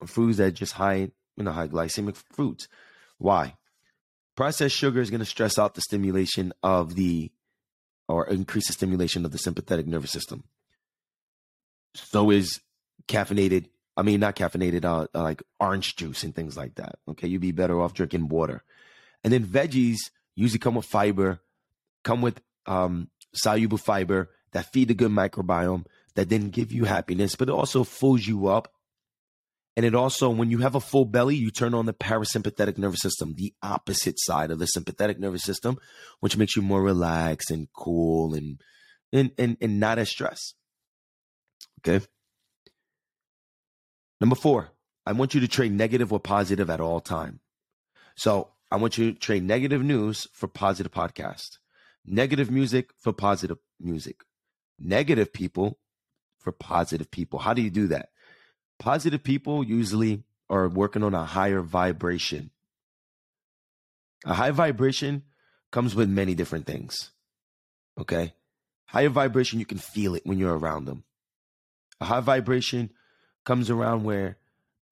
of 0.00 0.10
foods 0.10 0.36
that 0.38 0.44
are 0.44 0.50
just 0.50 0.74
high, 0.74 1.10
you 1.36 1.44
know, 1.44 1.52
high 1.52 1.68
glycemic 1.68 2.16
foods. 2.32 2.68
Why? 3.18 3.56
Processed 4.36 4.76
sugar 4.76 5.00
is 5.00 5.10
going 5.10 5.20
to 5.20 5.26
stress 5.26 5.58
out 5.58 5.74
the 5.74 5.80
stimulation 5.80 6.52
of 6.62 6.94
the 6.94 7.32
or 8.08 8.26
increase 8.28 8.66
the 8.66 8.72
stimulation 8.72 9.24
of 9.24 9.32
the 9.32 9.38
sympathetic 9.38 9.86
nervous 9.86 10.10
system. 10.10 10.44
So 11.94 12.30
is 12.30 12.60
caffeinated 13.08 13.68
I 13.96 14.02
mean, 14.02 14.20
not 14.20 14.36
caffeinated, 14.36 14.84
uh, 14.84 15.06
uh, 15.14 15.22
like 15.22 15.42
orange 15.60 15.96
juice 15.96 16.24
and 16.24 16.34
things 16.34 16.56
like 16.56 16.76
that. 16.76 16.98
Okay, 17.08 17.28
you'd 17.28 17.40
be 17.40 17.52
better 17.52 17.80
off 17.80 17.94
drinking 17.94 18.28
water. 18.28 18.62
And 19.22 19.32
then 19.32 19.44
veggies 19.44 19.98
usually 20.34 20.58
come 20.58 20.74
with 20.74 20.86
fiber, 20.86 21.40
come 22.02 22.20
with 22.20 22.40
um, 22.66 23.08
soluble 23.32 23.78
fiber 23.78 24.30
that 24.52 24.72
feed 24.72 24.88
the 24.88 24.94
good 24.94 25.10
microbiome 25.10 25.86
that 26.14 26.28
then 26.28 26.50
give 26.50 26.72
you 26.72 26.84
happiness, 26.84 27.34
but 27.34 27.48
it 27.48 27.52
also 27.52 27.84
fills 27.84 28.26
you 28.26 28.48
up. 28.48 28.72
And 29.76 29.84
it 29.84 29.94
also, 29.94 30.30
when 30.30 30.50
you 30.50 30.58
have 30.58 30.76
a 30.76 30.80
full 30.80 31.04
belly, 31.04 31.34
you 31.34 31.50
turn 31.50 31.74
on 31.74 31.86
the 31.86 31.92
parasympathetic 31.92 32.78
nervous 32.78 33.00
system, 33.00 33.34
the 33.34 33.52
opposite 33.60 34.20
side 34.20 34.52
of 34.52 34.60
the 34.60 34.66
sympathetic 34.66 35.18
nervous 35.18 35.42
system, 35.42 35.78
which 36.20 36.36
makes 36.36 36.54
you 36.54 36.62
more 36.62 36.80
relaxed 36.80 37.50
and 37.50 37.66
cool 37.72 38.34
and 38.34 38.60
and 39.12 39.32
and, 39.36 39.56
and 39.60 39.80
not 39.80 39.98
as 39.98 40.10
stressed. 40.10 40.54
Okay. 41.80 42.04
Number 44.24 44.36
four, 44.36 44.70
I 45.04 45.12
want 45.12 45.34
you 45.34 45.40
to 45.42 45.48
trade 45.48 45.72
negative 45.72 46.10
or 46.10 46.18
positive 46.18 46.70
at 46.70 46.80
all 46.80 46.98
time. 46.98 47.40
So 48.16 48.48
I 48.70 48.76
want 48.76 48.96
you 48.96 49.12
to 49.12 49.18
trade 49.18 49.42
negative 49.42 49.82
news 49.82 50.26
for 50.32 50.48
positive 50.48 50.90
podcast, 50.90 51.58
negative 52.06 52.50
music 52.50 52.88
for 52.96 53.12
positive 53.12 53.58
music, 53.78 54.22
negative 54.78 55.30
people 55.30 55.78
for 56.38 56.52
positive 56.52 57.10
people. 57.10 57.40
How 57.40 57.52
do 57.52 57.60
you 57.60 57.68
do 57.68 57.86
that? 57.88 58.12
Positive 58.78 59.22
people 59.22 59.62
usually 59.62 60.22
are 60.48 60.70
working 60.70 61.02
on 61.02 61.12
a 61.12 61.26
higher 61.26 61.60
vibration. 61.60 62.50
A 64.24 64.32
high 64.32 64.52
vibration 64.52 65.24
comes 65.70 65.94
with 65.94 66.08
many 66.08 66.34
different 66.34 66.64
things. 66.64 67.10
Okay? 68.00 68.32
Higher 68.86 69.10
vibration, 69.10 69.60
you 69.60 69.66
can 69.66 69.76
feel 69.76 70.14
it 70.14 70.24
when 70.24 70.38
you're 70.38 70.56
around 70.56 70.86
them. 70.86 71.04
A 72.00 72.06
high 72.06 72.20
vibration 72.20 72.88
comes 73.44 73.70
around 73.70 74.04
where 74.04 74.38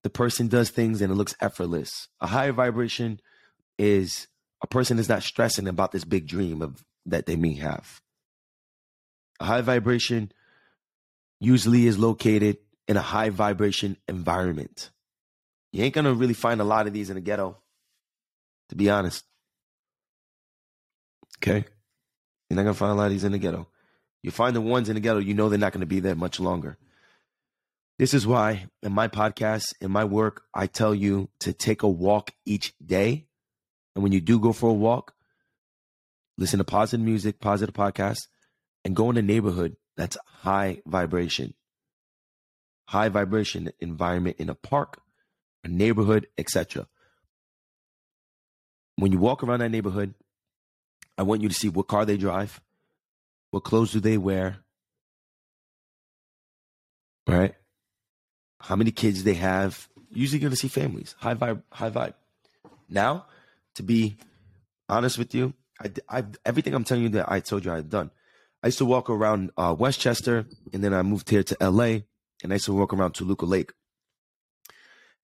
the 0.02 0.10
person 0.10 0.48
does 0.48 0.70
things 0.70 1.00
and 1.00 1.12
it 1.12 1.16
looks 1.16 1.34
effortless. 1.40 2.08
A 2.20 2.26
higher 2.26 2.52
vibration 2.52 3.20
is 3.78 4.28
a 4.62 4.66
person 4.66 4.98
is 4.98 5.08
not 5.08 5.22
stressing 5.22 5.68
about 5.68 5.92
this 5.92 6.04
big 6.04 6.26
dream 6.26 6.62
of 6.62 6.84
that 7.06 7.26
they 7.26 7.36
may 7.36 7.54
have. 7.54 8.00
A 9.40 9.44
high 9.44 9.60
vibration 9.60 10.32
usually 11.40 11.86
is 11.86 11.98
located 11.98 12.58
in 12.86 12.96
a 12.96 13.02
high 13.02 13.30
vibration 13.30 13.96
environment. 14.06 14.90
You 15.72 15.82
ain't 15.82 15.94
gonna 15.94 16.14
really 16.14 16.34
find 16.34 16.60
a 16.60 16.64
lot 16.64 16.86
of 16.86 16.92
these 16.92 17.10
in 17.10 17.16
the 17.16 17.20
ghetto, 17.20 17.56
to 18.68 18.76
be 18.76 18.90
honest. 18.90 19.24
Okay? 21.38 21.64
You're 22.48 22.56
not 22.56 22.62
gonna 22.62 22.74
find 22.74 22.92
a 22.92 22.94
lot 22.94 23.06
of 23.06 23.12
these 23.12 23.24
in 23.24 23.32
the 23.32 23.38
ghetto. 23.38 23.66
You 24.22 24.30
find 24.30 24.54
the 24.54 24.60
ones 24.60 24.88
in 24.88 24.94
the 24.94 25.00
ghetto, 25.00 25.18
you 25.18 25.34
know 25.34 25.48
they're 25.48 25.58
not 25.58 25.72
gonna 25.72 25.86
be 25.86 26.00
there 26.00 26.14
much 26.14 26.38
longer. 26.38 26.76
This 27.98 28.14
is 28.14 28.26
why 28.26 28.66
in 28.82 28.92
my 28.92 29.08
podcast, 29.08 29.74
in 29.80 29.90
my 29.90 30.04
work, 30.04 30.42
I 30.54 30.66
tell 30.66 30.94
you 30.94 31.28
to 31.40 31.52
take 31.52 31.82
a 31.82 31.88
walk 31.88 32.32
each 32.44 32.74
day. 32.84 33.26
And 33.94 34.02
when 34.02 34.12
you 34.12 34.20
do 34.20 34.40
go 34.40 34.52
for 34.52 34.70
a 34.70 34.74
walk, 34.74 35.14
listen 36.38 36.58
to 36.58 36.64
positive 36.64 37.04
music, 37.04 37.40
positive 37.40 37.74
podcasts, 37.74 38.26
and 38.84 38.96
go 38.96 39.10
in 39.10 39.16
a 39.16 39.22
neighborhood 39.22 39.76
that's 39.96 40.16
high 40.26 40.80
vibration. 40.86 41.54
High 42.88 43.08
vibration 43.08 43.70
environment 43.78 44.36
in 44.38 44.48
a 44.48 44.54
park, 44.54 45.00
a 45.62 45.68
neighborhood, 45.68 46.26
etc. 46.36 46.88
When 48.96 49.12
you 49.12 49.18
walk 49.18 49.42
around 49.42 49.60
that 49.60 49.70
neighborhood, 49.70 50.14
I 51.16 51.22
want 51.22 51.42
you 51.42 51.48
to 51.48 51.54
see 51.54 51.68
what 51.68 51.88
car 51.88 52.04
they 52.04 52.16
drive, 52.16 52.60
what 53.50 53.64
clothes 53.64 53.92
do 53.92 54.00
they 54.00 54.18
wear, 54.18 54.58
right? 57.26 57.54
How 58.62 58.76
many 58.76 58.90
kids 58.90 59.24
they 59.24 59.34
have. 59.34 59.88
Usually 60.10 60.38
going 60.38 60.50
to 60.50 60.56
see 60.56 60.68
families, 60.68 61.14
high 61.18 61.34
vibe, 61.34 61.62
high 61.70 61.90
vibe. 61.90 62.14
Now, 62.88 63.26
to 63.74 63.82
be 63.82 64.16
honest 64.88 65.18
with 65.18 65.34
you, 65.34 65.54
I, 65.80 65.90
I 66.08 66.24
everything 66.44 66.74
I'm 66.74 66.84
telling 66.84 67.04
you 67.04 67.08
that 67.10 67.30
I 67.30 67.40
told 67.40 67.64
you 67.64 67.72
I've 67.72 67.88
done. 67.88 68.10
I 68.62 68.68
used 68.68 68.78
to 68.78 68.84
walk 68.84 69.10
around 69.10 69.50
uh, 69.56 69.74
Westchester, 69.76 70.46
and 70.72 70.84
then 70.84 70.94
I 70.94 71.02
moved 71.02 71.28
here 71.28 71.42
to 71.42 71.56
LA, 71.60 72.02
and 72.42 72.50
I 72.50 72.54
used 72.54 72.66
to 72.66 72.74
walk 72.74 72.92
around 72.92 73.12
Toluca 73.12 73.46
Lake. 73.46 73.72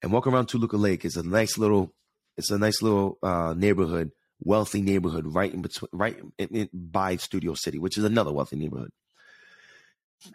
And 0.02 0.12
walk 0.12 0.26
around 0.26 0.46
Toluca 0.46 0.76
Lake 0.76 1.04
is 1.04 1.16
a 1.16 1.22
nice 1.22 1.58
little, 1.58 1.94
it's 2.36 2.50
a 2.50 2.58
nice 2.58 2.82
little 2.82 3.18
uh, 3.22 3.54
neighborhood, 3.56 4.10
wealthy 4.40 4.80
neighborhood, 4.80 5.26
right 5.26 5.52
in 5.52 5.62
between, 5.62 5.88
right 5.92 6.18
in, 6.38 6.48
in, 6.48 6.68
by 6.72 7.16
Studio 7.16 7.54
City, 7.54 7.78
which 7.78 7.98
is 7.98 8.04
another 8.04 8.32
wealthy 8.32 8.56
neighborhood. 8.56 8.90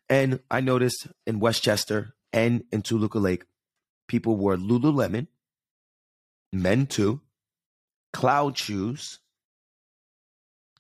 And 0.08 0.40
I 0.50 0.62
noticed 0.62 1.08
in 1.28 1.40
Westchester, 1.40 2.16
and 2.34 2.64
in 2.72 2.82
Toluca 2.82 3.20
Lake, 3.20 3.46
people 4.08 4.36
wore 4.36 4.58
Lululemon, 4.58 5.28
men 6.52 6.88
too, 6.88 7.22
cloud 8.12 8.58
shoes, 8.58 9.20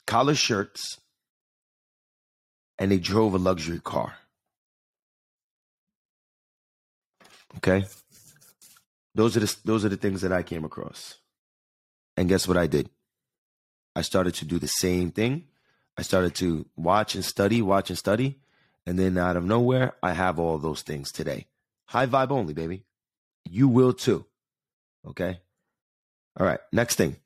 collar 0.07 0.35
shirts, 0.35 0.99
and 2.79 2.91
they 2.91 2.97
drove 2.97 3.35
a 3.35 3.37
luxury 3.37 3.79
car. 3.79 4.15
Okay? 7.57 7.85
Those 9.15 9.37
are 9.37 9.41
the 9.41 9.55
those 9.63 9.85
are 9.85 9.89
the 9.89 9.97
things 9.97 10.21
that 10.21 10.31
I 10.31 10.41
came 10.41 10.65
across. 10.65 11.19
And 12.17 12.27
guess 12.27 12.47
what 12.47 12.57
I 12.57 12.65
did? 12.65 12.89
I 13.95 14.01
started 14.01 14.33
to 14.35 14.45
do 14.45 14.57
the 14.57 14.67
same 14.67 15.11
thing. 15.11 15.45
I 15.95 16.01
started 16.01 16.33
to 16.35 16.65
watch 16.75 17.13
and 17.13 17.23
study, 17.23 17.61
watch 17.61 17.91
and 17.91 17.97
study, 17.97 18.39
and 18.85 18.99
then 18.99 19.17
out 19.17 19.37
of 19.37 19.45
nowhere, 19.45 19.93
I 20.01 20.13
have 20.13 20.39
all 20.39 20.57
those 20.57 20.81
things 20.81 21.11
today. 21.11 21.47
High 21.87 22.07
vibe 22.07 22.31
only, 22.31 22.53
baby. 22.53 22.83
You 23.49 23.67
will 23.67 23.93
too. 23.93 24.25
Okay. 25.07 25.39
All 26.39 26.45
right. 26.45 26.59
Next 26.71 26.95
thing. 26.95 27.17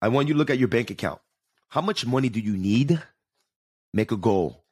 I 0.00 0.08
want 0.08 0.28
you 0.28 0.34
to 0.34 0.38
look 0.38 0.50
at 0.50 0.58
your 0.58 0.68
bank 0.68 0.90
account. 0.90 1.20
How 1.68 1.80
much 1.80 2.06
money 2.06 2.28
do 2.28 2.40
you 2.40 2.56
need? 2.56 3.02
Make 3.92 4.12
a 4.12 4.16
goal. 4.16 4.64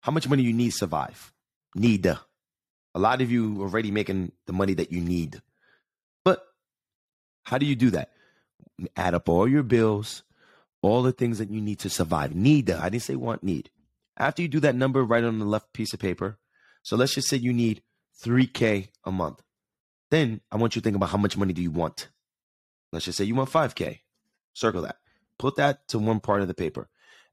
How 0.00 0.12
much 0.12 0.28
money 0.28 0.42
you 0.42 0.52
need 0.52 0.70
to 0.70 0.78
survive? 0.78 1.32
Need. 1.74 2.06
A 2.06 2.18
lot 2.94 3.20
of 3.20 3.30
you 3.30 3.60
already 3.60 3.90
making 3.90 4.32
the 4.46 4.52
money 4.52 4.74
that 4.74 4.92
you 4.92 5.00
need. 5.00 5.42
But 6.24 6.44
how 7.44 7.58
do 7.58 7.66
you 7.66 7.76
do 7.76 7.90
that? 7.90 8.10
Add 8.96 9.14
up 9.14 9.28
all 9.28 9.48
your 9.48 9.62
bills, 9.62 10.22
all 10.82 11.02
the 11.02 11.12
things 11.12 11.38
that 11.38 11.50
you 11.50 11.60
need 11.60 11.78
to 11.80 11.90
survive. 11.90 12.34
Need. 12.34 12.70
I 12.70 12.88
didn't 12.88 13.02
say 13.02 13.16
want, 13.16 13.42
need. 13.42 13.70
After 14.16 14.42
you 14.42 14.48
do 14.48 14.60
that 14.60 14.74
number, 14.74 15.04
write 15.04 15.24
on 15.24 15.38
the 15.38 15.44
left 15.44 15.72
piece 15.72 15.92
of 15.92 16.00
paper. 16.00 16.38
So 16.82 16.96
let's 16.96 17.14
just 17.14 17.28
say 17.28 17.36
you 17.36 17.52
need 17.52 17.82
3K 18.24 18.88
a 19.04 19.12
month. 19.12 19.42
Then 20.10 20.40
I 20.50 20.56
want 20.56 20.74
you 20.74 20.80
to 20.80 20.84
think 20.84 20.96
about 20.96 21.10
how 21.10 21.18
much 21.18 21.36
money 21.36 21.52
do 21.52 21.62
you 21.62 21.70
want. 21.70 22.08
Let's 22.92 23.04
just 23.04 23.18
say 23.18 23.24
you 23.24 23.34
want 23.34 23.50
5K. 23.50 24.00
Circle 24.54 24.82
that. 24.82 24.96
Put 25.38 25.56
that 25.56 25.86
to 25.88 25.98
one 25.98 26.20
part 26.20 26.42
of 26.42 26.48
the 26.48 26.54
paper. 26.54 26.88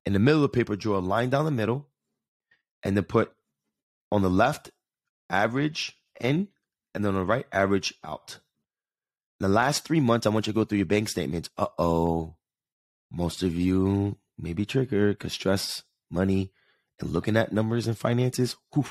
In 0.05 0.13
the 0.13 0.19
middle 0.19 0.43
of 0.43 0.51
the 0.51 0.57
paper, 0.57 0.75
draw 0.75 0.97
a 0.97 0.99
line 0.99 1.29
down 1.29 1.45
the 1.45 1.51
middle 1.51 1.87
and 2.83 2.95
then 2.95 3.03
put 3.05 3.31
on 4.11 4.21
the 4.21 4.29
left 4.29 4.69
average 5.29 5.97
in 6.19 6.49
and 6.93 7.03
then 7.03 7.15
on 7.15 7.19
the 7.19 7.25
right 7.25 7.47
average 7.51 7.93
out. 8.03 8.39
In 9.39 9.47
the 9.47 9.53
last 9.53 9.83
three 9.83 9.99
months, 9.99 10.27
I 10.27 10.29
want 10.29 10.47
you 10.47 10.53
to 10.53 10.57
go 10.57 10.63
through 10.63 10.77
your 10.77 10.85
bank 10.85 11.09
statements. 11.09 11.49
Uh 11.57 11.67
oh. 11.79 12.35
Most 13.15 13.43
of 13.43 13.55
you 13.55 14.17
may 14.37 14.51
be 14.51 14.65
triggered 14.65 15.17
because 15.17 15.31
stress, 15.31 15.83
money, 16.11 16.51
and 16.99 17.11
looking 17.11 17.37
at 17.37 17.53
numbers 17.53 17.87
and 17.87 17.97
finances, 17.97 18.57
whew, 18.73 18.83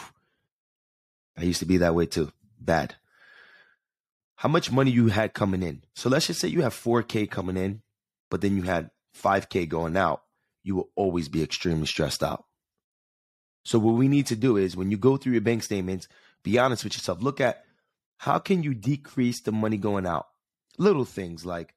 I 1.37 1.43
used 1.43 1.59
to 1.59 1.66
be 1.66 1.77
that 1.77 1.95
way 1.95 2.07
too. 2.07 2.33
Bad. 2.59 2.95
How 4.37 4.49
much 4.49 4.72
money 4.72 4.91
you 4.91 5.09
had 5.09 5.35
coming 5.35 5.62
in? 5.62 5.83
So 5.95 6.09
let's 6.09 6.27
just 6.29 6.41
say 6.41 6.49
you 6.49 6.62
have 6.62 6.72
4K 6.72 7.31
coming 7.31 7.59
in, 7.59 7.83
but 8.31 8.41
then 8.41 8.57
you 8.57 8.62
had 8.62 8.91
5K 9.22 9.68
going 9.68 9.95
out. 9.95 10.22
You 10.62 10.77
will 10.77 10.91
always 10.97 11.29
be 11.29 11.43
extremely 11.43 11.87
stressed 11.87 12.22
out. 12.22 12.47
So 13.62 13.79
what 13.79 13.97
we 13.97 14.09
need 14.09 14.27
to 14.29 14.37
do 14.37 14.57
is 14.57 14.75
when 14.75 14.91
you 14.91 14.97
go 14.97 15.18
through 15.18 15.33
your 15.33 15.43
bank 15.43 15.62
statements, 15.62 16.09
be 16.43 16.59
honest 16.59 16.83
with 16.83 16.95
yourself. 16.95 17.22
Look 17.22 17.43
at 17.43 17.62
how 18.16 18.39
can 18.39 18.62
you 18.62 18.72
decrease 18.72 19.43
the 19.43 19.53
money 19.53 19.77
going 19.77 20.07
out? 20.07 20.29
Little 20.79 21.05
things 21.05 21.45
like, 21.45 21.75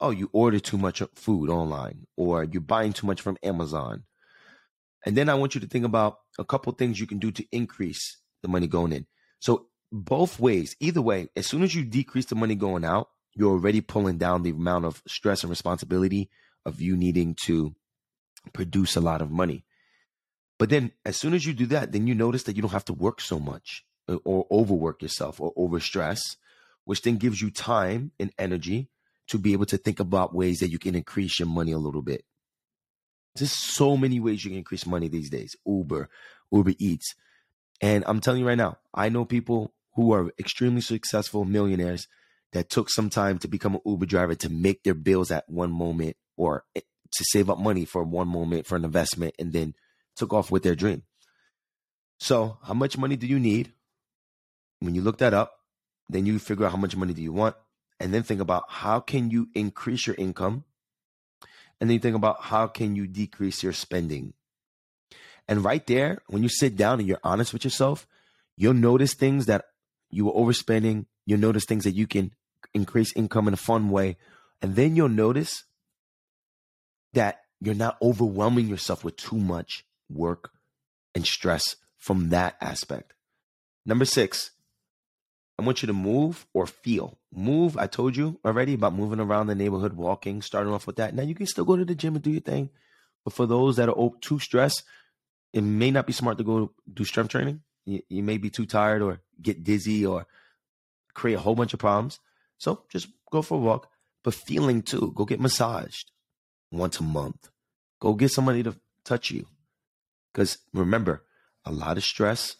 oh, 0.00 0.10
you 0.10 0.28
order 0.32 0.60
too 0.60 0.78
much 0.78 1.02
food 1.14 1.50
online 1.50 2.06
or 2.16 2.44
you're 2.44 2.60
buying 2.60 2.92
too 2.92 3.06
much 3.06 3.20
from 3.20 3.36
Amazon. 3.42 4.04
And 5.06 5.16
then 5.16 5.28
I 5.28 5.34
want 5.34 5.54
you 5.54 5.60
to 5.60 5.66
think 5.66 5.84
about 5.84 6.18
a 6.38 6.44
couple 6.44 6.72
things 6.72 6.98
you 6.98 7.06
can 7.06 7.18
do 7.18 7.30
to 7.32 7.44
increase 7.52 8.20
the 8.42 8.48
money 8.48 8.66
going 8.66 8.92
in. 8.92 9.06
So 9.40 9.66
both 9.92 10.40
ways, 10.40 10.76
either 10.80 11.02
way, 11.02 11.28
as 11.36 11.46
soon 11.46 11.62
as 11.62 11.74
you 11.74 11.84
decrease 11.84 12.26
the 12.26 12.34
money 12.34 12.54
going 12.54 12.84
out, 12.84 13.08
you're 13.34 13.52
already 13.52 13.80
pulling 13.80 14.18
down 14.18 14.42
the 14.42 14.50
amount 14.50 14.84
of 14.84 15.02
stress 15.06 15.42
and 15.42 15.50
responsibility 15.50 16.30
of 16.64 16.80
you 16.80 16.96
needing 16.96 17.36
to 17.44 17.74
produce 18.52 18.96
a 18.96 19.00
lot 19.00 19.20
of 19.20 19.30
money. 19.30 19.64
But 20.58 20.70
then 20.70 20.92
as 21.04 21.16
soon 21.16 21.34
as 21.34 21.44
you 21.44 21.52
do 21.52 21.66
that, 21.66 21.92
then 21.92 22.06
you 22.06 22.14
notice 22.14 22.44
that 22.44 22.56
you 22.56 22.62
don't 22.62 22.70
have 22.72 22.84
to 22.86 22.92
work 22.92 23.20
so 23.20 23.38
much 23.38 23.84
or 24.08 24.46
overwork 24.50 25.02
yourself 25.02 25.40
or 25.40 25.52
overstress, 25.54 26.36
which 26.84 27.02
then 27.02 27.16
gives 27.16 27.40
you 27.40 27.50
time 27.50 28.12
and 28.18 28.32
energy 28.38 28.88
to 29.28 29.38
be 29.38 29.52
able 29.52 29.66
to 29.66 29.78
think 29.78 30.00
about 30.00 30.34
ways 30.34 30.60
that 30.60 30.70
you 30.70 30.78
can 30.78 30.94
increase 30.94 31.38
your 31.38 31.48
money 31.48 31.72
a 31.72 31.78
little 31.78 32.02
bit. 32.02 32.24
There's 33.34 33.52
so 33.52 33.96
many 33.96 34.20
ways 34.20 34.44
you 34.44 34.50
can 34.50 34.58
increase 34.58 34.86
money 34.86 35.08
these 35.08 35.30
days. 35.30 35.56
Uber, 35.66 36.08
Uber 36.52 36.74
Eats, 36.78 37.14
and 37.80 38.04
I'm 38.06 38.20
telling 38.20 38.40
you 38.40 38.46
right 38.46 38.58
now, 38.58 38.78
I 38.92 39.08
know 39.08 39.24
people 39.24 39.72
who 39.94 40.12
are 40.12 40.32
extremely 40.38 40.80
successful 40.80 41.44
millionaires 41.44 42.06
that 42.52 42.70
took 42.70 42.88
some 42.88 43.10
time 43.10 43.38
to 43.38 43.48
become 43.48 43.74
an 43.74 43.80
Uber 43.84 44.06
driver 44.06 44.34
to 44.36 44.48
make 44.48 44.84
their 44.84 44.94
bills 44.94 45.30
at 45.30 45.48
one 45.48 45.72
moment 45.72 46.16
or 46.36 46.64
eh, 46.76 46.80
to 47.12 47.24
save 47.24 47.50
up 47.50 47.58
money 47.58 47.84
for 47.84 48.04
one 48.04 48.28
moment 48.28 48.66
for 48.66 48.76
an 48.76 48.84
investment 48.84 49.34
and 49.38 49.52
then 49.52 49.74
took 50.16 50.32
off 50.32 50.50
with 50.50 50.62
their 50.62 50.74
dream. 50.76 51.02
So, 52.20 52.58
how 52.62 52.74
much 52.74 52.96
money 52.96 53.16
do 53.16 53.26
you 53.26 53.40
need? 53.40 53.72
When 54.78 54.94
you 54.94 55.02
look 55.02 55.18
that 55.18 55.34
up, 55.34 55.52
then 56.08 56.26
you 56.26 56.38
figure 56.38 56.66
out 56.66 56.72
how 56.72 56.78
much 56.78 56.96
money 56.96 57.12
do 57.12 57.22
you 57.22 57.32
want 57.32 57.56
and 58.00 58.12
then 58.12 58.22
think 58.22 58.40
about 58.40 58.64
how 58.68 59.00
can 59.00 59.30
you 59.30 59.48
increase 59.54 60.06
your 60.06 60.16
income? 60.16 60.64
And 61.80 61.90
then 61.90 61.94
you 61.94 62.00
think 62.00 62.16
about 62.16 62.42
how 62.42 62.66
can 62.66 62.96
you 62.96 63.06
decrease 63.06 63.62
your 63.62 63.72
spending? 63.72 64.34
And 65.46 65.64
right 65.64 65.86
there, 65.86 66.22
when 66.26 66.42
you 66.42 66.48
sit 66.48 66.76
down 66.76 67.00
and 67.00 67.08
you're 67.08 67.20
honest 67.22 67.52
with 67.52 67.64
yourself, 67.64 68.06
You'll 68.56 68.74
notice 68.74 69.14
things 69.14 69.46
that 69.46 69.66
you 70.10 70.26
were 70.26 70.32
overspending. 70.32 71.06
You'll 71.26 71.40
notice 71.40 71.64
things 71.64 71.84
that 71.84 71.94
you 71.94 72.06
can 72.06 72.32
increase 72.72 73.12
income 73.16 73.48
in 73.48 73.54
a 73.54 73.58
fun 73.58 73.90
way. 73.90 74.16
And 74.62 74.76
then 74.76 74.96
you'll 74.96 75.08
notice 75.08 75.64
that 77.12 77.42
you're 77.60 77.74
not 77.74 77.96
overwhelming 78.00 78.68
yourself 78.68 79.04
with 79.04 79.16
too 79.16 79.38
much 79.38 79.84
work 80.08 80.50
and 81.14 81.26
stress 81.26 81.76
from 81.98 82.30
that 82.30 82.56
aspect. 82.60 83.12
Number 83.86 84.04
six, 84.04 84.50
I 85.58 85.62
want 85.62 85.82
you 85.82 85.86
to 85.86 85.92
move 85.92 86.46
or 86.52 86.66
feel. 86.66 87.18
Move, 87.32 87.76
I 87.76 87.86
told 87.86 88.16
you 88.16 88.40
already 88.44 88.74
about 88.74 88.94
moving 88.94 89.20
around 89.20 89.46
the 89.46 89.54
neighborhood, 89.54 89.92
walking, 89.92 90.42
starting 90.42 90.72
off 90.72 90.86
with 90.86 90.96
that. 90.96 91.14
Now 91.14 91.22
you 91.22 91.34
can 91.34 91.46
still 91.46 91.64
go 91.64 91.76
to 91.76 91.84
the 91.84 91.94
gym 91.94 92.14
and 92.14 92.22
do 92.22 92.30
your 92.30 92.40
thing. 92.40 92.70
But 93.24 93.32
for 93.32 93.46
those 93.46 93.76
that 93.76 93.88
are 93.88 94.10
too 94.20 94.38
stressed, 94.38 94.82
it 95.52 95.62
may 95.62 95.90
not 95.90 96.06
be 96.06 96.12
smart 96.12 96.38
to 96.38 96.44
go 96.44 96.72
do 96.92 97.04
strength 97.04 97.30
training. 97.30 97.62
You, 97.86 98.02
you 98.08 98.22
may 98.22 98.38
be 98.38 98.50
too 98.50 98.66
tired 98.66 99.02
or 99.02 99.20
get 99.40 99.62
dizzy 99.62 100.04
or 100.04 100.26
create 101.14 101.34
a 101.36 101.40
whole 101.40 101.54
bunch 101.54 101.72
of 101.72 101.78
problems. 101.78 102.18
So 102.58 102.82
just 102.88 103.08
go 103.30 103.40
for 103.40 103.54
a 103.54 103.60
walk. 103.60 103.90
But 104.24 104.34
feeling 104.34 104.82
too, 104.82 105.12
go 105.14 105.24
get 105.24 105.40
massaged 105.40 106.10
once 106.72 106.98
a 106.98 107.04
month. 107.04 107.50
Go 108.00 108.14
get 108.14 108.32
somebody 108.32 108.62
to 108.64 108.74
touch 109.04 109.30
you. 109.30 109.46
Because 110.32 110.58
remember, 110.72 111.22
a 111.64 111.70
lot 111.70 111.96
of 111.96 112.04
stress 112.04 112.56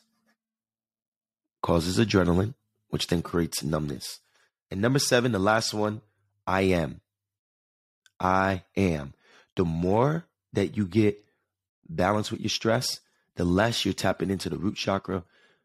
causes 1.62 1.98
adrenaline, 1.98 2.54
which 2.94 3.08
then 3.08 3.22
creates 3.22 3.64
numbness. 3.64 4.20
And 4.70 4.80
number 4.80 5.00
seven, 5.00 5.32
the 5.32 5.40
last 5.40 5.74
one, 5.74 6.00
I 6.46 6.60
am. 6.60 7.00
I 8.20 8.62
am. 8.76 9.14
The 9.56 9.64
more 9.64 10.26
that 10.52 10.76
you 10.76 10.86
get 10.86 11.24
balanced 11.88 12.30
with 12.30 12.40
your 12.40 12.50
stress, 12.50 13.00
the 13.34 13.42
less 13.42 13.84
you're 13.84 13.94
tapping 13.94 14.30
into 14.30 14.48
the 14.48 14.58
root 14.58 14.76
chakra 14.76 15.24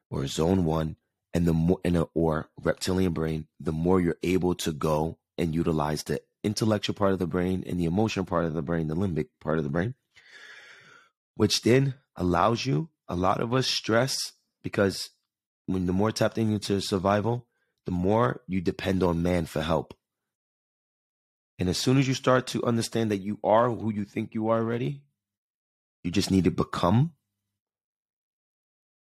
or 0.09 0.25
zone 0.25 0.65
one, 0.65 0.95
and 1.31 1.45
the 1.45 1.53
more 1.53 1.79
in 1.83 1.97
a, 1.97 2.07
or 2.15 2.49
reptilian 2.63 3.13
brain, 3.13 3.45
the 3.59 3.71
more 3.71 4.01
you're 4.01 4.17
able 4.23 4.55
to 4.55 4.71
go 4.71 5.19
and 5.37 5.53
utilize 5.53 6.01
the 6.01 6.19
intellectual 6.43 6.95
part 6.95 7.13
of 7.13 7.19
the 7.19 7.27
brain 7.27 7.63
and 7.67 7.79
the 7.79 7.85
emotional 7.85 8.25
part 8.25 8.45
of 8.45 8.55
the 8.55 8.63
brain, 8.63 8.87
the 8.87 8.95
limbic 8.95 9.27
part 9.39 9.59
of 9.59 9.63
the 9.63 9.69
brain, 9.69 9.93
which 11.35 11.61
then 11.61 11.93
allows 12.15 12.65
you 12.65 12.89
a 13.07 13.15
lot 13.15 13.39
of 13.39 13.53
us 13.53 13.67
stress 13.67 14.17
because 14.63 15.11
when 15.69 15.85
the 15.85 15.93
more 15.93 16.11
tapped 16.11 16.39
into 16.39 16.81
survival, 16.81 17.45
the 17.85 17.91
more 17.91 18.41
you 18.47 18.59
depend 18.59 19.03
on 19.03 19.21
man 19.21 19.45
for 19.45 19.61
help. 19.61 19.93
And 21.59 21.69
as 21.69 21.77
soon 21.77 21.99
as 21.99 22.07
you 22.07 22.15
start 22.15 22.47
to 22.47 22.63
understand 22.63 23.11
that 23.11 23.17
you 23.17 23.37
are 23.43 23.69
who 23.69 23.93
you 23.93 24.03
think 24.03 24.33
you 24.33 24.49
are 24.49 24.57
already, 24.57 25.03
you 26.03 26.09
just 26.09 26.31
need 26.31 26.45
to 26.45 26.51
become. 26.51 27.13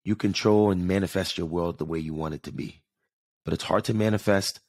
You 0.03 0.15
control 0.15 0.69
and 0.69 0.87
manifest 0.87 1.39
your 1.39 1.47
world 1.47 1.79
the 1.79 1.85
way 1.85 1.97
you 1.97 2.13
want 2.13 2.35
it 2.35 2.43
to 2.43 2.51
be. 2.51 2.83
But 3.45 3.55
it's 3.55 3.63
hard 3.63 3.85
to 3.85 3.95
manifest 3.95 4.59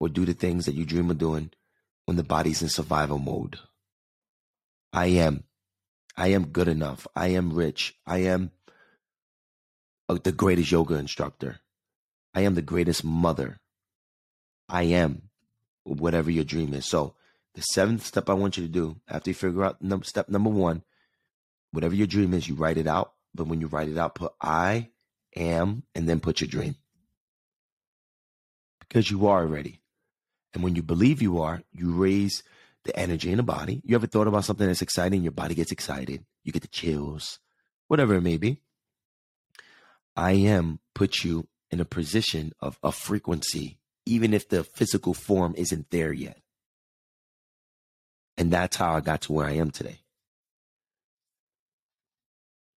or 0.00 0.08
do 0.08 0.24
the 0.24 0.32
things 0.32 0.64
that 0.64 0.74
you 0.74 0.86
dream 0.86 1.10
of 1.10 1.18
doing 1.18 1.50
when 2.06 2.16
the 2.16 2.24
body's 2.24 2.62
in 2.62 2.70
survival 2.70 3.18
mode. 3.18 3.58
I 4.90 5.06
am. 5.06 5.44
I 6.16 6.28
am 6.28 6.46
good 6.46 6.68
enough. 6.68 7.06
I 7.14 7.28
am 7.28 7.52
rich. 7.52 7.94
I 8.06 8.18
am 8.18 8.52
the 10.08 10.32
greatest 10.32 10.70
yoga 10.70 10.94
instructor. 10.94 11.60
I 12.34 12.42
am 12.42 12.54
the 12.54 12.62
greatest 12.62 13.04
mother. 13.04 13.58
I 14.68 14.84
am 14.84 15.30
whatever 15.84 16.30
your 16.30 16.44
dream 16.44 16.74
is. 16.74 16.86
So, 16.86 17.14
the 17.54 17.62
seventh 17.62 18.04
step 18.04 18.28
I 18.28 18.34
want 18.34 18.56
you 18.58 18.64
to 18.64 18.72
do 18.72 18.96
after 19.08 19.30
you 19.30 19.34
figure 19.34 19.64
out 19.64 19.80
num- 19.80 20.02
step 20.02 20.28
number 20.28 20.50
one, 20.50 20.82
whatever 21.72 21.94
your 21.94 22.06
dream 22.06 22.34
is, 22.34 22.46
you 22.46 22.54
write 22.54 22.76
it 22.76 22.86
out. 22.86 23.14
But 23.34 23.46
when 23.46 23.60
you 23.60 23.66
write 23.66 23.88
it 23.88 23.96
out, 23.96 24.14
put 24.14 24.32
I 24.40 24.90
am 25.34 25.84
and 25.94 26.08
then 26.08 26.20
put 26.20 26.40
your 26.40 26.48
dream. 26.48 26.76
Because 28.80 29.10
you 29.10 29.26
are 29.26 29.40
already. 29.40 29.80
And 30.54 30.62
when 30.62 30.74
you 30.74 30.82
believe 30.82 31.22
you 31.22 31.40
are, 31.40 31.62
you 31.72 31.92
raise 31.92 32.42
the 32.84 32.96
energy 32.98 33.30
in 33.30 33.38
the 33.38 33.42
body. 33.42 33.82
You 33.84 33.94
ever 33.96 34.06
thought 34.06 34.26
about 34.26 34.44
something 34.44 34.66
that's 34.66 34.82
exciting? 34.82 35.22
Your 35.22 35.32
body 35.32 35.54
gets 35.54 35.72
excited. 35.72 36.24
You 36.44 36.52
get 36.52 36.62
the 36.62 36.68
chills, 36.68 37.40
whatever 37.88 38.14
it 38.14 38.22
may 38.22 38.36
be. 38.36 38.60
I 40.16 40.32
am 40.32 40.80
put 40.94 41.24
you 41.24 41.46
in 41.70 41.80
a 41.80 41.84
position 41.84 42.52
of 42.60 42.78
a 42.82 42.92
frequency, 42.92 43.78
even 44.06 44.32
if 44.32 44.48
the 44.48 44.64
physical 44.64 45.14
form 45.14 45.54
isn't 45.56 45.90
there 45.90 46.12
yet. 46.12 46.40
And 48.38 48.52
that's 48.52 48.76
how 48.76 48.94
I 48.94 49.00
got 49.00 49.22
to 49.22 49.32
where 49.32 49.46
I 49.46 49.52
am 49.52 49.70
today. 49.70 50.00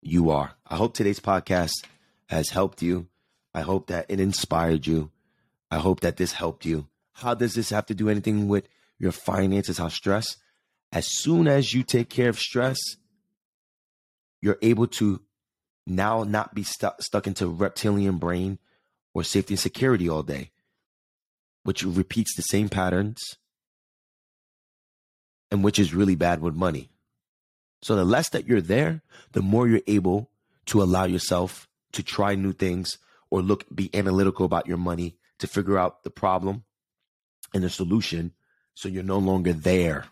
You 0.00 0.30
are. 0.30 0.52
I 0.66 0.76
hope 0.76 0.94
today's 0.94 1.20
podcast 1.20 1.72
has 2.28 2.50
helped 2.50 2.82
you. 2.82 3.08
I 3.52 3.62
hope 3.62 3.88
that 3.88 4.06
it 4.08 4.20
inspired 4.20 4.86
you. 4.86 5.10
I 5.70 5.78
hope 5.78 6.00
that 6.00 6.16
this 6.16 6.32
helped 6.32 6.64
you. 6.64 6.88
How 7.14 7.34
does 7.34 7.54
this 7.54 7.70
have 7.70 7.86
to 7.86 7.94
do 7.94 8.08
anything 8.08 8.48
with 8.48 8.68
your 8.98 9.12
finances? 9.12 9.78
How 9.78 9.88
stress? 9.88 10.36
As 10.92 11.06
soon 11.06 11.48
as 11.48 11.74
you 11.74 11.82
take 11.82 12.08
care 12.08 12.28
of 12.28 12.38
stress, 12.38 12.78
you're 14.40 14.58
able 14.62 14.86
to 14.86 15.20
now 15.88 16.22
not 16.22 16.54
be 16.54 16.62
stu- 16.62 16.90
stuck 17.00 17.26
into 17.26 17.48
reptilian 17.48 18.18
brain 18.18 18.58
or 19.14 19.24
safety 19.24 19.54
and 19.54 19.60
security 19.60 20.08
all 20.08 20.22
day, 20.22 20.50
which 21.64 21.82
repeats 21.82 22.34
the 22.36 22.42
same 22.42 22.68
patterns 22.68 23.36
and 25.50 25.64
which 25.64 25.78
is 25.78 25.94
really 25.94 26.14
bad 26.14 26.40
with 26.40 26.54
money. 26.54 26.90
So 27.82 27.96
the 27.96 28.04
less 28.04 28.28
that 28.30 28.46
you're 28.46 28.60
there, 28.60 29.02
the 29.32 29.42
more 29.42 29.68
you're 29.68 29.80
able 29.86 30.30
to 30.66 30.82
allow 30.82 31.04
yourself 31.04 31.68
to 31.92 32.02
try 32.02 32.34
new 32.34 32.52
things 32.52 32.98
or 33.30 33.42
look 33.42 33.64
be 33.74 33.94
analytical 33.94 34.44
about 34.44 34.66
your 34.66 34.76
money 34.76 35.16
to 35.38 35.46
figure 35.46 35.78
out 35.78 36.02
the 36.02 36.10
problem 36.10 36.64
and 37.54 37.64
the 37.64 37.70
solution 37.70 38.32
so 38.74 38.88
you're 38.88 39.02
no 39.02 39.18
longer 39.18 39.52
there 39.52 40.04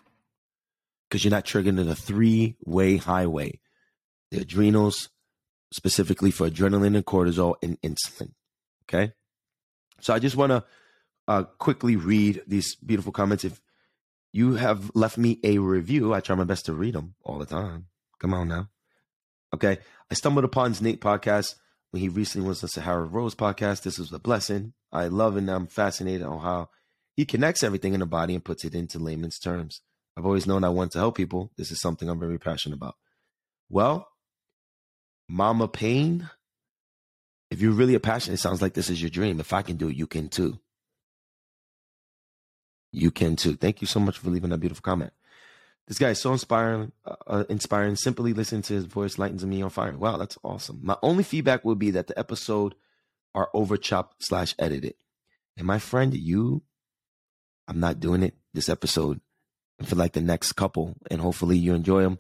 because 1.09 1.25
you're 1.25 1.31
not 1.31 1.45
triggering 1.45 1.85
the 1.85 1.95
three-way 1.95 2.97
highway 2.97 3.59
the 4.31 4.41
adrenals 4.41 5.11
specifically 5.73 6.31
for 6.31 6.49
adrenaline 6.49 6.97
and 6.97 7.07
cortisol 7.07 7.55
and 7.63 7.81
insulin 7.83 8.33
okay 8.85 9.13
so 10.01 10.15
i 10.15 10.19
just 10.19 10.37
want 10.37 10.51
to 10.51 10.65
uh, 11.29 11.43
quickly 11.59 11.97
read 11.97 12.43
these 12.47 12.77
beautiful 12.77 13.13
comments 13.13 13.45
if 13.45 13.61
you 14.37 14.57
have 14.57 14.91
left 14.95 15.17
me 15.17 15.41
a 15.45 15.57
review. 15.57 16.13
I 16.13 16.21
try 16.21 16.37
my 16.37 16.45
best 16.45 16.67
to 16.67 16.75
read 16.75 16.95
them 16.95 17.15
all 17.25 17.39
the 17.39 17.47
time. 17.47 17.87
Come 18.21 18.35
on 18.35 18.49
now. 18.49 18.69
Okay. 19.55 19.79
I 20.11 20.15
stumbled 20.15 20.45
upon 20.45 20.77
Nate 20.83 21.01
podcast 21.01 21.55
when 21.91 22.03
he 22.03 22.11
recently 22.11 22.47
was 22.47 22.63
on 22.63 22.67
the 22.67 22.69
Sahara 22.69 23.05
Rose 23.05 23.35
podcast. 23.35 23.83
This 23.83 23.99
was 23.99 24.13
a 24.13 24.19
blessing. 24.19 24.75
I 24.93 25.07
love 25.07 25.37
and 25.37 25.49
I'm 25.51 25.67
fascinated 25.67 26.27
on 26.27 26.41
how 26.41 26.69
he 27.15 27.25
connects 27.25 27.63
everything 27.63 27.95
in 27.95 28.01
the 28.01 28.07
body 28.07 28.35
and 28.35 28.45
puts 28.45 28.63
it 28.65 28.75
into 28.75 28.99
layman's 28.99 29.39
terms. 29.39 29.81
I've 30.19 30.27
always 30.27 30.47
known 30.47 30.65
I 30.65 30.69
want 30.69 30.93
to 30.93 30.99
help 30.99 31.17
people. 31.17 31.51
This 31.57 31.71
is 31.71 31.81
something 31.81 32.09
I'm 32.09 32.21
very 32.21 32.39
passionate 32.39 32.77
about. 32.77 32.97
Well, 33.71 34.07
Mama 35.29 35.69
Pain, 35.69 36.29
if 37.51 37.61
you're 37.61 37.73
really 37.73 37.95
a 37.95 38.01
passion, 38.01 38.35
it 38.35 38.39
sounds 38.39 38.63
like 38.63 38.75
this 38.75 38.91
is 38.91 39.01
your 39.01 39.11
dream. 39.11 39.41
If 39.41 39.53
I 39.53 39.63
can 39.63 39.77
do 39.77 39.89
it, 39.89 39.97
you 39.97 40.07
can 40.07 40.29
too 40.29 40.59
you 42.97 43.11
can 43.11 43.37
too. 43.37 43.57
Thank 43.57 43.81
you 43.81 43.87
so 43.87 44.01
much 44.01 44.19
for 44.19 44.31
leaving 44.31 44.51
that 44.51 44.59
beautiful 44.59 44.83
comment. 44.83 45.13
This 45.87 45.99
guy 45.99 46.11
is 46.11 46.19
so 46.19 46.33
inspiring, 46.33 46.93
uh, 47.05 47.15
uh, 47.27 47.45
inspiring. 47.49 47.95
Simply 47.95 48.33
listen 48.33 48.63
to 48.63 48.75
his 48.75 48.87
voice 48.87 49.19
lightens 49.19 49.45
me 49.45 49.63
on 49.63 49.71
fire. 49.71 49.97
Wow, 49.97 50.17
that's 50.17 50.39
awesome. 50.43 50.81
My 50.83 50.97
only 51.03 51.23
feedback 51.23 51.65
would 51.65 51.79
be 51.79 51.91
that 51.93 52.09
the 52.09 52.19
episode 52.19 52.75
are 53.35 53.51
over 53.55 53.77
chopped 53.77 54.25
slash 54.25 54.55
edited. 54.59 54.95
And 55.57 55.67
my 55.67 55.79
friend, 55.79 56.15
you, 56.15 56.63
I'm 57.69 57.79
not 57.79 58.01
doing 58.01 58.23
it 58.23 58.35
this 58.55 58.69
episode 58.69 59.21
for 59.85 59.95
like 59.95 60.15
the 60.15 60.23
next 60.23 60.53
couple, 60.53 60.97
and 61.11 61.21
hopefully 61.21 61.59
you 61.59 61.75
enjoy 61.75 62.03
them. 62.03 62.19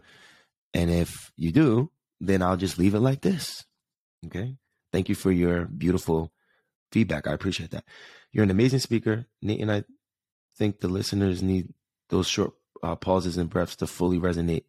And 0.74 0.90
if 0.90 1.32
you 1.36 1.52
do, 1.52 1.90
then 2.20 2.42
I'll 2.42 2.56
just 2.56 2.78
leave 2.78 2.94
it 2.94 3.00
like 3.00 3.20
this. 3.20 3.64
Okay. 4.26 4.56
Thank 4.92 5.08
you 5.08 5.14
for 5.14 5.30
your 5.30 5.66
beautiful 5.66 6.32
feedback. 6.92 7.26
I 7.26 7.32
appreciate 7.32 7.70
that. 7.72 7.84
You're 8.32 8.44
an 8.44 8.50
amazing 8.50 8.78
speaker. 8.80 9.26
And 9.42 9.70
I 9.70 9.84
think 10.56 10.80
the 10.80 10.88
listeners 10.88 11.42
need 11.42 11.72
those 12.08 12.26
short 12.26 12.52
uh, 12.82 12.96
pauses 12.96 13.36
and 13.36 13.50
breaths 13.50 13.76
to 13.76 13.86
fully 13.86 14.18
resonate 14.18 14.64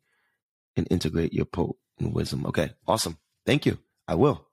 and 0.76 0.88
integrate 0.90 1.34
your 1.34 1.46
potent 1.46 1.78
wisdom. 2.00 2.46
Okay, 2.46 2.72
awesome. 2.88 3.18
Thank 3.46 3.66
you. 3.66 3.80
I 4.08 4.16
will. 4.16 4.46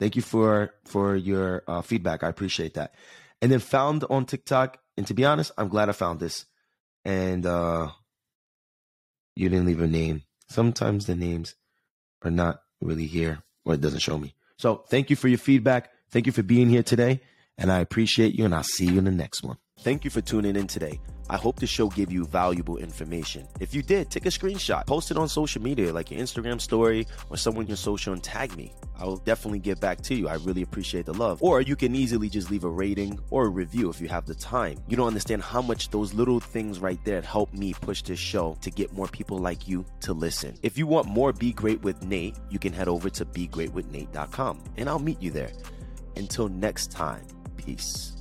Thank 0.00 0.16
you 0.16 0.22
for 0.22 0.74
for 0.84 1.14
your 1.14 1.62
uh, 1.68 1.82
feedback. 1.82 2.22
I 2.22 2.28
appreciate 2.28 2.74
that. 2.74 2.94
And 3.40 3.52
then 3.52 3.60
found 3.60 4.04
on 4.10 4.26
TikTok. 4.26 4.78
And 4.96 5.06
to 5.06 5.14
be 5.14 5.24
honest, 5.24 5.52
I'm 5.58 5.68
glad 5.68 5.88
I 5.88 5.92
found 5.92 6.20
this. 6.20 6.46
And 7.04 7.46
uh 7.46 7.90
you 9.36 9.48
didn't 9.48 9.66
leave 9.66 9.80
a 9.80 9.86
name. 9.86 10.22
Sometimes 10.48 11.06
the 11.06 11.16
names 11.16 11.54
are 12.24 12.30
not 12.30 12.60
really 12.80 13.06
here, 13.06 13.42
or 13.64 13.74
it 13.74 13.80
doesn't 13.80 14.00
show 14.00 14.18
me. 14.18 14.34
So 14.56 14.84
thank 14.88 15.10
you 15.10 15.16
for 15.16 15.28
your 15.28 15.38
feedback. 15.38 15.90
Thank 16.10 16.26
you 16.26 16.32
for 16.32 16.42
being 16.42 16.68
here 16.68 16.82
today, 16.82 17.20
and 17.58 17.72
I 17.72 17.80
appreciate 17.80 18.34
you. 18.34 18.44
And 18.44 18.54
I'll 18.54 18.62
see 18.62 18.86
you 18.86 18.98
in 18.98 19.04
the 19.04 19.10
next 19.10 19.42
one. 19.42 19.58
Thank 19.84 20.02
you 20.02 20.10
for 20.10 20.22
tuning 20.22 20.56
in 20.56 20.66
today. 20.66 20.98
I 21.28 21.36
hope 21.36 21.56
the 21.56 21.66
show 21.66 21.88
gave 21.88 22.10
you 22.10 22.24
valuable 22.24 22.78
information. 22.78 23.46
If 23.60 23.74
you 23.74 23.82
did, 23.82 24.10
take 24.10 24.24
a 24.24 24.30
screenshot, 24.30 24.86
post 24.86 25.10
it 25.10 25.18
on 25.18 25.28
social 25.28 25.60
media 25.60 25.92
like 25.92 26.10
your 26.10 26.22
Instagram 26.22 26.58
story 26.58 27.06
or 27.28 27.36
someone 27.36 27.66
your 27.66 27.76
social 27.76 28.14
and 28.14 28.22
tag 28.22 28.56
me. 28.56 28.72
I 28.98 29.04
will 29.04 29.18
definitely 29.18 29.58
get 29.58 29.80
back 29.80 30.00
to 30.04 30.14
you. 30.14 30.26
I 30.26 30.36
really 30.36 30.62
appreciate 30.62 31.04
the 31.04 31.12
love. 31.12 31.42
Or 31.42 31.60
you 31.60 31.76
can 31.76 31.94
easily 31.94 32.30
just 32.30 32.50
leave 32.50 32.64
a 32.64 32.68
rating 32.70 33.20
or 33.28 33.44
a 33.44 33.50
review 33.50 33.90
if 33.90 34.00
you 34.00 34.08
have 34.08 34.24
the 34.24 34.34
time. 34.34 34.78
You 34.88 34.96
don't 34.96 35.06
understand 35.06 35.42
how 35.42 35.60
much 35.60 35.90
those 35.90 36.14
little 36.14 36.40
things 36.40 36.78
right 36.78 37.04
there 37.04 37.20
help 37.20 37.52
me 37.52 37.74
push 37.74 38.00
this 38.00 38.18
show 38.18 38.56
to 38.62 38.70
get 38.70 38.90
more 38.94 39.08
people 39.08 39.36
like 39.36 39.68
you 39.68 39.84
to 40.00 40.14
listen. 40.14 40.54
If 40.62 40.78
you 40.78 40.86
want 40.86 41.08
more 41.08 41.34
Be 41.34 41.52
Great 41.52 41.82
with 41.82 42.02
Nate, 42.02 42.38
you 42.48 42.58
can 42.58 42.72
head 42.72 42.88
over 42.88 43.10
to 43.10 43.26
begreatwithnate.com 43.26 44.64
and 44.78 44.88
I'll 44.88 44.98
meet 44.98 45.20
you 45.20 45.30
there. 45.30 45.52
Until 46.16 46.48
next 46.48 46.90
time, 46.90 47.26
peace. 47.58 48.12